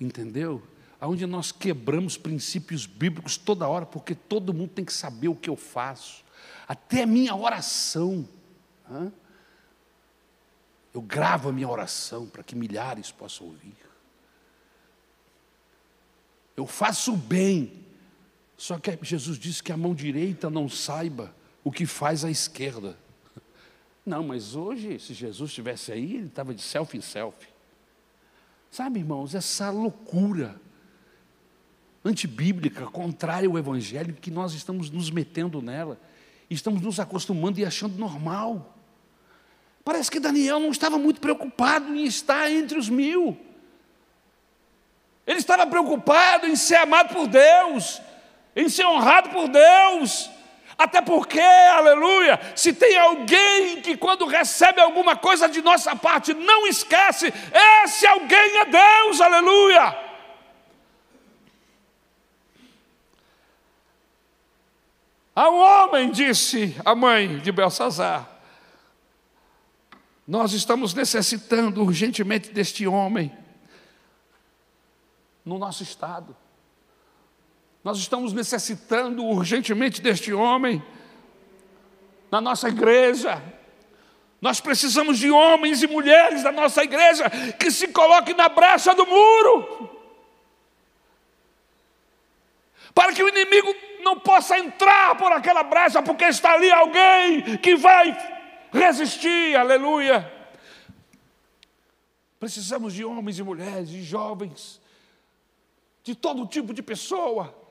entendeu? 0.00 0.62
onde 1.00 1.26
nós 1.26 1.52
quebramos 1.52 2.16
princípios 2.16 2.86
bíblicos 2.86 3.36
toda 3.36 3.68
hora, 3.68 3.84
porque 3.84 4.14
todo 4.14 4.54
mundo 4.54 4.70
tem 4.70 4.84
que 4.84 4.92
saber 4.92 5.28
o 5.28 5.34
que 5.34 5.50
eu 5.50 5.56
faço, 5.56 6.24
até 6.66 7.02
a 7.02 7.06
minha 7.06 7.34
oração. 7.34 8.26
Eu 10.92 11.02
gravo 11.02 11.48
a 11.50 11.52
minha 11.52 11.68
oração 11.68 12.26
para 12.26 12.42
que 12.42 12.56
milhares 12.56 13.10
possam 13.10 13.48
ouvir. 13.48 13.76
Eu 16.56 16.66
faço 16.66 17.12
o 17.12 17.16
bem, 17.16 17.85
só 18.56 18.78
que 18.78 18.98
Jesus 19.02 19.38
disse 19.38 19.62
que 19.62 19.72
a 19.72 19.76
mão 19.76 19.94
direita 19.94 20.48
não 20.48 20.68
saiba 20.68 21.34
o 21.62 21.70
que 21.70 21.84
faz 21.84 22.24
a 22.24 22.30
esquerda. 22.30 22.96
Não, 24.04 24.22
mas 24.22 24.54
hoje, 24.54 24.98
se 25.00 25.12
Jesus 25.12 25.50
estivesse 25.50 25.92
aí, 25.92 26.14
ele 26.14 26.26
estava 26.26 26.54
de 26.54 26.62
selfie 26.62 26.98
em 26.98 27.00
selfie. 27.00 27.48
Sabe, 28.70 29.00
irmãos, 29.00 29.34
essa 29.34 29.70
loucura 29.70 30.60
antibíblica, 32.04 32.86
contrária 32.86 33.48
ao 33.48 33.58
Evangelho, 33.58 34.14
que 34.14 34.30
nós 34.30 34.52
estamos 34.54 34.90
nos 34.90 35.10
metendo 35.10 35.60
nela, 35.60 36.00
estamos 36.48 36.80
nos 36.80 37.00
acostumando 37.00 37.58
e 37.58 37.64
achando 37.64 37.98
normal. 37.98 38.76
Parece 39.84 40.10
que 40.10 40.20
Daniel 40.20 40.60
não 40.60 40.70
estava 40.70 40.98
muito 40.98 41.20
preocupado 41.20 41.94
em 41.94 42.04
estar 42.04 42.50
entre 42.50 42.78
os 42.78 42.88
mil. 42.88 43.36
Ele 45.26 45.38
estava 45.38 45.66
preocupado 45.66 46.46
em 46.46 46.54
ser 46.54 46.76
amado 46.76 47.12
por 47.12 47.26
Deus, 47.26 48.00
em 48.56 48.68
ser 48.70 48.86
honrado 48.86 49.28
por 49.28 49.46
Deus. 49.48 50.30
Até 50.78 51.00
porque, 51.00 51.40
aleluia, 51.40 52.40
se 52.54 52.72
tem 52.72 52.98
alguém 52.98 53.80
que 53.80 53.96
quando 53.96 54.26
recebe 54.26 54.80
alguma 54.80 55.14
coisa 55.16 55.48
de 55.48 55.62
nossa 55.62 55.94
parte 55.94 56.34
não 56.34 56.66
esquece, 56.66 57.32
esse 57.82 58.06
alguém 58.06 58.58
é 58.58 58.64
Deus, 58.64 59.20
aleluia. 59.20 60.06
Há 65.34 65.50
um 65.50 65.58
homem, 65.58 66.10
disse 66.10 66.74
a 66.84 66.94
mãe 66.94 67.38
de 67.38 67.52
Belsazar. 67.52 68.26
Nós 70.26 70.52
estamos 70.52 70.92
necessitando 70.92 71.82
urgentemente 71.82 72.50
deste 72.50 72.86
homem 72.86 73.30
no 75.44 75.58
nosso 75.58 75.82
estado. 75.82 76.36
Nós 77.86 77.98
estamos 77.98 78.32
necessitando 78.32 79.24
urgentemente 79.24 80.02
deste 80.02 80.34
homem 80.34 80.82
na 82.28 82.40
nossa 82.40 82.68
igreja. 82.68 83.40
Nós 84.40 84.60
precisamos 84.60 85.20
de 85.20 85.30
homens 85.30 85.84
e 85.84 85.86
mulheres 85.86 86.42
da 86.42 86.50
nossa 86.50 86.82
igreja 86.82 87.30
que 87.60 87.70
se 87.70 87.86
coloquem 87.86 88.34
na 88.34 88.48
brecha 88.48 88.92
do 88.92 89.06
muro. 89.06 89.88
Para 92.92 93.12
que 93.12 93.22
o 93.22 93.28
inimigo 93.28 93.72
não 94.02 94.18
possa 94.18 94.58
entrar 94.58 95.16
por 95.16 95.30
aquela 95.30 95.62
brecha, 95.62 96.02
porque 96.02 96.24
está 96.24 96.54
ali 96.54 96.68
alguém 96.72 97.56
que 97.58 97.76
vai 97.76 98.18
resistir, 98.72 99.54
aleluia. 99.54 100.28
Precisamos 102.40 102.94
de 102.94 103.04
homens 103.04 103.38
e 103.38 103.44
mulheres, 103.44 103.88
de 103.88 104.02
jovens, 104.02 104.80
de 106.02 106.16
todo 106.16 106.44
tipo 106.48 106.74
de 106.74 106.82
pessoa, 106.82 107.64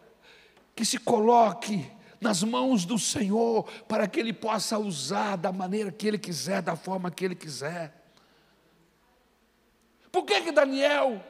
que 0.75 0.83
se 0.83 0.97
coloque 0.97 1.89
nas 2.19 2.43
mãos 2.43 2.85
do 2.85 2.97
Senhor, 2.97 3.63
para 3.87 4.07
que 4.07 4.19
Ele 4.19 4.33
possa 4.33 4.77
usar 4.77 5.35
da 5.35 5.51
maneira 5.51 5.91
que 5.91 6.07
Ele 6.07 6.17
quiser, 6.17 6.61
da 6.61 6.75
forma 6.75 7.11
que 7.11 7.23
Ele 7.23 7.35
quiser. 7.35 7.93
Por 10.11 10.23
que, 10.23 10.41
que 10.41 10.51
Daniel 10.51 11.23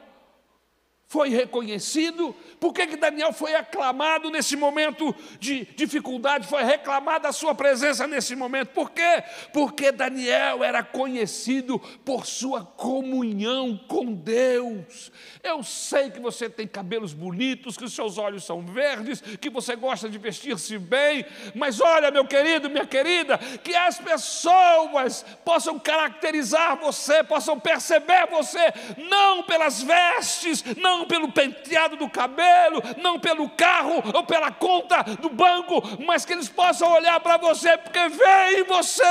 foi 1.08 1.28
reconhecido. 1.28 2.34
Por 2.58 2.72
que, 2.72 2.86
que 2.86 2.96
Daniel 2.96 3.32
foi 3.32 3.54
aclamado 3.54 4.30
nesse 4.30 4.56
momento 4.56 5.14
de 5.38 5.64
dificuldade? 5.76 6.48
Foi 6.48 6.64
reclamada 6.64 7.28
a 7.28 7.32
sua 7.32 7.54
presença 7.54 8.06
nesse 8.06 8.34
momento. 8.34 8.68
Por 8.68 8.90
quê? 8.90 9.22
Porque 9.52 9.92
Daniel 9.92 10.64
era 10.64 10.82
conhecido 10.82 11.78
por 12.04 12.26
sua 12.26 12.64
comunhão 12.64 13.78
com 13.86 14.12
Deus. 14.12 15.12
Eu 15.42 15.62
sei 15.62 16.10
que 16.10 16.18
você 16.18 16.50
tem 16.50 16.66
cabelos 16.66 17.12
bonitos, 17.12 17.76
que 17.76 17.84
os 17.84 17.94
seus 17.94 18.18
olhos 18.18 18.44
são 18.44 18.62
verdes, 18.62 19.20
que 19.40 19.48
você 19.48 19.76
gosta 19.76 20.08
de 20.08 20.18
vestir-se 20.18 20.76
bem, 20.76 21.24
mas 21.54 21.80
olha, 21.80 22.10
meu 22.10 22.26
querido, 22.26 22.68
minha 22.68 22.86
querida, 22.86 23.38
que 23.62 23.74
as 23.74 23.98
pessoas 23.98 25.24
possam 25.44 25.78
caracterizar 25.78 26.76
você, 26.76 27.22
possam 27.22 27.60
perceber 27.60 28.26
você, 28.28 28.72
não 29.08 29.44
pelas 29.44 29.80
vestes, 29.80 30.64
não 30.76 31.05
pelo 31.06 31.32
penteado 31.32 31.96
do 31.96 32.08
cabelo, 32.08 32.82
não 32.98 33.18
pelo 33.18 33.48
carro 33.50 34.02
ou 34.14 34.24
pela 34.24 34.50
conta 34.50 35.02
do 35.20 35.30
banco, 35.30 35.82
mas 36.04 36.24
que 36.24 36.32
eles 36.32 36.48
possam 36.48 36.92
olhar 36.92 37.18
para 37.20 37.36
você, 37.36 37.76
porque 37.78 38.08
vê 38.08 38.60
em 38.60 38.64
você 38.64 39.02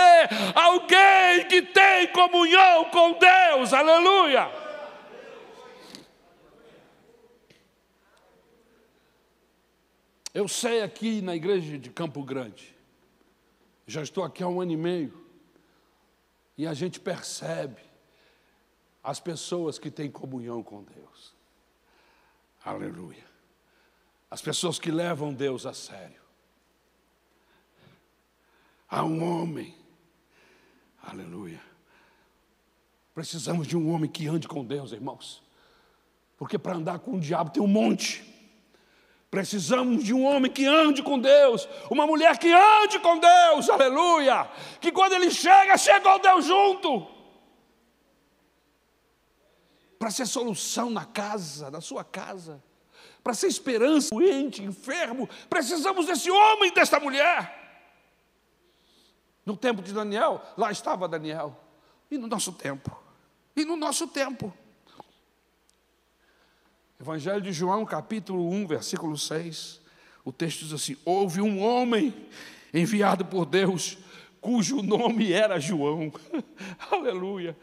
alguém 0.54 1.46
que 1.48 1.62
tem 1.62 2.08
comunhão 2.08 2.86
com 2.86 3.14
Deus, 3.14 3.74
aleluia. 3.74 4.50
Eu 10.34 10.50
sei 10.50 10.82
aqui 10.82 11.22
na 11.22 11.34
igreja 11.34 11.78
de 11.78 11.90
Campo 11.90 12.22
Grande, 12.22 12.76
já 13.88 14.02
estou 14.02 14.24
aqui 14.24 14.44
há 14.44 14.48
um 14.48 14.60
ano 14.60 14.74
e 14.74 14.78
meio, 14.78 15.26
e 16.58 16.68
a 16.68 16.74
gente 16.74 17.00
percebe 17.00 17.82
as 19.02 19.20
pessoas 19.20 19.78
que 19.78 19.92
têm 19.92 20.10
comunhão 20.10 20.64
com 20.64 20.84
Deus. 20.84 21.35
Aleluia. 22.66 23.24
As 24.30 24.42
pessoas 24.42 24.80
que 24.80 24.90
levam 24.90 25.32
Deus 25.32 25.68
a 25.68 25.74
sério. 25.74 26.20
Há 28.90 29.04
um 29.04 29.24
homem. 29.24 29.76
Aleluia. 31.04 31.62
Precisamos 33.14 33.68
de 33.68 33.78
um 33.78 33.94
homem 33.94 34.10
que 34.10 34.28
ande 34.28 34.48
com 34.48 34.66
Deus, 34.66 34.92
irmãos. 34.92 35.44
Porque 36.38 36.58
para 36.58 36.76
andar 36.76 37.00
com 37.00 37.12
o 37.14 37.20
diabo 37.20 37.52
tem 37.52 37.62
um 37.62 37.68
monte. 37.68 38.26
Precisamos 39.30 40.04
de 40.04 40.14
um 40.14 40.26
homem 40.26 40.52
que 40.52 40.66
ande 40.66 41.04
com 41.04 41.20
Deus, 41.20 41.68
uma 41.90 42.08
mulher 42.08 42.38
que 42.38 42.52
ande 42.52 43.00
com 43.00 43.20
Deus, 43.20 43.70
aleluia. 43.70 44.50
Que 44.80 44.92
quando 44.92 45.14
ele 45.14 45.30
chega, 45.30 45.78
chega 45.78 46.18
Deus 46.18 46.46
junto. 46.46 47.15
Para 50.06 50.12
ser 50.12 50.28
solução 50.28 50.92
na 50.92 51.04
casa, 51.04 51.72
na 51.72 51.82
sua 51.82 52.04
casa, 52.04 52.64
para 53.24 53.34
ser 53.34 53.48
esperança, 53.48 54.14
doente, 54.14 54.62
enfermo, 54.62 55.28
precisamos 55.50 56.06
desse 56.06 56.30
homem, 56.30 56.72
dessa 56.72 57.00
mulher. 57.00 57.90
No 59.44 59.58
tempo 59.58 59.82
de 59.82 59.92
Daniel, 59.92 60.40
lá 60.56 60.72
estava 60.72 61.08
Daniel. 61.08 61.60
E 62.12 62.20
no 62.20 62.28
nosso 62.28 62.54
tempo? 62.54 62.96
E 63.56 63.66
no 63.66 63.76
nosso 63.76 64.08
tempo? 64.08 64.54
Evangelho 67.02 67.42
de 67.42 67.52
João, 67.52 67.84
capítulo 67.84 68.48
1, 68.48 68.68
versículo 68.68 69.18
6. 69.18 69.82
O 70.24 70.32
texto 70.32 70.66
diz 70.66 70.74
assim: 70.74 70.96
Houve 71.04 71.42
um 71.42 71.64
homem 71.64 72.14
enviado 72.72 73.26
por 73.26 73.44
Deus, 73.44 73.98
cujo 74.40 74.84
nome 74.84 75.34
era 75.34 75.60
João. 75.60 76.14
Aleluia. 76.92 77.58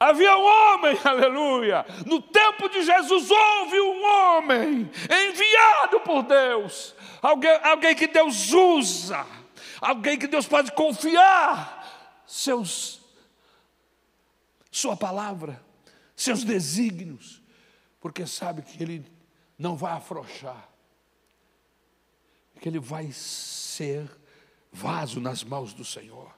Havia 0.00 0.36
um 0.36 0.44
homem, 0.44 0.96
aleluia. 1.02 1.84
No 2.06 2.22
tempo 2.22 2.68
de 2.68 2.82
Jesus 2.82 3.30
houve 3.30 3.80
um 3.80 4.04
homem 4.04 4.90
enviado 5.10 6.00
por 6.00 6.22
Deus. 6.22 6.94
Alguém, 7.20 7.58
alguém 7.64 7.96
que 7.96 8.06
Deus 8.06 8.52
usa. 8.52 9.26
Alguém 9.80 10.18
que 10.18 10.26
Deus 10.26 10.46
pode 10.46 10.72
confiar 10.72 12.22
seus, 12.26 13.00
sua 14.70 14.96
palavra, 14.96 15.64
seus 16.14 16.44
desígnios. 16.44 17.42
Porque 18.00 18.24
sabe 18.24 18.62
que 18.62 18.80
ele 18.80 19.04
não 19.58 19.76
vai 19.76 19.92
afrouxar. 19.92 20.68
Que 22.60 22.68
ele 22.68 22.78
vai 22.78 23.10
ser 23.10 24.08
vaso 24.70 25.20
nas 25.20 25.42
mãos 25.42 25.72
do 25.72 25.84
Senhor. 25.84 26.32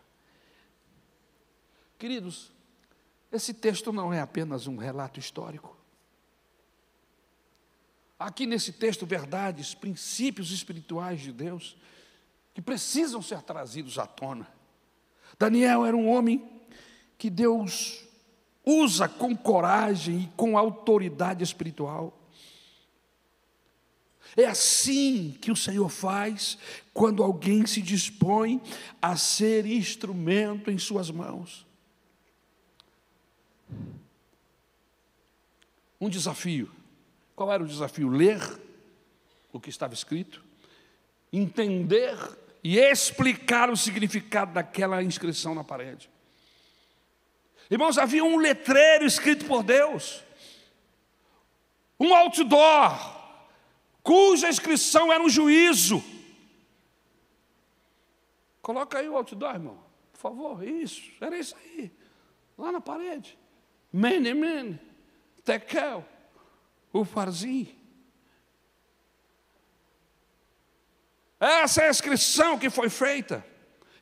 Queridos, 1.98 2.50
esse 3.32 3.54
texto 3.54 3.92
não 3.92 4.12
é 4.12 4.20
apenas 4.20 4.66
um 4.66 4.76
relato 4.76 5.20
histórico. 5.20 5.76
Aqui 8.18 8.44
nesse 8.44 8.72
texto, 8.72 9.06
verdades, 9.06 9.74
princípios 9.74 10.50
espirituais 10.50 11.20
de 11.20 11.32
Deus 11.32 11.76
que 12.52 12.60
precisam 12.60 13.22
ser 13.22 13.40
trazidos 13.42 13.98
à 13.98 14.06
tona. 14.06 14.46
Daniel 15.38 15.86
era 15.86 15.96
um 15.96 16.08
homem 16.08 16.46
que 17.16 17.30
Deus 17.30 18.04
usa 18.64 19.08
com 19.08 19.36
coragem 19.36 20.22
e 20.22 20.26
com 20.36 20.58
autoridade 20.58 21.42
espiritual. 21.42 22.16
É 24.36 24.44
assim 24.44 25.36
que 25.40 25.50
o 25.50 25.56
Senhor 25.56 25.88
faz 25.88 26.58
quando 26.92 27.22
alguém 27.22 27.66
se 27.66 27.80
dispõe 27.80 28.60
a 29.00 29.16
ser 29.16 29.66
instrumento 29.66 30.70
em 30.70 30.78
Suas 30.78 31.10
mãos. 31.10 31.66
Um 36.00 36.08
desafio. 36.08 36.70
Qual 37.36 37.52
era 37.52 37.62
o 37.62 37.66
desafio? 37.66 38.08
Ler 38.08 38.40
o 39.52 39.60
que 39.60 39.70
estava 39.70 39.94
escrito, 39.94 40.44
entender 41.32 42.16
e 42.62 42.78
explicar 42.78 43.70
o 43.70 43.76
significado 43.76 44.52
daquela 44.52 45.02
inscrição 45.02 45.54
na 45.54 45.64
parede. 45.64 46.10
Irmãos, 47.70 47.98
havia 47.98 48.24
um 48.24 48.36
letreiro 48.36 49.06
escrito 49.06 49.44
por 49.46 49.62
Deus, 49.62 50.22
um 51.98 52.14
outdoor, 52.14 53.16
cuja 54.02 54.48
inscrição 54.48 55.12
era 55.12 55.22
um 55.22 55.28
juízo. 55.28 56.02
Coloca 58.60 58.98
aí 58.98 59.08
o 59.08 59.16
outdoor, 59.16 59.54
irmão, 59.54 59.78
por 60.12 60.18
favor, 60.18 60.64
isso, 60.64 61.10
era 61.20 61.38
isso 61.38 61.56
aí, 61.56 61.90
lá 62.58 62.72
na 62.72 62.80
parede. 62.80 63.38
Mene, 63.92 64.34
mene, 64.34 64.78
tekel, 65.44 66.04
ufarzi. 66.92 67.74
Essa 71.40 71.82
é 71.82 71.86
a 71.86 71.90
inscrição 71.90 72.58
que 72.58 72.68
foi 72.68 72.88
feita. 72.90 73.44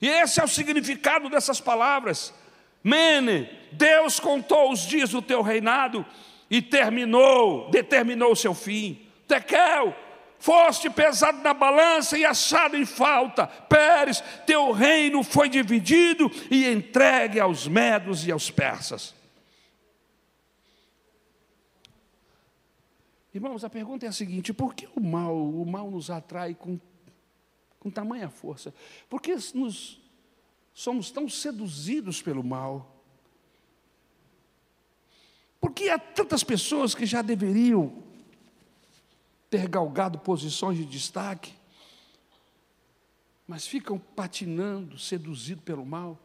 E 0.01 0.09
esse 0.09 0.41
é 0.41 0.45
o 0.45 0.49
significado 0.49 1.31
dessas 1.31 1.61
palavras. 1.61 2.35
Mene, 2.83 3.49
Deus 3.73 4.21
contou 4.21 4.73
os 4.73 4.81
dias 4.81 5.11
do 5.11 5.23
teu 5.23 5.41
reinado 5.41 6.05
e 6.51 6.61
terminou, 6.61 7.71
determinou 7.71 8.33
o 8.33 8.37
seu 8.37 8.55
fim. 8.55 9.07
Tekel, 9.27 9.95
foste 10.39 10.89
pesado 10.89 11.43
na 11.43 11.55
balança 11.55 12.17
e 12.19 12.25
achado 12.25 12.77
em 12.77 12.85
falta. 12.85 13.47
Pérez, 13.47 14.23
teu 14.47 14.73
reino 14.73 15.23
foi 15.23 15.49
dividido 15.49 16.31
e 16.51 16.67
entregue 16.67 17.41
aos 17.41 17.67
medos 17.67 18.27
e 18.27 18.33
aos 18.33 18.51
persas. 18.51 19.18
Irmãos, 23.33 23.65
a 23.65 23.71
pergunta 23.71 24.07
é 24.07 24.09
a 24.09 24.13
seguinte: 24.13 24.53
por 24.53 24.75
que 24.75 24.89
o 24.95 25.01
mal, 25.01 25.37
o 25.37 25.65
mal 25.67 25.91
nos 25.91 26.11
atrai 26.11 26.55
com, 26.55 26.79
com 27.79 27.91
tamanha 27.91 28.29
força? 28.29 28.75
Por 29.09 29.21
que 29.21 29.37
nos, 29.55 30.01
somos 30.73 31.11
tão 31.11 31.29
seduzidos 31.29 32.23
pelo 32.23 32.43
mal? 32.43 32.97
Por 35.61 35.73
que 35.73 35.91
há 35.91 35.99
tantas 35.99 36.45
pessoas 36.45 36.95
que 36.95 37.05
já 37.05 37.21
deveriam 37.21 38.03
ter 39.51 39.69
galgado 39.69 40.19
posições 40.19 40.77
de 40.77 40.85
destaque, 40.85 41.55
mas 43.47 43.67
ficam 43.67 43.99
patinando, 43.99 44.99
seduzidos 44.99 45.65
pelo 45.65 45.85
mal. 45.85 46.19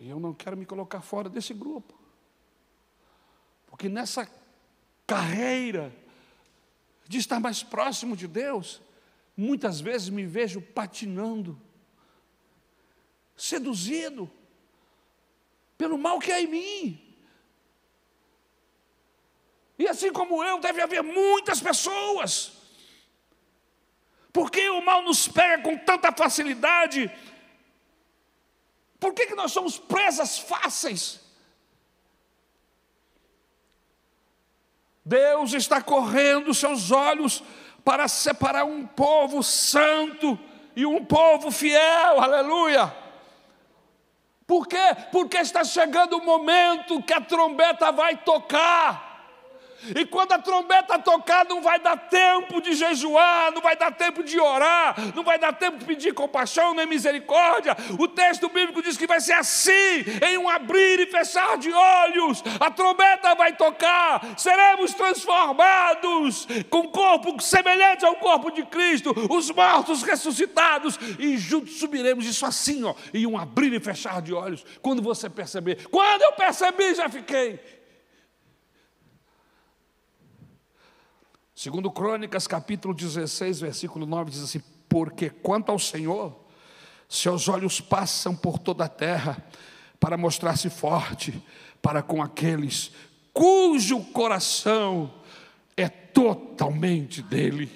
E 0.00 0.08
eu 0.08 0.18
não 0.18 0.32
quero 0.32 0.56
me 0.56 0.64
colocar 0.64 1.02
fora 1.02 1.28
desse 1.28 1.52
grupo. 1.52 1.94
Porque 3.66 3.88
nessa 3.88 4.28
carreira 5.06 5.94
de 7.06 7.18
estar 7.18 7.40
mais 7.40 7.62
próximo 7.62 8.16
de 8.16 8.26
Deus, 8.26 8.80
muitas 9.36 9.80
vezes 9.80 10.08
me 10.08 10.24
vejo 10.24 10.60
patinando, 10.60 11.60
seduzido 13.36 14.30
pelo 15.76 15.98
mal 15.98 16.18
que 16.18 16.32
há 16.32 16.40
em 16.40 16.46
mim. 16.46 17.16
E 19.78 19.88
assim 19.88 20.12
como 20.12 20.42
eu, 20.42 20.60
deve 20.60 20.80
haver 20.80 21.02
muitas 21.02 21.60
pessoas. 21.60 22.52
Por 24.32 24.50
que 24.50 24.68
o 24.68 24.80
mal 24.84 25.02
nos 25.02 25.28
pega 25.28 25.62
com 25.62 25.76
tanta 25.76 26.12
facilidade? 26.12 27.10
Por 28.98 29.12
que, 29.12 29.26
que 29.26 29.34
nós 29.34 29.52
somos 29.52 29.78
presas 29.78 30.38
fáceis? 30.38 31.20
Deus 35.04 35.52
está 35.52 35.82
correndo 35.82 36.54
seus 36.54 36.90
olhos 36.90 37.42
para 37.84 38.08
separar 38.08 38.64
um 38.64 38.86
povo 38.86 39.42
santo 39.42 40.38
e 40.74 40.86
um 40.86 41.04
povo 41.04 41.50
fiel, 41.50 42.20
aleluia. 42.20 42.92
Por 44.46 44.66
quê? 44.66 44.96
Porque 45.12 45.38
está 45.38 45.64
chegando 45.64 46.16
o 46.16 46.24
momento 46.24 47.02
que 47.02 47.12
a 47.12 47.20
trombeta 47.20 47.92
vai 47.92 48.16
tocar. 48.16 49.13
E 49.94 50.04
quando 50.06 50.32
a 50.32 50.38
trombeta 50.38 50.98
tocar, 50.98 51.44
não 51.44 51.60
vai 51.60 51.78
dar 51.78 51.96
tempo 51.96 52.60
de 52.60 52.74
jejuar, 52.74 53.52
não 53.52 53.60
vai 53.60 53.76
dar 53.76 53.90
tempo 53.92 54.22
de 54.22 54.38
orar, 54.38 54.94
não 55.14 55.22
vai 55.22 55.38
dar 55.38 55.52
tempo 55.52 55.78
de 55.78 55.84
pedir 55.84 56.14
compaixão 56.14 56.74
nem 56.74 56.86
misericórdia. 56.86 57.76
O 57.98 58.08
texto 58.08 58.48
bíblico 58.48 58.82
diz 58.82 58.96
que 58.96 59.06
vai 59.06 59.20
ser 59.20 59.34
assim, 59.34 60.04
em 60.26 60.38
um 60.38 60.48
abrir 60.48 61.00
e 61.00 61.06
fechar 61.06 61.58
de 61.58 61.72
olhos. 61.72 62.42
A 62.60 62.70
trombeta 62.70 63.34
vai 63.34 63.54
tocar, 63.56 64.34
seremos 64.36 64.94
transformados 64.94 66.46
com 66.70 66.88
corpo 66.88 67.40
semelhante 67.42 68.04
ao 68.04 68.16
corpo 68.16 68.50
de 68.50 68.64
Cristo, 68.64 69.14
os 69.30 69.50
mortos 69.50 70.02
ressuscitados, 70.02 70.98
e 71.18 71.36
juntos 71.36 71.78
subiremos. 71.78 72.24
Isso 72.26 72.46
assim, 72.46 72.84
ó, 72.84 72.94
em 73.12 73.26
um 73.26 73.38
abrir 73.38 73.72
e 73.72 73.80
fechar 73.80 74.22
de 74.22 74.32
olhos. 74.32 74.64
Quando 74.80 75.02
você 75.02 75.28
perceber, 75.28 75.86
quando 75.88 76.22
eu 76.22 76.32
percebi, 76.32 76.94
já 76.94 77.08
fiquei 77.08 77.83
Segundo 81.54 81.88
Crônicas, 81.90 82.48
capítulo 82.48 82.92
16, 82.92 83.60
versículo 83.60 84.04
9, 84.06 84.30
diz 84.30 84.42
assim: 84.42 84.60
Porque 84.88 85.30
quanto 85.30 85.70
ao 85.70 85.78
Senhor, 85.78 86.34
seus 87.08 87.48
olhos 87.48 87.80
passam 87.80 88.34
por 88.34 88.58
toda 88.58 88.84
a 88.84 88.88
terra 88.88 89.36
para 90.00 90.16
mostrar-se 90.16 90.68
forte 90.68 91.40
para 91.80 92.02
com 92.02 92.20
aqueles 92.20 92.90
cujo 93.32 94.00
coração 94.12 95.12
é 95.76 95.88
totalmente 95.88 97.22
dele. 97.22 97.70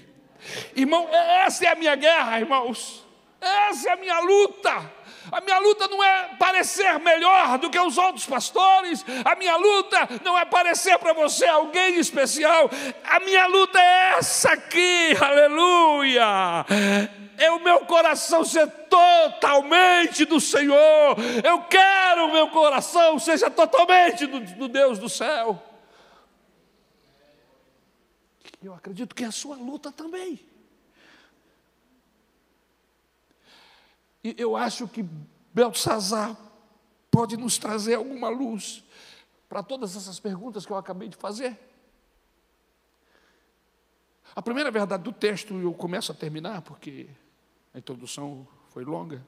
Irmão, 0.75 1.09
essa 1.11 1.67
é 1.67 1.69
a 1.69 1.75
minha 1.75 1.95
guerra, 1.95 2.41
irmãos. 2.41 3.05
Essa 3.41 3.91
é 3.91 3.93
a 3.93 3.97
minha 3.97 4.21
luta. 4.21 4.93
A 5.31 5.41
minha 5.41 5.59
luta 5.59 5.89
não 5.89 6.03
é 6.03 6.31
parecer 6.39 6.99
melhor 7.01 7.59
do 7.59 7.71
que 7.71 7.79
os 7.79 7.99
outros 7.99 8.27
pastores, 8.27 9.05
a 9.25 9.35
minha 9.35 9.57
luta 9.57 10.09
não 10.25 10.39
é 10.39 10.45
parecer 10.45 10.99
para 10.99 11.13
você 11.13 11.47
alguém 11.47 11.97
especial, 11.97 12.71
a 13.05 13.21
minha 13.21 13.47
luta 13.47 13.79
é 13.79 14.15
essa 14.19 14.53
aqui, 14.53 15.17
aleluia. 15.21 16.67
É 17.37 17.51
o 17.51 17.61
meu 17.61 17.81
coração 17.81 18.45
ser 18.45 18.67
totalmente 18.89 20.25
do 20.25 20.41
Senhor, 20.41 21.17
eu 21.45 21.63
quero 21.63 22.27
o 22.27 22.33
meu 22.33 22.49
coração 22.49 23.19
seja 23.19 23.51
totalmente 23.51 24.27
do, 24.27 24.41
do 24.41 24.69
Deus 24.69 24.99
do 24.99 25.09
céu. 25.09 25.63
Eu 28.63 28.75
acredito 28.75 29.15
que 29.15 29.23
é 29.23 29.27
a 29.29 29.33
sua 29.33 29.57
luta 29.57 29.93
também. 29.93 30.41
E 34.23 34.35
eu 34.39 34.57
acho 34.57 34.89
que 34.89 35.05
Belsazar 35.53 36.37
pode 37.11 37.37
nos 37.37 37.59
trazer 37.59 37.95
alguma 37.95 38.29
luz 38.29 38.85
para 39.49 39.63
todas 39.63 39.97
essas 39.97 40.21
perguntas 40.21 40.67
que 40.67 40.73
eu 40.73 40.77
acabei 40.77 41.09
de 41.09 41.17
fazer. 41.17 41.59
A 44.35 44.43
primeira 44.43 44.71
verdade 44.71 45.03
do 45.03 45.13
texto, 45.13 45.59
eu 45.59 45.73
começo 45.73 46.13
a 46.13 46.15
terminar, 46.15 46.63
porque 46.63 47.09
a 47.73 47.79
introdução 47.79 48.47
foi 48.69 48.85
longa. 48.85 49.25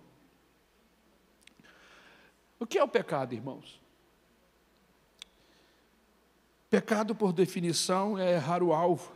O 2.58 2.66
que 2.66 2.78
é 2.78 2.84
o 2.84 2.88
pecado, 2.88 3.34
irmãos? 3.34 3.80
Pecado, 6.68 7.14
por 7.14 7.32
definição, 7.32 8.18
é 8.18 8.34
errar 8.34 8.62
o 8.62 8.72
alvo. 8.72 9.12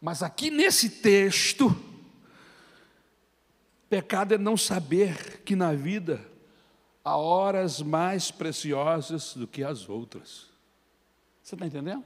Mas 0.00 0.22
aqui 0.22 0.50
nesse 0.50 0.88
texto, 0.88 1.68
Pecado 3.90 4.34
é 4.34 4.38
não 4.38 4.56
saber 4.56 5.42
que 5.42 5.56
na 5.56 5.72
vida 5.72 6.24
há 7.04 7.16
horas 7.16 7.82
mais 7.82 8.30
preciosas 8.30 9.34
do 9.34 9.48
que 9.48 9.64
as 9.64 9.88
outras. 9.88 10.46
Você 11.42 11.56
está 11.56 11.66
entendendo? 11.66 12.04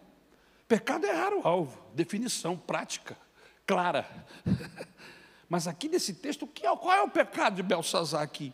Pecado 0.67 1.05
é 1.05 1.11
errar 1.11 1.35
o 1.35 1.47
alvo, 1.47 1.79
definição 1.95 2.57
prática, 2.57 3.19
clara. 3.67 4.09
Mas 5.47 5.69
aqui 5.69 5.87
nesse 5.87 6.15
texto, 6.15 6.49
é 6.63 6.75
qual 6.75 6.93
é 6.93 7.03
o 7.03 7.11
pecado 7.11 7.57
de 7.57 7.63
Belsazar 7.63 8.23
aqui? 8.23 8.51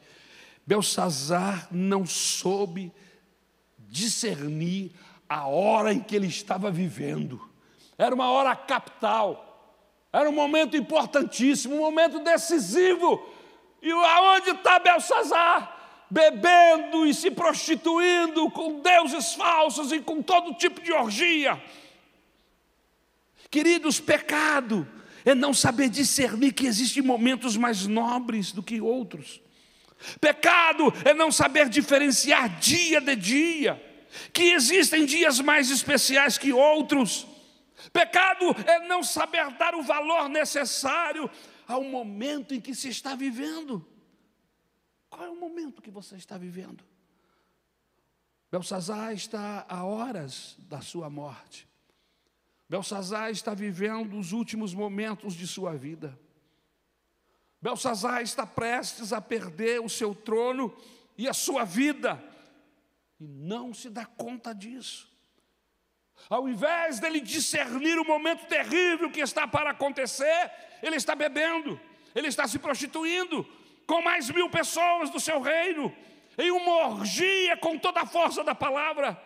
Belsazar 0.67 1.69
não 1.71 2.05
soube 2.05 2.93
discernir 3.79 4.93
a 5.29 5.47
hora 5.47 5.93
em 5.93 6.01
que 6.01 6.17
ele 6.17 6.27
estava 6.27 6.69
vivendo. 6.69 7.49
Era 7.97 8.13
uma 8.13 8.29
hora 8.33 8.57
capital. 8.57 9.50
Era 10.13 10.29
um 10.29 10.33
momento 10.33 10.77
importantíssimo, 10.77 11.77
um 11.77 11.81
momento 11.81 12.19
decisivo. 12.21 13.25
E 13.81 13.91
aonde 13.91 14.51
está 14.51 14.79
Belsazar? 14.79 15.79
Bebendo 16.11 17.07
e 17.07 17.15
se 17.15 17.31
prostituindo 17.31 18.51
com 18.51 18.81
deuses 18.81 19.35
falsos 19.35 19.93
e 19.93 20.01
com 20.01 20.21
todo 20.21 20.55
tipo 20.55 20.81
de 20.81 20.93
orgia. 20.93 21.63
Queridos, 23.49 24.01
pecado 24.01 24.87
é 25.25 25.35
não 25.35 25.55
saber 25.55 25.89
discernir 25.89 26.53
que 26.53 26.67
existem 26.67 27.03
momentos 27.03 27.57
mais 27.57 27.87
nobres 27.87 28.53
do 28.53 28.63
que 28.63 28.81
outros. 28.81 29.41
Pecado 30.21 30.93
é 31.05 31.13
não 31.13 31.31
saber 31.31 31.69
diferenciar 31.69 32.59
dia 32.59 33.01
de 33.01 33.15
dia, 33.15 33.83
que 34.33 34.53
existem 34.53 35.05
dias 35.05 35.41
mais 35.41 35.71
especiais 35.71 36.39
que 36.39 36.53
outros. 36.53 37.27
Pecado 37.93 38.47
é 38.67 38.87
não 38.87 39.03
saber 39.03 39.51
dar 39.57 39.75
o 39.75 39.83
valor 39.83 40.29
necessário 40.29 41.31
ao 41.67 41.83
momento 41.83 42.55
em 42.55 42.61
que 42.61 42.75
se 42.75 42.89
está 42.89 43.15
vivendo. 43.15 43.87
Qual 45.09 45.25
é 45.25 45.29
o 45.29 45.37
momento 45.37 45.83
que 45.83 45.91
você 45.91 46.17
está 46.17 46.37
vivendo? 46.37 46.85
Belsazar 48.51 49.13
está 49.13 49.65
a 49.69 49.85
horas 49.85 50.57
da 50.59 50.81
sua 50.81 51.09
morte. 51.09 51.69
Belsazar 52.69 53.31
está 53.31 53.55
vivendo 53.55 54.17
os 54.19 54.33
últimos 54.33 54.73
momentos 54.73 55.35
de 55.35 55.47
sua 55.47 55.77
vida. 55.77 56.19
Belsazar 57.61 58.23
está 58.23 58.47
prestes 58.47 59.13
a 59.13 59.21
perder 59.21 59.81
o 59.81 59.89
seu 59.89 60.15
trono 60.15 60.75
e 61.19 61.29
a 61.29 61.35
sua 61.35 61.65
vida, 61.65 62.23
e 63.19 63.27
não 63.27 63.75
se 63.75 63.91
dá 63.91 64.07
conta 64.07 64.55
disso. 64.55 65.10
Ao 66.29 66.49
invés 66.49 67.01
dele 67.01 67.21
discernir 67.21 67.99
o 67.99 68.05
momento 68.05 68.47
terrível 68.47 69.11
que 69.11 69.21
está 69.21 69.47
para 69.47 69.71
acontecer, 69.71 70.51
ele 70.83 70.97
está 70.97 71.15
bebendo, 71.15 71.81
ele 72.15 72.29
está 72.29 72.47
se 72.47 72.59
prostituindo 72.59 73.45
com 73.87 74.03
mais 74.03 74.31
mil 74.31 74.49
pessoas 74.49 75.11
do 75.11 75.19
seu 75.19 75.41
reino, 75.41 75.95
em 76.39 76.51
uma 76.51 76.89
orgia 76.89 77.57
com 77.57 77.79
toda 77.79 78.03
a 78.03 78.07
força 78.07 78.45
da 78.45 78.55
palavra. 78.55 79.21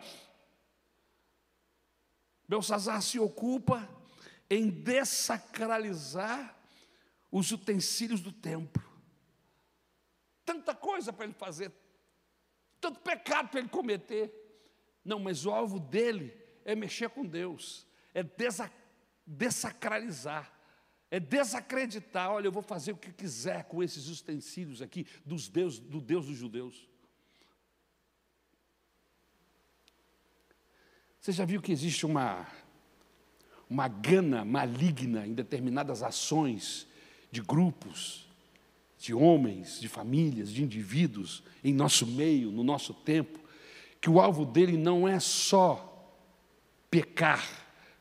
Belsazar 2.48 3.02
se 3.02 3.18
ocupa 3.18 3.88
em 4.48 4.70
dessacralizar 4.70 6.56
os 7.30 7.50
utensílios 7.50 8.20
do 8.20 8.32
templo. 8.32 8.82
Tanta 10.44 10.74
coisa 10.74 11.12
para 11.12 11.24
ele 11.24 11.34
fazer, 11.34 11.72
tanto 12.80 13.00
pecado 13.00 13.48
para 13.48 13.60
ele 13.60 13.68
cometer. 13.68 14.32
Não, 15.04 15.18
mas 15.18 15.44
o 15.44 15.50
alvo 15.50 15.80
dele 15.80 16.43
é 16.64 16.74
mexer 16.74 17.10
com 17.10 17.24
Deus, 17.24 17.86
é 18.12 18.24
desacralizar, 19.26 20.52
é 21.10 21.20
desacreditar. 21.20 22.30
Olha, 22.30 22.46
eu 22.46 22.52
vou 22.52 22.62
fazer 22.62 22.92
o 22.92 22.96
que 22.96 23.12
quiser 23.12 23.64
com 23.64 23.82
esses 23.82 24.08
utensílios 24.08 24.80
aqui 24.80 25.06
dos 25.24 25.48
Deus, 25.48 25.78
do 25.78 26.00
Deus 26.00 26.26
dos 26.26 26.36
judeus. 26.36 26.88
Você 31.20 31.32
já 31.32 31.44
viu 31.44 31.62
que 31.62 31.72
existe 31.72 32.04
uma, 32.04 32.46
uma 33.68 33.88
gana 33.88 34.44
maligna 34.44 35.26
em 35.26 35.32
determinadas 35.32 36.02
ações 36.02 36.86
de 37.30 37.40
grupos, 37.40 38.28
de 38.98 39.14
homens, 39.14 39.80
de 39.80 39.88
famílias, 39.88 40.50
de 40.50 40.62
indivíduos 40.62 41.42
em 41.62 41.72
nosso 41.72 42.06
meio, 42.06 42.50
no 42.50 42.62
nosso 42.62 42.92
tempo, 42.92 43.38
que 44.00 44.10
o 44.10 44.20
alvo 44.20 44.44
dele 44.44 44.76
não 44.76 45.08
é 45.08 45.18
só 45.18 45.93
pecar 46.94 47.44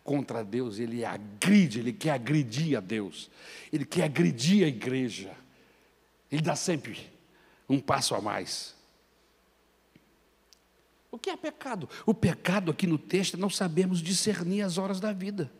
contra 0.03 0.43
Deus, 0.43 0.77
ele 0.77 1.03
agride, 1.03 1.79
ele 1.79 1.91
quer 1.91 2.11
agredir 2.11 2.77
a 2.77 2.79
Deus, 2.79 3.27
ele 3.71 3.85
quer 3.85 4.03
agredir 4.03 4.63
a 4.65 4.67
igreja, 4.67 5.35
ele 6.31 6.43
dá 6.43 6.55
sempre 6.55 7.11
um 7.67 7.79
passo 7.79 8.13
a 8.13 8.21
mais. 8.21 8.75
O 11.09 11.17
que 11.17 11.31
é 11.31 11.35
pecado? 11.35 11.89
O 12.05 12.13
pecado 12.13 12.69
aqui 12.69 12.85
no 12.85 12.99
texto 12.99 13.35
é 13.35 13.39
não 13.39 13.49
sabemos 13.49 13.99
discernir 13.99 14.61
as 14.61 14.77
horas 14.77 14.99
da 14.99 15.11
vida. 15.11 15.51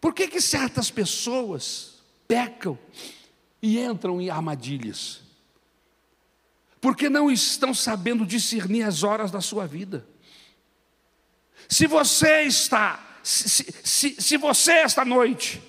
Por 0.00 0.14
que, 0.14 0.28
que 0.28 0.40
certas 0.40 0.90
pessoas 0.90 2.02
pecam 2.26 2.78
e 3.60 3.78
entram 3.78 4.18
em 4.18 4.30
armadilhas? 4.30 5.20
Porque 6.80 7.10
não 7.10 7.30
estão 7.30 7.74
sabendo 7.74 8.24
discernir 8.24 8.84
as 8.84 9.02
horas 9.02 9.30
da 9.30 9.42
sua 9.42 9.66
vida. 9.66 10.06
Se 11.70 11.86
você 11.86 12.42
está, 12.42 13.20
se, 13.22 13.48
se, 13.48 14.20
se 14.20 14.36
você 14.36 14.72
esta 14.72 15.04
noite 15.04 15.62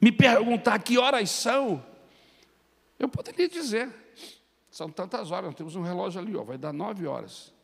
me 0.00 0.10
perguntar 0.10 0.82
que 0.82 0.98
horas 0.98 1.30
são, 1.30 1.82
eu 2.98 3.08
poderia 3.08 3.48
dizer, 3.48 3.88
são 4.68 4.90
tantas 4.90 5.30
horas, 5.30 5.46
nós 5.46 5.54
temos 5.54 5.76
um 5.76 5.82
relógio 5.82 6.20
ali, 6.20 6.34
ó, 6.34 6.42
vai 6.42 6.58
dar 6.58 6.72
nove 6.72 7.06
horas. 7.06 7.54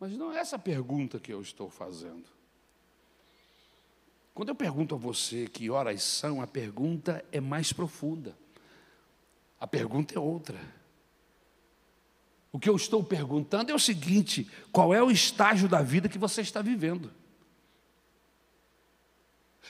Mas 0.00 0.16
não 0.16 0.32
é 0.32 0.38
essa 0.38 0.58
pergunta 0.58 1.20
que 1.20 1.32
eu 1.32 1.40
estou 1.40 1.70
fazendo. 1.70 2.24
Quando 4.34 4.48
eu 4.48 4.56
pergunto 4.56 4.96
a 4.96 4.98
você 4.98 5.46
que 5.46 5.70
horas 5.70 6.02
são, 6.02 6.42
a 6.42 6.48
pergunta 6.48 7.24
é 7.30 7.40
mais 7.40 7.72
profunda. 7.72 8.36
A 9.60 9.68
pergunta 9.68 10.16
é 10.16 10.18
outra. 10.18 10.58
O 12.54 12.58
que 12.60 12.70
eu 12.70 12.76
estou 12.76 13.02
perguntando 13.02 13.72
é 13.72 13.74
o 13.74 13.80
seguinte: 13.80 14.48
qual 14.70 14.94
é 14.94 15.02
o 15.02 15.10
estágio 15.10 15.68
da 15.68 15.82
vida 15.82 16.08
que 16.08 16.16
você 16.16 16.40
está 16.40 16.62
vivendo? 16.62 17.12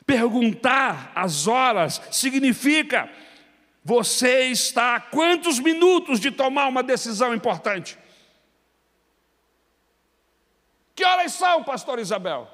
Perguntar 0.05 1.11
as 1.14 1.47
horas 1.47 1.99
significa 2.12 3.11
você 3.82 4.49
está 4.49 4.97
a 4.97 5.01
quantos 5.01 5.59
minutos 5.59 6.20
de 6.20 6.30
tomar 6.30 6.68
uma 6.68 6.82
decisão 6.82 7.35
importante? 7.35 7.99
Que 10.95 11.07
horas 11.07 11.32
são, 11.32 11.64
pastor 11.64 11.99
Isabel? 11.99 12.51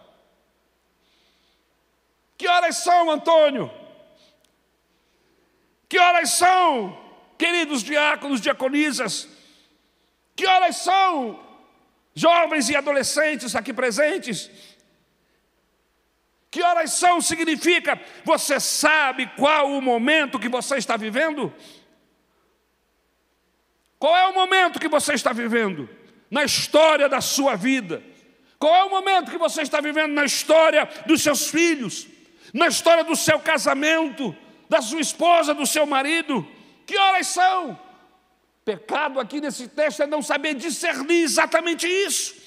Que 2.38 2.46
horas 2.46 2.76
são, 2.76 3.10
Antônio? 3.10 3.68
Que 5.88 5.98
horas 5.98 6.30
são, 6.30 6.96
queridos 7.36 7.82
diáconos, 7.82 8.40
diaconisas? 8.40 9.39
Que 10.40 10.46
horas 10.46 10.76
são, 10.76 11.38
jovens 12.14 12.70
e 12.70 12.74
adolescentes 12.74 13.54
aqui 13.54 13.74
presentes? 13.74 14.50
Que 16.50 16.62
horas 16.62 16.94
são 16.94 17.20
significa 17.20 18.00
você 18.24 18.58
sabe 18.58 19.26
qual 19.36 19.70
o 19.70 19.82
momento 19.82 20.38
que 20.38 20.48
você 20.48 20.78
está 20.78 20.96
vivendo? 20.96 21.52
Qual 23.98 24.16
é 24.16 24.28
o 24.28 24.32
momento 24.32 24.80
que 24.80 24.88
você 24.88 25.12
está 25.12 25.30
vivendo 25.30 25.86
na 26.30 26.42
história 26.42 27.06
da 27.06 27.20
sua 27.20 27.54
vida? 27.54 28.02
Qual 28.58 28.74
é 28.74 28.84
o 28.84 28.88
momento 28.88 29.30
que 29.30 29.36
você 29.36 29.60
está 29.60 29.78
vivendo 29.78 30.14
na 30.14 30.24
história 30.24 30.88
dos 31.04 31.22
seus 31.22 31.50
filhos? 31.50 32.06
na 32.52 32.66
história 32.66 33.04
do 33.04 33.14
seu 33.14 33.38
casamento, 33.38 34.34
da 34.68 34.80
sua 34.80 35.00
esposa, 35.00 35.54
do 35.54 35.66
seu 35.66 35.84
marido. 35.84 36.48
Que 36.86 36.96
horas 36.96 37.26
são? 37.26 37.78
Pecado 38.64 39.18
aqui 39.18 39.40
nesse 39.40 39.68
texto 39.68 40.02
é 40.02 40.06
não 40.06 40.22
saber 40.22 40.54
discernir 40.54 41.22
exatamente 41.22 41.86
isso. 41.86 42.40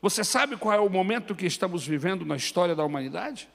Você 0.00 0.22
sabe 0.24 0.56
qual 0.56 0.74
é 0.74 0.80
o 0.80 0.88
momento 0.88 1.34
que 1.34 1.46
estamos 1.46 1.86
vivendo 1.86 2.24
na 2.24 2.36
história 2.36 2.74
da 2.74 2.84
humanidade? 2.84 3.48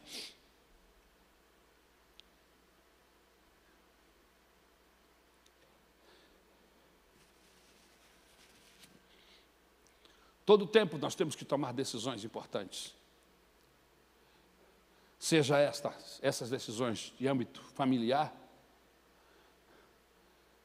Todo 10.45 10.67
tempo 10.67 10.97
nós 10.97 11.15
temos 11.15 11.35
que 11.35 11.45
tomar 11.45 11.71
decisões 11.71 12.23
importantes 12.23 12.93
seja 15.21 15.59
estas, 15.59 16.19
essas 16.23 16.49
decisões 16.49 17.13
de 17.19 17.27
âmbito 17.27 17.61
familiar, 17.75 18.33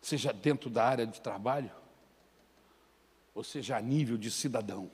seja 0.07 0.33
dentro 0.33 0.71
da 0.71 0.85
área 0.85 1.07
de 1.07 1.21
trabalho, 1.21 1.71
ou 3.35 3.43
seja 3.43 3.77
a 3.77 3.81
nível 3.81 4.17
de 4.17 4.31
cidadão. 4.31 4.91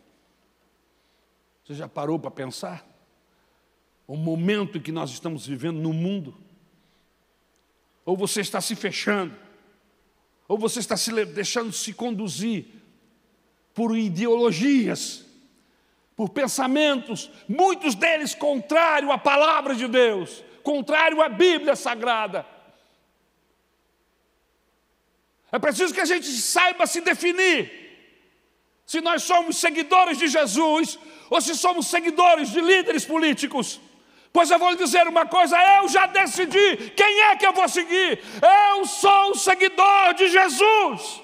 Você 1.64 1.74
já 1.74 1.88
parou 1.88 2.18
para 2.18 2.30
pensar? 2.30 2.86
O 4.06 4.16
momento 4.16 4.80
que 4.80 4.90
nós 4.90 5.10
estamos 5.10 5.46
vivendo 5.46 5.78
no 5.78 5.92
mundo? 5.92 6.34
Ou 8.04 8.16
você 8.16 8.40
está 8.40 8.60
se 8.60 8.74
fechando? 8.74 9.36
Ou 10.48 10.58
você 10.58 10.80
está 10.80 10.96
se 10.96 11.12
deixando 11.26 11.72
se 11.72 11.92
conduzir 11.92 12.66
por 13.74 13.96
ideologias 13.96 15.26
por 16.16 16.28
pensamentos, 16.28 17.30
muitos 17.48 17.94
deles 17.94 18.34
contrário 18.34 19.10
à 19.10 19.18
palavra 19.18 19.74
de 19.74 19.88
Deus, 19.88 20.44
contrário 20.62 21.22
à 21.22 21.28
Bíblia 21.28 21.74
Sagrada. 21.74 22.46
É 25.52 25.58
preciso 25.58 25.92
que 25.92 26.00
a 26.00 26.06
gente 26.06 26.26
saiba 26.26 26.86
se 26.86 27.02
definir. 27.02 27.70
Se 28.86 29.02
nós 29.02 29.22
somos 29.22 29.58
seguidores 29.58 30.16
de 30.16 30.26
Jesus 30.26 30.98
ou 31.28 31.40
se 31.40 31.54
somos 31.54 31.86
seguidores 31.86 32.50
de 32.50 32.60
líderes 32.60 33.04
políticos. 33.04 33.78
Pois 34.32 34.50
eu 34.50 34.58
vou 34.58 34.70
lhe 34.70 34.78
dizer 34.78 35.06
uma 35.06 35.26
coisa: 35.26 35.56
eu 35.76 35.88
já 35.88 36.06
decidi 36.06 36.90
quem 36.96 37.20
é 37.24 37.36
que 37.36 37.46
eu 37.46 37.52
vou 37.52 37.68
seguir. 37.68 38.18
Eu 38.70 38.86
sou 38.86 39.30
um 39.30 39.34
seguidor 39.34 40.14
de 40.14 40.28
Jesus. 40.28 41.20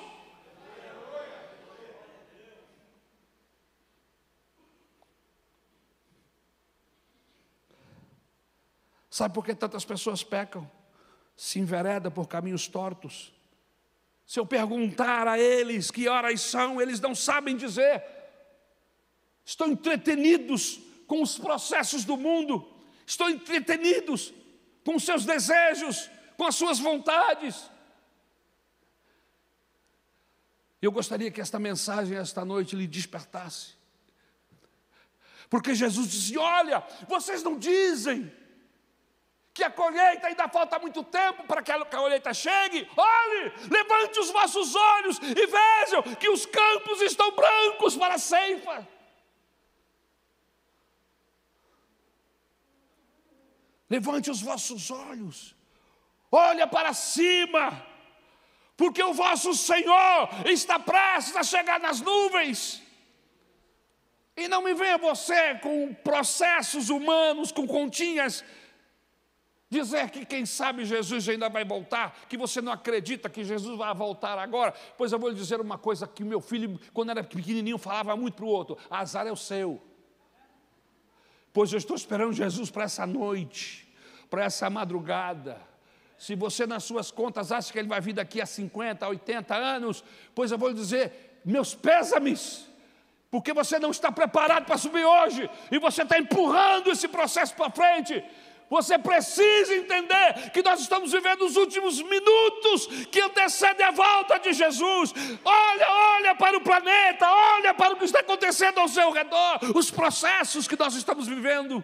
Sabe 9.11 9.35
por 9.35 9.45
que 9.45 9.55
tantas 9.55 9.87
pessoas 9.87 10.23
pecam? 10.23 10.71
Se 11.35 11.59
envereda 11.59 12.11
por 12.11 12.29
caminhos 12.29 12.69
tortos. 12.69 13.33
Se 14.29 14.39
eu 14.39 14.45
perguntar 14.45 15.27
a 15.27 15.39
eles 15.39 15.91
que 15.91 16.07
horas 16.07 16.43
são, 16.43 16.83
eles 16.83 17.01
não 17.01 17.15
sabem 17.15 17.57
dizer. 17.57 18.05
Estão 19.43 19.69
entretenidos 19.69 20.81
com 21.07 21.23
os 21.23 21.39
processos 21.39 22.05
do 22.05 22.15
mundo, 22.15 22.71
estão 23.07 23.31
entretenidos 23.31 24.35
com 24.85 24.99
seus 24.99 25.25
desejos, 25.25 26.11
com 26.37 26.45
as 26.45 26.55
suas 26.55 26.79
vontades. 26.79 27.71
Eu 30.83 30.93
gostaria 30.93 31.31
que 31.31 31.41
esta 31.41 31.59
mensagem, 31.59 32.19
esta 32.19 32.45
noite, 32.45 32.77
lhe 32.77 32.87
despertasse. 32.87 33.79
Porque 35.49 35.75
Jesus 35.75 36.07
disse: 36.07 36.37
Olha, 36.37 36.87
vocês 37.09 37.43
não 37.43 37.59
dizem 37.59 38.31
que 39.59 39.65
a 39.65 39.71
colheita 39.71 40.29
ainda 40.29 40.49
falta 40.49 40.79
muito 40.79 41.03
tempo 41.03 41.43
para 41.43 41.61
que 41.63 41.73
a 41.73 41.85
colheita 41.85 42.33
chegue. 42.33 42.89
Olhe, 42.97 43.53
levante 43.69 44.21
os 44.21 44.31
vossos 44.31 44.77
olhos 44.77 45.19
e 45.19 45.47
vejam 45.59 46.03
que 46.15 46.29
os 46.31 46.47
campos 46.47 47.03
estão 47.03 47.33
brancos 47.33 47.97
para 47.97 48.15
a 48.15 48.19
ceifa. 48.19 48.87
Levante 53.91 54.31
os 54.31 54.41
vossos 54.41 54.91
olhos, 54.93 55.57
olha 56.31 56.67
para 56.67 56.93
cima, 56.93 57.85
porque 58.77 59.03
o 59.03 59.15
vosso 59.15 59.55
Senhor 59.55 60.29
está 60.47 60.79
prestes 60.79 61.35
a 61.35 61.43
chegar 61.43 61.81
nas 61.81 62.01
nuvens. 62.01 62.81
E 64.37 64.47
não 64.47 64.63
me 64.63 64.73
venha 64.73 64.99
você 64.99 65.57
com 65.57 65.93
processos 65.95 66.91
humanos, 66.91 67.51
com 67.51 67.67
continhas 67.67 68.45
Dizer 69.71 70.09
que 70.11 70.25
quem 70.25 70.47
sabe 70.47 70.87
Jesus 70.87 71.29
ainda 71.29 71.49
vai 71.51 71.63
voltar, 71.63 72.19
que 72.27 72.39
você 72.39 72.63
não 72.63 72.73
acredita 72.73 73.29
que 73.29 73.45
Jesus 73.45 73.77
vai 73.77 73.95
voltar 73.95 74.39
agora. 74.39 74.73
Pois 74.97 75.13
eu 75.13 75.19
vou 75.19 75.29
lhe 75.29 75.35
dizer 75.35 75.61
uma 75.61 75.77
coisa 75.77 76.07
que 76.07 76.25
meu 76.25 76.41
filho, 76.41 76.81
quando 76.95 77.11
era 77.11 77.23
pequenininho, 77.23 77.77
falava 77.77 78.17
muito 78.17 78.35
para 78.35 78.47
o 78.47 78.49
outro: 78.49 78.79
azar 78.91 79.27
é 79.27 79.33
o 79.33 79.37
seu. 79.37 79.83
Pois 81.53 81.71
eu 81.71 81.79
estou 81.79 81.97
esperando 81.97 82.33
Jesus 82.33 82.71
para 82.71 82.85
essa 82.85 83.07
noite, 83.07 83.87
para 84.31 84.45
essa 84.45 84.71
madrugada. 84.71 85.61
Se 86.17 86.35
você 86.35 86.67
nas 86.67 86.85
suas 86.85 87.11
contas 87.11 87.53
acha 87.53 87.71
que 87.71 87.79
ele 87.79 87.89
vai 87.89 88.01
vir 88.01 88.15
daqui 88.15 88.41
a 88.41 88.47
50, 88.47 89.07
80 89.07 89.55
anos, 89.55 90.03
pois 90.35 90.51
eu 90.51 90.57
vou 90.59 90.71
lhe 90.71 90.75
dizer, 90.75 91.41
meus 91.45 91.75
pésames, 91.75 92.69
Porque 93.31 93.53
você 93.53 93.79
não 93.79 93.91
está 93.91 94.11
preparado 94.11 94.65
para 94.65 94.79
subir 94.79 95.05
hoje 95.05 95.51
e 95.71 95.79
você 95.79 96.03
está 96.03 96.19
empurrando 96.19 96.91
esse 96.91 97.07
processo 97.09 97.55
para 97.55 97.71
frente. 97.71 98.25
Você 98.71 98.99
precisa 98.99 99.75
entender 99.75 100.51
que 100.53 100.63
nós 100.63 100.81
estamos 100.81 101.11
vivendo 101.11 101.43
os 101.43 101.57
últimos 101.57 102.03
minutos 102.03 102.87
que 103.11 103.21
antecedem 103.21 103.87
a 103.87 103.91
volta 103.91 104.39
de 104.39 104.53
Jesus. 104.53 105.15
Olha, 105.43 105.91
olha 105.91 106.35
para 106.35 106.57
o 106.57 106.61
planeta, 106.61 107.27
olha 107.27 107.73
para 107.73 107.95
o 107.95 107.97
que 107.97 108.05
está 108.05 108.21
acontecendo 108.21 108.79
ao 108.79 108.89
seu 108.89 109.11
redor, 109.11 109.59
os 109.75 109.91
processos 109.91 110.69
que 110.69 110.79
nós 110.79 110.95
estamos 110.95 111.27
vivendo. 111.27 111.83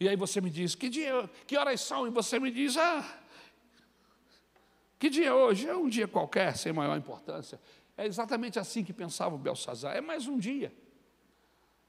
E 0.00 0.08
aí 0.08 0.16
você 0.16 0.40
me 0.40 0.48
diz, 0.48 0.74
que 0.74 0.88
dia, 0.88 1.28
que 1.46 1.56
horas 1.56 1.80
são? 1.80 2.06
E 2.06 2.10
você 2.10 2.38
me 2.38 2.50
diz, 2.50 2.76
ah, 2.76 3.04
que 4.98 5.10
dia 5.10 5.26
é 5.26 5.32
hoje? 5.32 5.68
É 5.68 5.76
um 5.76 5.88
dia 5.88 6.06
qualquer, 6.06 6.56
sem 6.56 6.72
maior 6.72 6.96
importância. 6.96 7.60
É 7.98 8.06
exatamente 8.06 8.60
assim 8.60 8.84
que 8.84 8.92
pensava 8.92 9.34
o 9.34 9.38
Belsazar. 9.38 9.96
É 9.96 10.00
mais 10.00 10.28
um 10.28 10.38
dia. 10.38 10.72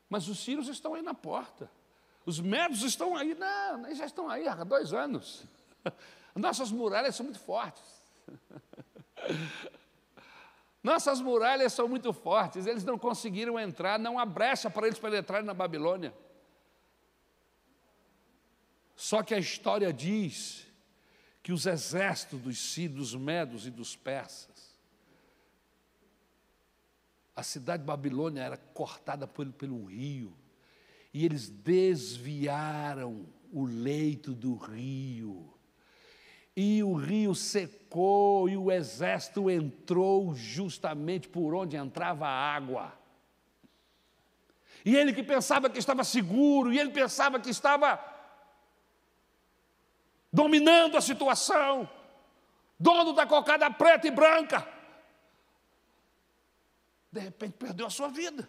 Mas 0.09 0.27
os 0.27 0.43
sírios 0.43 0.67
estão 0.67 0.95
aí 0.95 1.03
na 1.03 1.13
porta. 1.13 1.69
Os 2.25 2.39
médicos 2.39 2.81
estão 2.81 3.15
aí, 3.15 3.35
não, 3.35 3.85
eles 3.85 3.99
já 3.99 4.07
estão 4.07 4.27
aí 4.27 4.47
há 4.47 4.63
dois 4.63 4.91
anos. 4.91 5.45
Nossas 6.35 6.71
muralhas 6.71 7.15
são 7.15 7.23
muito 7.23 7.39
fortes. 7.39 7.83
Nossas 10.81 11.21
muralhas 11.21 11.73
são 11.73 11.87
muito 11.87 12.11
fortes, 12.11 12.65
eles 12.65 12.83
não 12.83 12.97
conseguiram 12.97 13.59
entrar, 13.59 13.99
não 13.99 14.17
há 14.17 14.25
brecha 14.25 14.69
para 14.69 14.87
eles 14.87 14.97
penetrarem 14.97 15.45
na 15.45 15.53
Babilônia. 15.53 16.13
Só 18.95 19.21
que 19.21 19.35
a 19.35 19.39
história 19.39 19.93
diz 19.93 20.65
que 21.43 21.51
os 21.51 21.67
exércitos 21.67 22.39
dos 22.39 22.57
sírios, 22.57 23.11
dos 23.11 23.15
medos 23.15 23.67
e 23.67 23.69
dos 23.69 23.95
persas 23.95 24.58
a 27.39 27.43
cidade 27.43 27.83
de 27.83 27.87
Babilônia 27.87 28.41
era 28.41 28.57
cortada 28.57 29.25
pelo, 29.25 29.53
pelo 29.53 29.85
rio, 29.85 30.35
e 31.13 31.25
eles 31.25 31.49
desviaram 31.49 33.25
o 33.51 33.63
leito 33.63 34.33
do 34.33 34.55
rio. 34.55 35.53
E 36.55 36.83
o 36.83 36.93
rio 36.93 37.33
secou 37.33 38.49
e 38.49 38.57
o 38.57 38.69
exército 38.69 39.49
entrou 39.49 40.35
justamente 40.35 41.29
por 41.29 41.53
onde 41.53 41.77
entrava 41.77 42.27
a 42.27 42.53
água. 42.53 42.93
E 44.83 44.95
ele 44.95 45.13
que 45.13 45.23
pensava 45.23 45.69
que 45.69 45.79
estava 45.79 46.03
seguro, 46.03 46.73
e 46.73 46.79
ele 46.79 46.91
pensava 46.91 47.39
que 47.39 47.49
estava 47.49 48.03
dominando 50.31 50.97
a 50.97 51.01
situação, 51.01 51.89
dono 52.77 53.13
da 53.13 53.25
cocada 53.25 53.71
preta 53.71 54.07
e 54.07 54.11
branca, 54.11 54.78
de 57.11 57.19
repente 57.19 57.53
perdeu 57.53 57.85
a 57.85 57.89
sua 57.89 58.07
vida. 58.07 58.47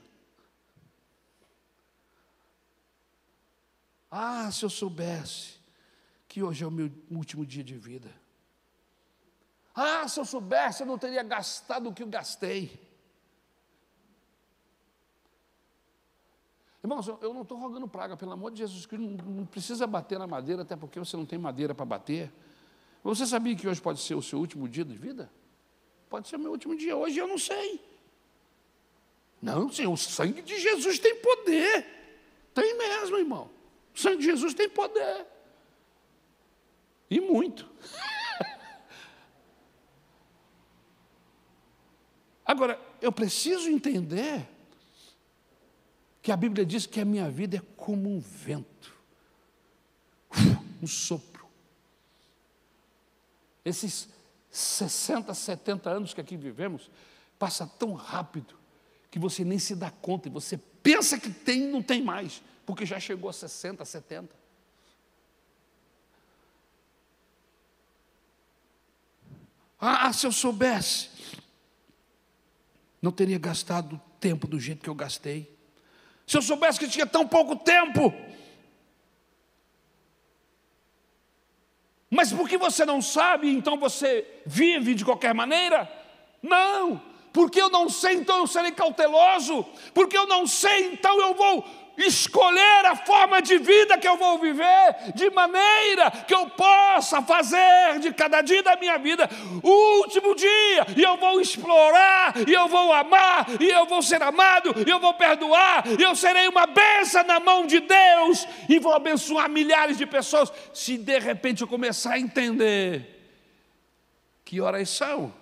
Ah, 4.11 4.51
se 4.51 4.65
eu 4.65 4.71
soubesse 4.71 5.61
que 6.29 6.43
hoje 6.43 6.65
é 6.65 6.67
o 6.67 6.71
meu 6.71 6.91
último 7.11 7.45
dia 7.47 7.63
de 7.63 7.77
vida. 7.77 8.11
Ah, 9.75 10.07
se 10.09 10.19
eu 10.19 10.25
soubesse, 10.25 10.83
eu 10.83 10.87
não 10.87 10.99
teria 10.99 11.23
gastado 11.23 11.89
o 11.89 11.95
que 11.95 12.03
eu 12.03 12.07
gastei. 12.07 12.89
Irmãos, 16.83 17.07
eu 17.09 17.35
não 17.35 17.43
estou 17.43 17.59
rogando 17.59 17.87
praga, 17.87 18.17
pelo 18.17 18.33
amor 18.33 18.51
de 18.51 18.59
Jesus 18.59 18.87
Cristo, 18.87 19.25
não, 19.25 19.45
precisa 19.45 19.87
bater 19.87 20.19
na 20.19 20.27
madeira, 20.27 20.63
até 20.63 20.77
porque 20.77 20.99
você 20.99 21.17
não 21.17 21.27
tem 21.27 21.39
madeira 21.39 21.75
para 21.75 21.85
bater. 21.85 22.33
Você 23.05 23.27
sabia 23.27 23.55
que 23.55 23.69
hoje 23.69 23.81
pode 23.81 24.01
ser 24.01 24.15
o 24.15 24.23
seu 24.23 24.39
último 24.39 24.69
dia 24.69 24.85
de 24.85 24.95
vida? 24.95 25.31
Pode 26.09 26.29
ser 26.29 26.37
o 26.37 26.39
meu 26.39 26.51
último 26.51 26.77
dia, 26.77 26.97
hoje 26.97 27.19
eu 27.19 27.29
não 27.29 27.39
sei. 27.39 27.90
Não, 29.41 29.73
sim, 29.73 29.87
o 29.87 29.97
sangue 29.97 30.43
de 30.43 30.61
Jesus 30.61 30.99
tem 30.99 31.17
poder. 31.17 31.87
Tem 32.53 32.77
mesmo, 32.77 33.17
irmão. 33.17 33.51
O 33.95 33.99
sangue 33.99 34.19
de 34.19 34.25
Jesus 34.25 34.53
tem 34.53 34.69
poder. 34.69 35.27
E 37.09 37.19
muito. 37.21 37.67
Agora, 42.45 42.79
eu 43.01 43.11
preciso 43.11 43.71
entender 43.71 44.47
que 46.21 46.31
a 46.31 46.37
Bíblia 46.37 46.67
diz 46.67 46.85
que 46.85 47.01
a 47.01 47.05
minha 47.05 47.31
vida 47.31 47.57
é 47.57 47.63
como 47.77 48.15
um 48.15 48.21
vento, 48.21 48.95
um 50.83 50.87
sopro. 50.87 51.49
Esses 53.65 54.07
60, 54.51 55.33
70 55.33 55.89
anos 55.89 56.13
que 56.13 56.21
aqui 56.21 56.37
vivemos, 56.37 56.91
passa 57.39 57.67
tão 57.67 57.95
rápido 57.95 58.60
que 59.11 59.19
você 59.19 59.45
nem 59.45 59.59
se 59.59 59.75
dá 59.75 59.91
conta 59.91 60.29
e 60.29 60.31
você 60.31 60.57
pensa 60.83 61.19
que 61.19 61.31
tem 61.31 61.67
não 61.67 61.83
tem 61.83 62.03
mais, 62.03 62.43
porque 62.65 62.87
já 62.87 63.01
chegou 63.01 63.29
a 63.29 63.33
60, 63.33 63.85
70. 63.85 64.41
Ah, 69.81 70.13
se 70.13 70.27
eu 70.27 70.33
soubesse, 70.33 71.09
não 73.01 73.11
teria 73.11 73.39
gastado 73.39 74.01
tempo 74.21 74.47
do 74.47 74.61
jeito 74.61 74.83
que 74.83 74.91
eu 74.91 74.95
gastei. 74.95 75.59
Se 76.27 76.37
eu 76.37 76.43
soubesse 76.43 76.79
que 76.79 76.87
tinha 76.87 77.07
tão 77.07 77.27
pouco 77.27 77.57
tempo. 77.57 78.15
Mas 82.11 82.33
porque 82.33 82.59
você 82.59 82.85
não 82.85 83.01
sabe, 83.01 83.49
então 83.49 83.79
você 83.79 84.43
vive 84.45 84.95
de 84.95 85.05
qualquer 85.05 85.33
maneira? 85.33 85.91
Não, 86.43 87.03
porque 87.33 87.61
eu 87.61 87.71
não 87.71 87.89
sei, 87.89 88.15
então 88.15 88.39
eu 88.39 88.47
serei 88.47 88.73
cauteloso, 88.73 89.65
porque 89.95 90.17
eu 90.17 90.27
não 90.27 90.47
sei, 90.47 90.93
então 90.93 91.21
eu 91.21 91.35
vou 91.35 91.65
escolher 91.97 92.87
a 92.87 92.97
forma 92.97 93.43
de 93.43 93.59
vida 93.59 93.99
que 93.99 94.09
eu 94.09 94.17
vou 94.17 94.39
viver, 94.39 95.13
de 95.15 95.29
maneira 95.31 96.11
que 96.11 96.35
eu 96.35 96.49
possa 96.51 97.21
fazer 97.23 97.99
de 98.01 98.13
cada 98.13 98.41
dia 98.41 98.63
da 98.63 98.77
minha 98.77 98.99
vida 98.99 99.29
o 99.63 100.01
último 100.01 100.35
dia, 100.35 100.87
e 100.97 101.03
eu 101.03 101.17
vou 101.17 101.41
explorar, 101.41 102.35
e 102.49 102.53
eu 102.53 102.69
vou 102.69 102.93
amar, 102.93 103.47
e 103.61 103.69
eu 103.69 103.87
vou 103.87 104.03
ser 104.03 104.23
amado, 104.23 104.75
e 104.87 104.91
eu 104.91 104.99
vou 104.99 105.15
perdoar, 105.15 105.85
e 105.99 106.03
eu 106.03 106.15
serei 106.17 106.49
uma 106.49 106.67
benção 106.67 107.25
na 107.25 107.39
mão 107.39 107.67
de 107.67 107.81
Deus, 107.81 108.47
e 108.69 108.79
vou 108.79 108.95
abençoar 108.95 109.49
milhares 109.49 109.99
de 109.99 110.07
pessoas, 110.07 110.53
se 110.73 110.97
de 110.97 111.19
repente 111.19 111.63
eu 111.63 111.69
começar 111.69 112.15
a 112.15 112.19
entender 112.19 113.19
que 114.45 114.61
horas 114.61 114.89
são 114.89 115.40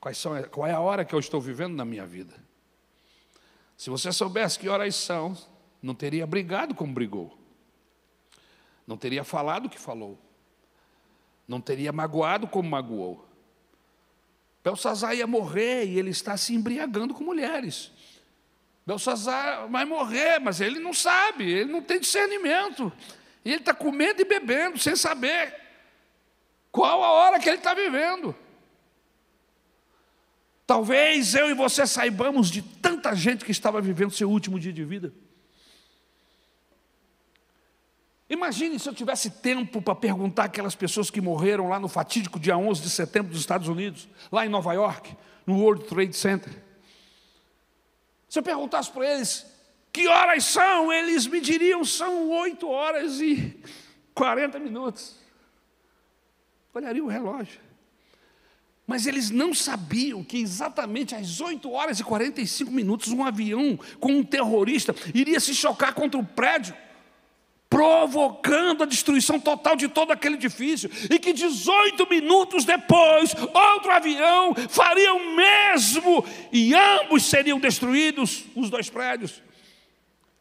Quais 0.00 0.16
são, 0.16 0.42
qual 0.44 0.66
é 0.66 0.72
a 0.72 0.80
hora 0.80 1.04
que 1.04 1.14
eu 1.14 1.18
estou 1.18 1.40
vivendo 1.40 1.76
na 1.76 1.84
minha 1.84 2.06
vida? 2.06 2.34
Se 3.76 3.90
você 3.90 4.10
soubesse 4.10 4.58
que 4.58 4.68
horas 4.68 4.96
são, 4.96 5.36
não 5.82 5.94
teria 5.94 6.26
brigado 6.26 6.74
como 6.74 6.92
brigou, 6.92 7.38
não 8.86 8.96
teria 8.96 9.22
falado 9.22 9.66
o 9.66 9.70
que 9.70 9.78
falou, 9.78 10.18
não 11.46 11.60
teria 11.60 11.92
magoado 11.92 12.48
como 12.48 12.68
magoou. 12.68 13.28
Belsazar 14.64 15.14
ia 15.14 15.26
morrer 15.26 15.84
e 15.84 15.98
ele 15.98 16.10
está 16.10 16.36
se 16.36 16.54
embriagando 16.54 17.14
com 17.14 17.24
mulheres. 17.24 17.92
Belsazar 18.86 19.68
vai 19.68 19.84
morrer, 19.84 20.38
mas 20.38 20.60
ele 20.60 20.78
não 20.78 20.92
sabe, 20.92 21.50
ele 21.50 21.70
não 21.70 21.82
tem 21.82 22.00
discernimento. 22.00 22.92
E 23.44 23.50
ele 23.50 23.60
está 23.60 23.72
comendo 23.72 24.20
e 24.20 24.24
bebendo 24.24 24.78
sem 24.78 24.96
saber 24.96 25.54
qual 26.70 27.02
a 27.02 27.10
hora 27.10 27.38
que 27.38 27.48
ele 27.48 27.58
está 27.58 27.72
vivendo. 27.72 28.34
Talvez 30.70 31.34
eu 31.34 31.50
e 31.50 31.52
você 31.52 31.84
saibamos 31.84 32.48
de 32.48 32.62
tanta 32.62 33.12
gente 33.12 33.44
que 33.44 33.50
estava 33.50 33.80
vivendo 33.80 34.12
seu 34.12 34.30
último 34.30 34.56
dia 34.56 34.72
de 34.72 34.84
vida. 34.84 35.12
Imagine 38.28 38.78
se 38.78 38.88
eu 38.88 38.94
tivesse 38.94 39.30
tempo 39.30 39.82
para 39.82 39.96
perguntar 39.96 40.44
aquelas 40.44 40.76
pessoas 40.76 41.10
que 41.10 41.20
morreram 41.20 41.68
lá 41.68 41.80
no 41.80 41.88
fatídico 41.88 42.38
dia 42.38 42.56
11 42.56 42.82
de 42.82 42.88
setembro 42.88 43.32
dos 43.32 43.40
Estados 43.40 43.66
Unidos, 43.66 44.08
lá 44.30 44.46
em 44.46 44.48
Nova 44.48 44.72
York, 44.72 45.16
no 45.44 45.60
World 45.60 45.86
Trade 45.86 46.14
Center. 46.14 46.62
Se 48.28 48.38
eu 48.38 48.42
perguntasse 48.44 48.92
para 48.92 49.12
eles 49.12 49.44
que 49.92 50.06
horas 50.06 50.44
são, 50.44 50.92
eles 50.92 51.26
me 51.26 51.40
diriam 51.40 51.84
são 51.84 52.30
8 52.30 52.68
horas 52.68 53.20
e 53.20 53.60
40 54.14 54.60
minutos. 54.60 55.18
Olharia 56.72 57.02
o 57.02 57.08
relógio. 57.08 57.69
Mas 58.90 59.06
eles 59.06 59.30
não 59.30 59.54
sabiam 59.54 60.24
que 60.24 60.38
exatamente 60.38 61.14
às 61.14 61.40
8 61.40 61.70
horas 61.70 62.00
e 62.00 62.02
45 62.02 62.72
minutos 62.72 63.12
um 63.12 63.22
avião 63.22 63.78
com 64.00 64.14
um 64.14 64.24
terrorista 64.24 64.92
iria 65.14 65.38
se 65.38 65.54
chocar 65.54 65.94
contra 65.94 66.18
o 66.18 66.26
prédio, 66.26 66.74
provocando 67.68 68.82
a 68.82 68.86
destruição 68.86 69.38
total 69.38 69.76
de 69.76 69.86
todo 69.86 70.10
aquele 70.10 70.34
edifício, 70.34 70.90
e 71.08 71.20
que 71.20 71.32
18 71.32 72.04
minutos 72.10 72.64
depois 72.64 73.32
outro 73.54 73.92
avião 73.92 74.56
faria 74.68 75.14
o 75.14 75.36
mesmo 75.36 76.24
e 76.50 76.74
ambos 76.74 77.26
seriam 77.26 77.60
destruídos, 77.60 78.44
os 78.56 78.68
dois 78.70 78.90
prédios, 78.90 79.40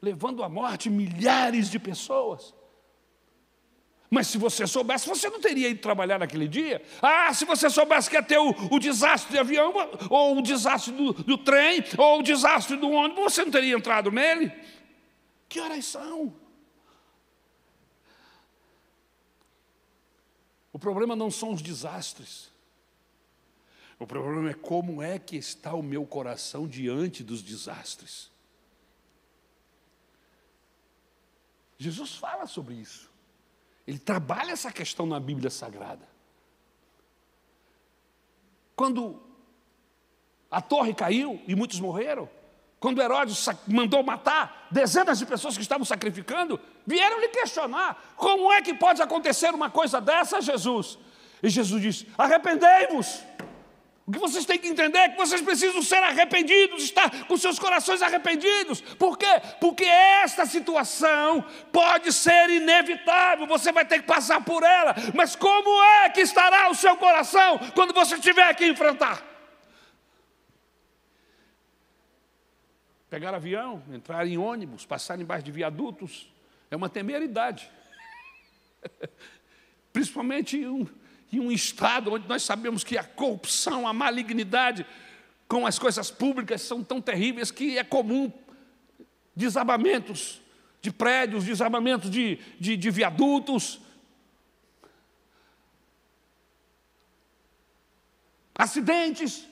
levando 0.02 0.44
à 0.44 0.50
morte 0.50 0.90
milhares 0.90 1.70
de 1.70 1.78
pessoas. 1.78 2.52
Mas 4.10 4.28
se 4.28 4.38
você 4.40 4.66
soubesse, 4.66 5.08
você 5.08 5.30
não 5.30 5.40
teria 5.40 5.70
ido 5.70 5.82
trabalhar 5.82 6.18
naquele 6.18 6.48
dia. 6.48 6.82
Ah, 7.02 7.32
se 7.34 7.46
você 7.46 7.70
soubesse 7.70 8.10
que 8.10 8.16
ia 8.16 8.24
ter 8.24 8.40
o, 8.40 8.50
o 8.72 8.80
desastre 8.80 9.34
de 9.34 9.38
avião, 9.38 9.72
ou 10.10 10.38
o 10.38 10.42
desastre 10.42 10.92
do, 10.94 11.14
do, 11.14 11.38
trem, 11.38 11.84
ou 11.96 12.20
o 12.20 12.24
desastre 12.24 12.76
do 12.76 12.90
ônibus, 12.90 13.34
você 13.34 13.46
não 13.46 13.52
teria 13.52 13.76
entrado 13.76 14.10
nele. 14.10 14.52
Que 15.48 15.60
horas 15.60 15.86
são? 15.86 16.34
O 20.74 20.80
problema 20.80 21.16
não 21.16 21.30
são 21.30 21.52
os 21.52 21.62
desastres. 21.62 22.50
O 24.00 24.08
problema 24.08 24.50
é 24.50 24.54
como 24.54 25.04
é 25.04 25.20
que 25.20 25.36
está 25.36 25.74
o 25.74 25.84
meu 25.84 26.06
coração 26.06 26.68
diante 26.68 27.24
dos 27.24 27.44
desastres. 27.44 28.32
Jesus 31.78 32.16
fala 32.16 32.48
sobre 32.48 32.76
isso. 32.76 33.09
Ele 33.90 33.98
trabalha 33.98 34.52
essa 34.52 34.72
questão 34.72 35.08
na 35.08 35.20
Bíblia 35.20 35.50
Sagrada. 35.50 36.08
Quando 38.76 39.20
a 40.52 40.62
torre 40.62 40.94
caiu 40.94 41.42
e 41.48 41.56
muitos 41.56 41.80
morreram, 41.80 42.30
quando 42.80 43.02
Herodes 43.02 43.48
mandou 43.66 44.04
matar 44.04 44.68
dezenas 44.70 45.18
de 45.18 45.26
pessoas 45.26 45.56
que 45.56 45.64
estavam 45.64 45.84
sacrificando, 45.84 46.60
vieram 46.86 47.20
lhe 47.20 47.30
questionar: 47.30 48.14
como 48.16 48.54
é 48.54 48.62
que 48.62 48.76
pode 48.76 49.02
acontecer 49.02 49.56
uma 49.56 49.72
coisa 49.72 50.00
dessa, 50.00 50.40
Jesus? 50.40 51.00
E 51.42 51.50
Jesus 51.50 51.82
disse: 51.82 52.08
arrependei-vos. 52.16 53.24
O 54.10 54.12
que 54.12 54.18
vocês 54.18 54.44
têm 54.44 54.58
que 54.58 54.68
entender 54.68 54.98
é 54.98 55.10
que 55.10 55.18
vocês 55.18 55.40
precisam 55.40 55.84
ser 55.84 56.02
arrependidos, 56.02 56.82
estar 56.82 57.28
com 57.28 57.38
seus 57.38 57.60
corações 57.60 58.02
arrependidos. 58.02 58.82
Por 58.82 59.16
quê? 59.16 59.28
Porque 59.62 59.84
esta 59.84 60.48
situação 60.48 61.46
pode 61.72 62.12
ser 62.12 62.50
inevitável, 62.50 63.46
você 63.46 63.72
vai 63.72 63.86
ter 63.86 64.00
que 64.00 64.08
passar 64.08 64.44
por 64.44 64.64
ela. 64.64 64.96
Mas 65.14 65.36
como 65.36 65.70
é 65.84 66.10
que 66.10 66.22
estará 66.22 66.72
o 66.72 66.74
seu 66.74 66.98
coração 66.98 67.60
quando 67.76 67.94
você 67.94 68.18
tiver 68.18 68.52
que 68.56 68.66
enfrentar? 68.66 69.24
Pegar 73.12 73.36
avião, 73.36 73.84
entrar 73.94 74.26
em 74.26 74.40
ônibus, 74.40 74.88
passar 74.88 75.20
embaixo 75.20 75.44
de 75.44 75.52
viadutos, 75.52 76.34
é 76.72 76.76
uma 76.76 76.90
temeridade. 76.90 77.70
Principalmente 79.94 80.66
um, 80.66 80.88
em 81.32 81.40
um 81.40 81.52
estado 81.52 82.14
onde 82.14 82.28
nós 82.28 82.44
sabemos 82.44 82.84
que 82.84 82.98
a 82.98 83.04
corrupção, 83.04 83.88
a 83.88 83.94
malignidade 83.94 84.86
com 85.48 85.66
as 85.66 85.80
coisas 85.80 86.12
públicas 86.12 86.62
são 86.62 86.84
tão 86.84 87.02
terríveis 87.02 87.52
que 87.52 87.78
é 87.78 87.84
comum 87.84 88.32
desabamentos 89.36 90.42
de 90.82 90.92
prédios, 90.92 91.44
desabamentos 91.44 92.10
de, 92.10 92.40
de, 92.60 92.78
de 92.78 92.92
viadutos, 92.92 93.80
acidentes. 98.56 99.49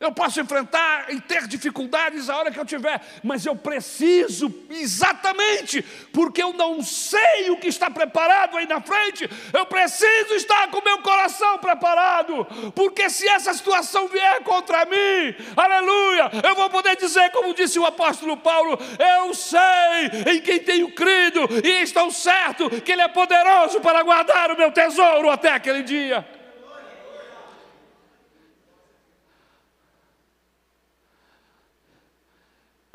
Eu 0.00 0.12
posso 0.12 0.40
enfrentar 0.40 1.06
e 1.08 1.20
ter 1.20 1.48
dificuldades 1.48 2.30
a 2.30 2.36
hora 2.36 2.52
que 2.52 2.60
eu 2.60 2.64
tiver, 2.64 3.00
mas 3.20 3.44
eu 3.44 3.56
preciso 3.56 4.54
exatamente, 4.70 5.82
porque 6.12 6.40
eu 6.40 6.52
não 6.52 6.80
sei 6.84 7.50
o 7.50 7.56
que 7.56 7.66
está 7.66 7.90
preparado 7.90 8.56
aí 8.56 8.64
na 8.64 8.80
frente, 8.80 9.28
eu 9.52 9.66
preciso 9.66 10.34
estar 10.34 10.68
com 10.68 10.80
meu 10.84 10.98
coração 10.98 11.58
preparado, 11.58 12.46
porque 12.76 13.10
se 13.10 13.28
essa 13.28 13.52
situação 13.52 14.06
vier 14.06 14.40
contra 14.44 14.84
mim, 14.84 15.34
aleluia, 15.56 16.30
eu 16.48 16.54
vou 16.54 16.70
poder 16.70 16.94
dizer, 16.94 17.32
como 17.32 17.52
disse 17.52 17.76
o 17.80 17.84
apóstolo 17.84 18.36
Paulo: 18.36 18.78
eu 19.16 19.34
sei 19.34 20.32
em 20.32 20.40
quem 20.40 20.60
tenho 20.60 20.92
crido 20.92 21.40
e 21.64 21.82
estou 21.82 22.08
certo 22.12 22.70
que 22.82 22.92
Ele 22.92 23.02
é 23.02 23.08
poderoso 23.08 23.80
para 23.80 24.04
guardar 24.04 24.52
o 24.52 24.56
meu 24.56 24.70
tesouro 24.70 25.28
até 25.28 25.50
aquele 25.50 25.82
dia. 25.82 26.37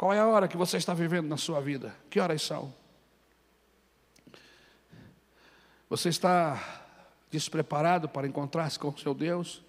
Qual 0.04 0.12
é 0.12 0.20
a 0.20 0.28
hora 0.28 0.50
que 0.50 0.58
você 0.58 0.76
está 0.76 0.94
vivendo 0.94 1.30
na 1.30 1.38
sua 1.38 1.62
vida? 1.62 1.96
Que 2.10 2.20
horas 2.20 2.42
são? 2.42 2.74
Você 5.90 6.10
está 6.10 6.62
despreparado 7.32 8.10
para 8.10 8.28
encontrar-se 8.28 8.78
com 8.78 8.90
o 8.90 9.00
seu 9.00 9.14
Deus? 9.14 9.64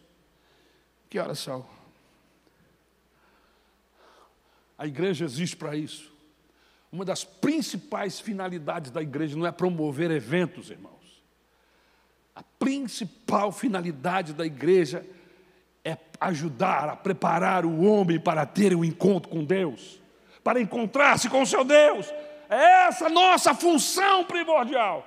Que 1.09 1.21
horas 1.21 1.39
são? 1.39 1.65
A 4.77 4.89
igreja 4.89 5.25
existe 5.25 5.55
para 5.55 5.77
isso. 5.77 6.13
Uma 6.91 7.05
das 7.05 7.23
principais 7.23 8.19
finalidades 8.19 8.91
da 8.91 9.01
igreja 9.01 9.37
não 9.37 9.47
é 9.47 9.53
promover 9.53 10.11
eventos, 10.11 10.69
irmãos. 10.69 11.23
A 12.35 12.43
principal 12.59 13.53
finalidade 13.53 14.33
da 14.33 14.45
igreja 14.45 15.07
é 15.85 15.97
ajudar 16.21 16.89
a 16.89 16.97
preparar 16.97 17.65
o 17.65 17.85
homem 17.85 18.19
para 18.19 18.45
ter 18.45 18.75
um 18.75 18.85
encontro 18.85 19.31
com 19.31 19.45
Deus 19.45 20.03
para 20.45 20.61
encontrar-se 20.61 21.31
com 21.31 21.41
o 21.41 21.47
seu 21.47 21.65
Deus. 21.65 22.07
É 22.49 22.87
essa 22.87 23.09
nossa 23.09 23.55
função 23.55 24.25
primordial. 24.25 25.05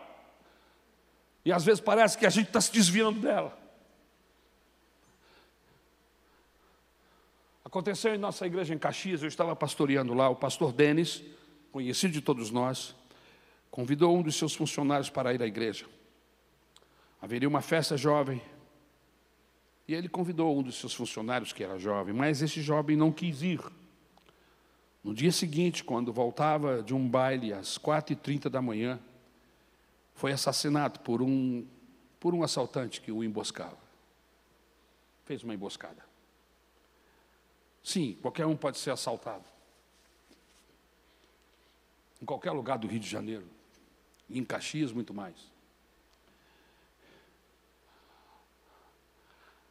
E 1.46 1.52
às 1.54 1.64
vezes 1.64 1.80
parece 1.80 2.18
que 2.18 2.26
a 2.26 2.30
gente 2.30 2.48
está 2.48 2.60
se 2.60 2.72
desviando 2.72 3.20
dela. 3.20 3.58
Aconteceu 7.64 8.16
em 8.16 8.18
nossa 8.18 8.46
igreja 8.48 8.74
em 8.74 8.78
Caxias, 8.78 9.22
eu 9.22 9.28
estava 9.28 9.56
pastoreando 9.56 10.14
lá, 10.14 10.28
o 10.30 10.36
pastor 10.36 10.74
Denis, 10.74 11.24
conhecido 11.72 12.14
de 12.14 12.22
todos 12.22 12.50
nós, 12.50 12.96
convidou 13.70 14.18
um 14.18 14.22
dos 14.22 14.36
seus 14.36 14.56
funcionários 14.56 15.10
para 15.10 15.34
ir 15.34 15.42
à 15.44 15.46
igreja. 15.46 15.86
Haveria 17.22 17.48
uma 17.48 17.62
festa 17.62 17.96
jovem, 17.96 18.42
e 19.88 19.94
ele 19.94 20.10
convidou 20.10 20.58
um 20.58 20.64
dos 20.64 20.76
seus 20.80 20.94
funcionários, 20.94 21.54
que 21.54 21.64
era 21.64 21.78
jovem, 21.78 22.14
mas 22.14 22.42
esse 22.42 22.62
jovem 22.62 22.96
não 22.96 23.12
quis 23.12 23.42
ir. 23.42 23.62
No 25.04 25.14
dia 25.14 25.32
seguinte, 25.32 25.84
quando 25.84 26.12
voltava 26.12 26.82
de 26.84 26.94
um 26.94 27.08
baile 27.08 27.54
às 27.54 27.78
quatro 27.78 28.14
e 28.14 28.16
trinta 28.16 28.50
da 28.50 28.62
manhã, 28.62 29.00
foi 30.14 30.32
assassinado 30.32 31.00
por 31.00 31.22
um, 31.22 31.66
por 32.20 32.34
um 32.34 32.44
assaltante 32.44 33.00
que 33.00 33.12
o 33.12 33.24
emboscava. 33.24 33.78
Fez 35.26 35.44
uma 35.44 35.54
emboscada. 35.54 36.04
Sim, 37.84 38.18
qualquer 38.22 38.46
um 38.46 38.58
pode 38.58 38.78
ser 38.80 38.92
assaltado. 38.92 39.46
Em 42.22 42.26
qualquer 42.26 42.52
lugar 42.52 42.78
do 42.78 42.88
Rio 42.88 43.00
de 43.00 43.08
Janeiro. 43.08 43.48
Em 44.30 44.44
Caxias, 44.44 44.92
muito 44.92 45.14
mais. 45.14 45.36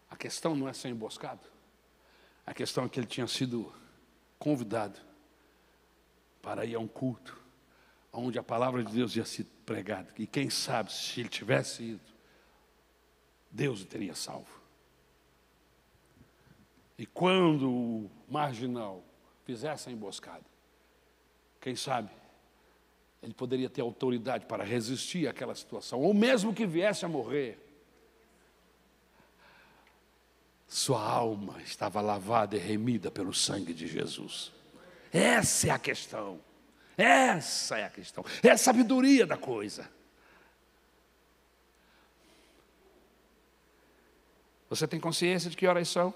A 0.09 0.16
questão 0.16 0.57
não 0.57 0.68
é 0.68 0.72
ser 0.72 0.89
emboscado. 0.89 1.47
A 2.47 2.55
questão 2.55 2.85
é 2.85 2.89
que 2.89 2.99
ele 2.99 3.07
tinha 3.07 3.27
sido 3.27 3.70
convidado 4.39 5.05
para 6.47 6.64
ir 6.64 6.76
a 6.76 6.78
um 6.78 6.86
culto 6.86 7.36
onde 8.12 8.38
a 8.38 8.42
palavra 8.42 8.84
de 8.84 8.92
Deus 8.92 9.16
ia 9.16 9.24
ser 9.24 9.44
pregada. 9.66 10.07
E 10.16 10.28
quem 10.28 10.49
sabe, 10.49 10.92
se 10.92 11.18
ele 11.18 11.28
tivesse 11.28 11.82
ido, 11.82 12.01
Deus 13.51 13.82
o 13.82 13.84
teria 13.84 14.14
salvo. 14.14 14.47
E 16.97 17.05
quando 17.05 17.68
o 17.68 18.11
marginal 18.28 19.03
fizesse 19.44 19.88
a 19.88 19.92
emboscada, 19.92 20.44
quem 21.61 21.74
sabe, 21.74 22.11
ele 23.20 23.34
poderia 23.34 23.68
ter 23.68 23.80
autoridade 23.80 24.47
para 24.47 24.62
resistir 24.62 25.26
àquela 25.26 25.55
situação, 25.57 26.01
ou 26.01 26.14
mesmo 26.14 26.55
que 26.55 26.64
viesse 26.64 27.05
a 27.05 27.09
morrer, 27.09 27.59
sua 30.68 31.03
alma 31.03 31.61
estava 31.61 32.01
lavada 32.01 32.55
e 32.55 32.61
remida 32.61 33.11
pelo 33.11 33.34
sangue 33.34 33.74
de 33.74 33.88
Jesus. 33.88 34.55
Essa 35.12 35.68
é 35.68 35.70
a 35.70 35.78
questão. 35.78 36.40
Essa 36.96 37.78
é 37.78 37.84
a 37.84 37.90
questão. 37.90 38.24
É 38.42 38.50
a 38.50 38.59
sabedoria 38.59 39.26
da 39.26 39.36
coisa. 39.36 39.88
Você 44.68 44.86
tem 44.86 44.98
consciência 44.98 45.48
de 45.48 45.57
que 45.57 45.66
horas 45.66 45.88
são? 45.88 46.12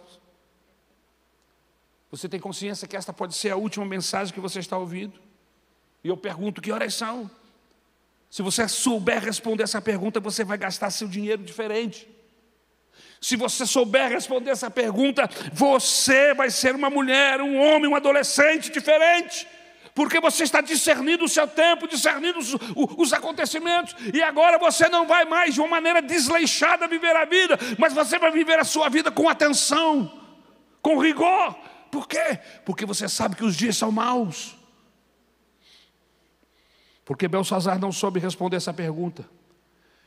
Você 2.10 2.28
tem 2.28 2.40
consciência 2.40 2.88
que 2.88 2.96
esta 2.96 3.12
pode 3.12 3.34
ser 3.34 3.50
a 3.50 3.56
última 3.56 3.84
mensagem 3.84 4.34
que 4.34 4.40
você 4.40 4.58
está 4.58 4.76
ouvindo? 4.76 5.20
E 6.02 6.08
eu 6.08 6.16
pergunto: 6.16 6.60
que 6.60 6.72
horas 6.72 6.94
são? 6.94 7.30
Se 8.30 8.42
você 8.42 8.66
souber 8.68 9.22
responder 9.22 9.64
essa 9.64 9.80
pergunta, 9.80 10.20
você 10.20 10.44
vai 10.44 10.58
gastar 10.58 10.90
seu 10.90 11.08
dinheiro 11.08 11.42
diferente. 11.42 12.08
Se 13.20 13.36
você 13.36 13.66
souber 13.66 14.08
responder 14.08 14.50
essa 14.50 14.70
pergunta, 14.70 15.28
você 15.52 16.32
vai 16.32 16.50
ser 16.50 16.74
uma 16.74 16.88
mulher, 16.88 17.40
um 17.40 17.60
homem, 17.60 17.90
um 17.90 17.94
adolescente 17.94 18.70
diferente. 18.70 19.46
Porque 19.94 20.20
você 20.20 20.44
está 20.44 20.60
discernindo 20.60 21.24
o 21.24 21.28
seu 21.28 21.46
tempo, 21.46 21.86
discernindo 21.86 22.38
os, 22.38 22.54
os, 22.96 23.12
acontecimentos, 23.12 23.94
e 24.14 24.22
agora 24.22 24.58
você 24.58 24.88
não 24.88 25.06
vai 25.06 25.24
mais 25.24 25.54
de 25.54 25.60
uma 25.60 25.68
maneira 25.68 26.00
desleixada 26.00 26.88
viver 26.88 27.14
a 27.14 27.24
vida, 27.24 27.58
mas 27.76 27.92
você 27.92 28.18
vai 28.18 28.30
viver 28.30 28.58
a 28.58 28.64
sua 28.64 28.88
vida 28.88 29.10
com 29.10 29.28
atenção, 29.28 30.10
com 30.80 30.98
rigor. 30.98 31.54
Por 31.90 32.06
quê? 32.06 32.38
Porque 32.64 32.86
você 32.86 33.08
sabe 33.08 33.36
que 33.36 33.44
os 33.44 33.56
dias 33.56 33.76
são 33.76 33.90
maus. 33.90 34.56
Porque 37.04 37.26
Belsazar 37.26 37.78
não 37.78 37.90
soube 37.90 38.20
responder 38.20 38.56
essa 38.56 38.72
pergunta. 38.72 39.28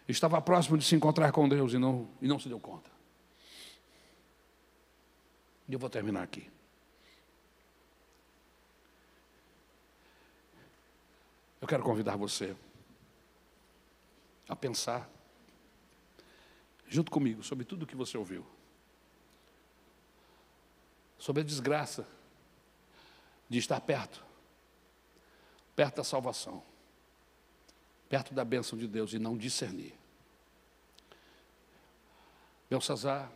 Estava 0.07 0.41
próximo 0.41 0.77
de 0.77 0.83
se 0.83 0.95
encontrar 0.95 1.31
com 1.31 1.47
Deus 1.47 1.73
e 1.73 1.77
não, 1.77 2.09
e 2.21 2.27
não 2.27 2.39
se 2.39 2.49
deu 2.49 2.59
conta. 2.59 2.91
E 5.67 5.73
eu 5.73 5.79
vou 5.79 5.89
terminar 5.89 6.23
aqui. 6.23 6.51
Eu 11.61 11.67
quero 11.67 11.83
convidar 11.83 12.17
você 12.17 12.55
a 14.49 14.55
pensar, 14.55 15.09
junto 16.87 17.09
comigo, 17.09 17.41
sobre 17.41 17.63
tudo 17.63 17.83
o 17.83 17.87
que 17.87 17.95
você 17.95 18.17
ouviu, 18.17 18.45
sobre 21.17 21.41
a 21.41 21.45
desgraça 21.45 22.05
de 23.47 23.57
estar 23.57 23.79
perto, 23.79 24.25
perto 25.73 25.95
da 25.95 26.03
salvação, 26.03 26.61
perto 28.09 28.33
da 28.33 28.45
bênção 28.45 28.77
de 28.77 28.87
Deus 28.87 29.13
e 29.13 29.19
não 29.19 29.37
discernir. 29.37 29.93
Belsazar 32.69 33.31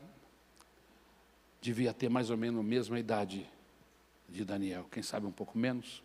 devia 1.61 1.93
ter 1.93 2.09
mais 2.09 2.29
ou 2.29 2.37
menos 2.37 2.59
a 2.59 2.63
mesma 2.63 2.99
idade 2.99 3.49
de 4.29 4.43
Daniel, 4.43 4.87
quem 4.91 5.01
sabe 5.01 5.25
um 5.25 5.31
pouco 5.31 5.57
menos 5.57 6.03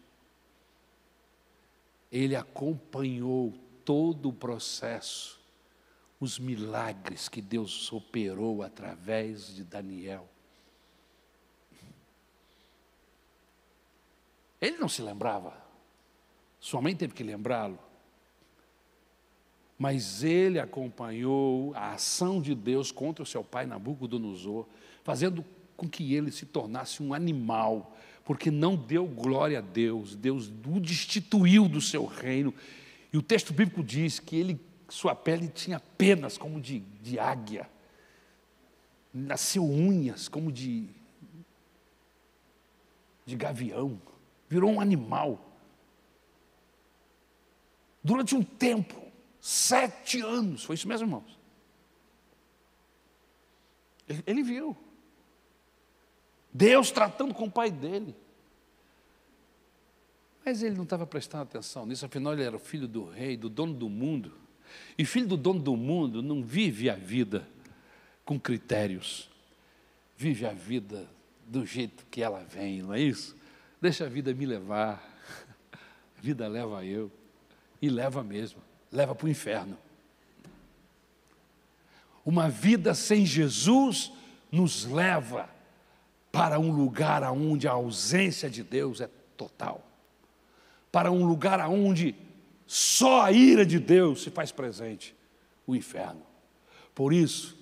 ele 2.13 2.37
acompanhou 2.37 3.55
todo 3.87 4.29
o 4.29 4.33
processo, 4.35 5.41
os 6.21 6.39
milagres 6.39 7.27
que 7.27 7.41
Deus 7.41 7.91
operou 7.91 8.63
através 8.63 9.55
de 9.55 9.65
Daniel. 9.65 10.29
Ele 14.61 14.77
não 14.77 14.91
se 14.91 15.01
lembrava, 15.01 15.57
sua 16.61 16.83
mãe 16.83 16.95
teve 16.95 17.15
que 17.15 17.25
lembrá-lo. 17.25 17.79
Mas 19.83 20.23
ele 20.23 20.61
acompanhou 20.61 21.75
a 21.75 21.95
ação 21.95 22.41
de 22.41 22.55
Deus 22.55 22.93
contra 22.93 23.25
o 23.25 23.27
seu 23.27 23.43
pai 23.43 23.67
Nabucodonosor, 23.67 24.65
fazendo 25.03 25.45
com 25.77 25.89
que 25.89 26.15
ele 26.15 26.31
se 26.31 26.47
tornasse 26.47 27.03
um 27.03 27.13
animal 27.13 27.93
porque 28.25 28.49
não 28.49 28.77
deu 28.77 29.05
glória 29.05 29.59
a 29.59 29.61
Deus, 29.61 30.15
Deus 30.15 30.47
o 30.47 30.79
destituiu 30.79 31.69
do 31.69 31.81
seu 31.81 32.07
reino. 32.07 32.55
E 33.13 33.19
o 33.19 33.23
texto 33.23 33.53
bíblico 33.53 33.83
diz 33.83 34.21
que 34.21 34.37
ele, 34.37 34.61
sua 34.89 35.17
pele 35.17 35.49
tinha 35.49 35.81
penas 35.81 36.39
como 36.39 36.61
de, 36.61 36.79
de 37.03 37.19
águia, 37.19 37.69
nasceu 39.13 39.65
unhas 39.65 40.29
como 40.29 40.53
de, 40.53 40.87
de 43.27 43.35
gavião, 43.35 44.01
virou 44.49 44.71
um 44.71 44.81
animal. 44.81 45.45
Durante 48.05 48.37
um 48.37 48.45
tempo, 48.45 49.11
sete 49.43 50.21
anos, 50.21 50.63
foi 50.63 50.77
isso 50.77 50.87
mesmo, 50.87 51.09
irmãos? 51.09 51.37
Ele, 54.09 54.23
ele 54.25 54.43
viu. 54.45 54.77
Deus 56.55 56.93
tratando 56.93 57.35
com 57.35 57.47
o 57.47 57.51
pai 57.51 57.69
dele. 57.69 58.15
Mas 60.45 60.63
ele 60.63 60.77
não 60.77 60.85
estava 60.85 61.05
prestando 61.05 61.43
atenção 61.43 61.85
nisso, 61.85 62.07
afinal 62.07 62.33
ele 62.35 62.45
era 62.45 62.55
o 62.55 62.61
filho 62.61 62.87
do 62.87 63.05
rei, 63.05 63.37
do 63.37 63.49
dono 63.49 63.75
do 63.75 63.89
mundo. 63.89 64.33
E 64.97 65.05
filho 65.05 65.27
do 65.27 65.37
dono 65.37 65.59
do 65.59 65.77
mundo 65.77 66.23
não 66.23 66.45
vive 66.45 66.89
a 66.89 66.95
vida 66.95 67.47
com 68.25 68.39
critérios, 68.39 69.29
vive 70.17 70.47
a 70.47 70.53
vida 70.53 71.09
do 71.49 71.67
jeito 71.67 72.07
que 72.11 72.23
ela 72.23 72.45
vem, 72.45 72.83
não 72.83 72.95
é 72.95 73.01
isso? 73.01 73.37
Deixa 73.81 74.07
a 74.07 74.09
vida 74.09 74.33
me 74.33 74.47
levar, 74.47 75.03
a 76.17 76.21
vida 76.21 76.47
leva 76.47 76.85
eu, 76.85 77.11
e 77.81 77.89
leva 77.89 78.23
mesmo, 78.23 78.63
leva 78.93 79.15
para 79.15 79.27
o 79.27 79.31
inferno. 79.31 79.79
Uma 82.25 82.49
vida 82.49 82.95
sem 82.95 83.27
Jesus 83.27 84.13
nos 84.51 84.85
leva 84.85 85.49
para 86.31 86.59
um 86.59 86.71
lugar 86.71 87.23
onde 87.33 87.67
a 87.67 87.73
ausência 87.73 88.49
de 88.49 88.63
Deus 88.63 89.01
é 89.01 89.09
total, 89.37 89.85
para 90.91 91.11
um 91.11 91.27
lugar 91.27 91.59
onde 91.69 92.15
só 92.67 93.23
a 93.23 93.33
ira 93.33 93.67
de 93.67 93.79
Deus 93.79 94.23
se 94.23 94.31
faz 94.31 94.53
presente 94.53 95.15
o 95.67 95.75
inferno. 95.75 96.23
Por 96.95 97.13
isso, 97.13 97.59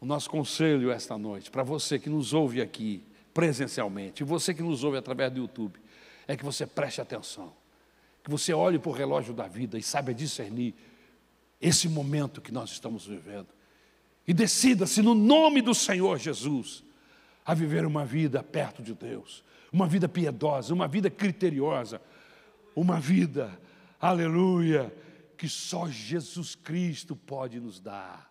o 0.00 0.06
nosso 0.06 0.30
conselho 0.30 0.90
esta 0.90 1.18
noite, 1.18 1.50
para 1.50 1.62
você 1.62 1.98
que 1.98 2.08
nos 2.08 2.32
ouve 2.32 2.60
aqui 2.60 3.02
presencialmente, 3.34 4.22
e 4.22 4.24
você 4.24 4.54
que 4.54 4.62
nos 4.62 4.84
ouve 4.84 4.98
através 4.98 5.32
do 5.32 5.40
YouTube, 5.40 5.78
é 6.26 6.36
que 6.36 6.44
você 6.44 6.66
preste 6.66 7.00
atenção, 7.00 7.52
que 8.26 8.30
você 8.30 8.52
olhe 8.52 8.76
para 8.76 8.90
o 8.90 8.92
relógio 8.92 9.32
da 9.32 9.46
vida 9.46 9.78
e 9.78 9.82
saiba 9.84 10.12
discernir 10.12 10.74
esse 11.60 11.88
momento 11.88 12.40
que 12.40 12.50
nós 12.50 12.70
estamos 12.72 13.06
vivendo. 13.06 13.46
E 14.26 14.34
decida-se 14.34 15.00
no 15.00 15.14
nome 15.14 15.62
do 15.62 15.72
Senhor 15.72 16.18
Jesus 16.18 16.82
a 17.44 17.54
viver 17.54 17.86
uma 17.86 18.04
vida 18.04 18.42
perto 18.42 18.82
de 18.82 18.94
Deus, 18.94 19.44
uma 19.72 19.86
vida 19.86 20.08
piedosa, 20.08 20.74
uma 20.74 20.88
vida 20.88 21.08
criteriosa, 21.08 22.02
uma 22.74 22.98
vida, 22.98 23.56
aleluia, 24.00 24.92
que 25.38 25.48
só 25.48 25.88
Jesus 25.88 26.56
Cristo 26.56 27.14
pode 27.14 27.60
nos 27.60 27.78
dar. 27.78 28.28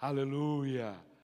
Aleluia. 0.00 0.92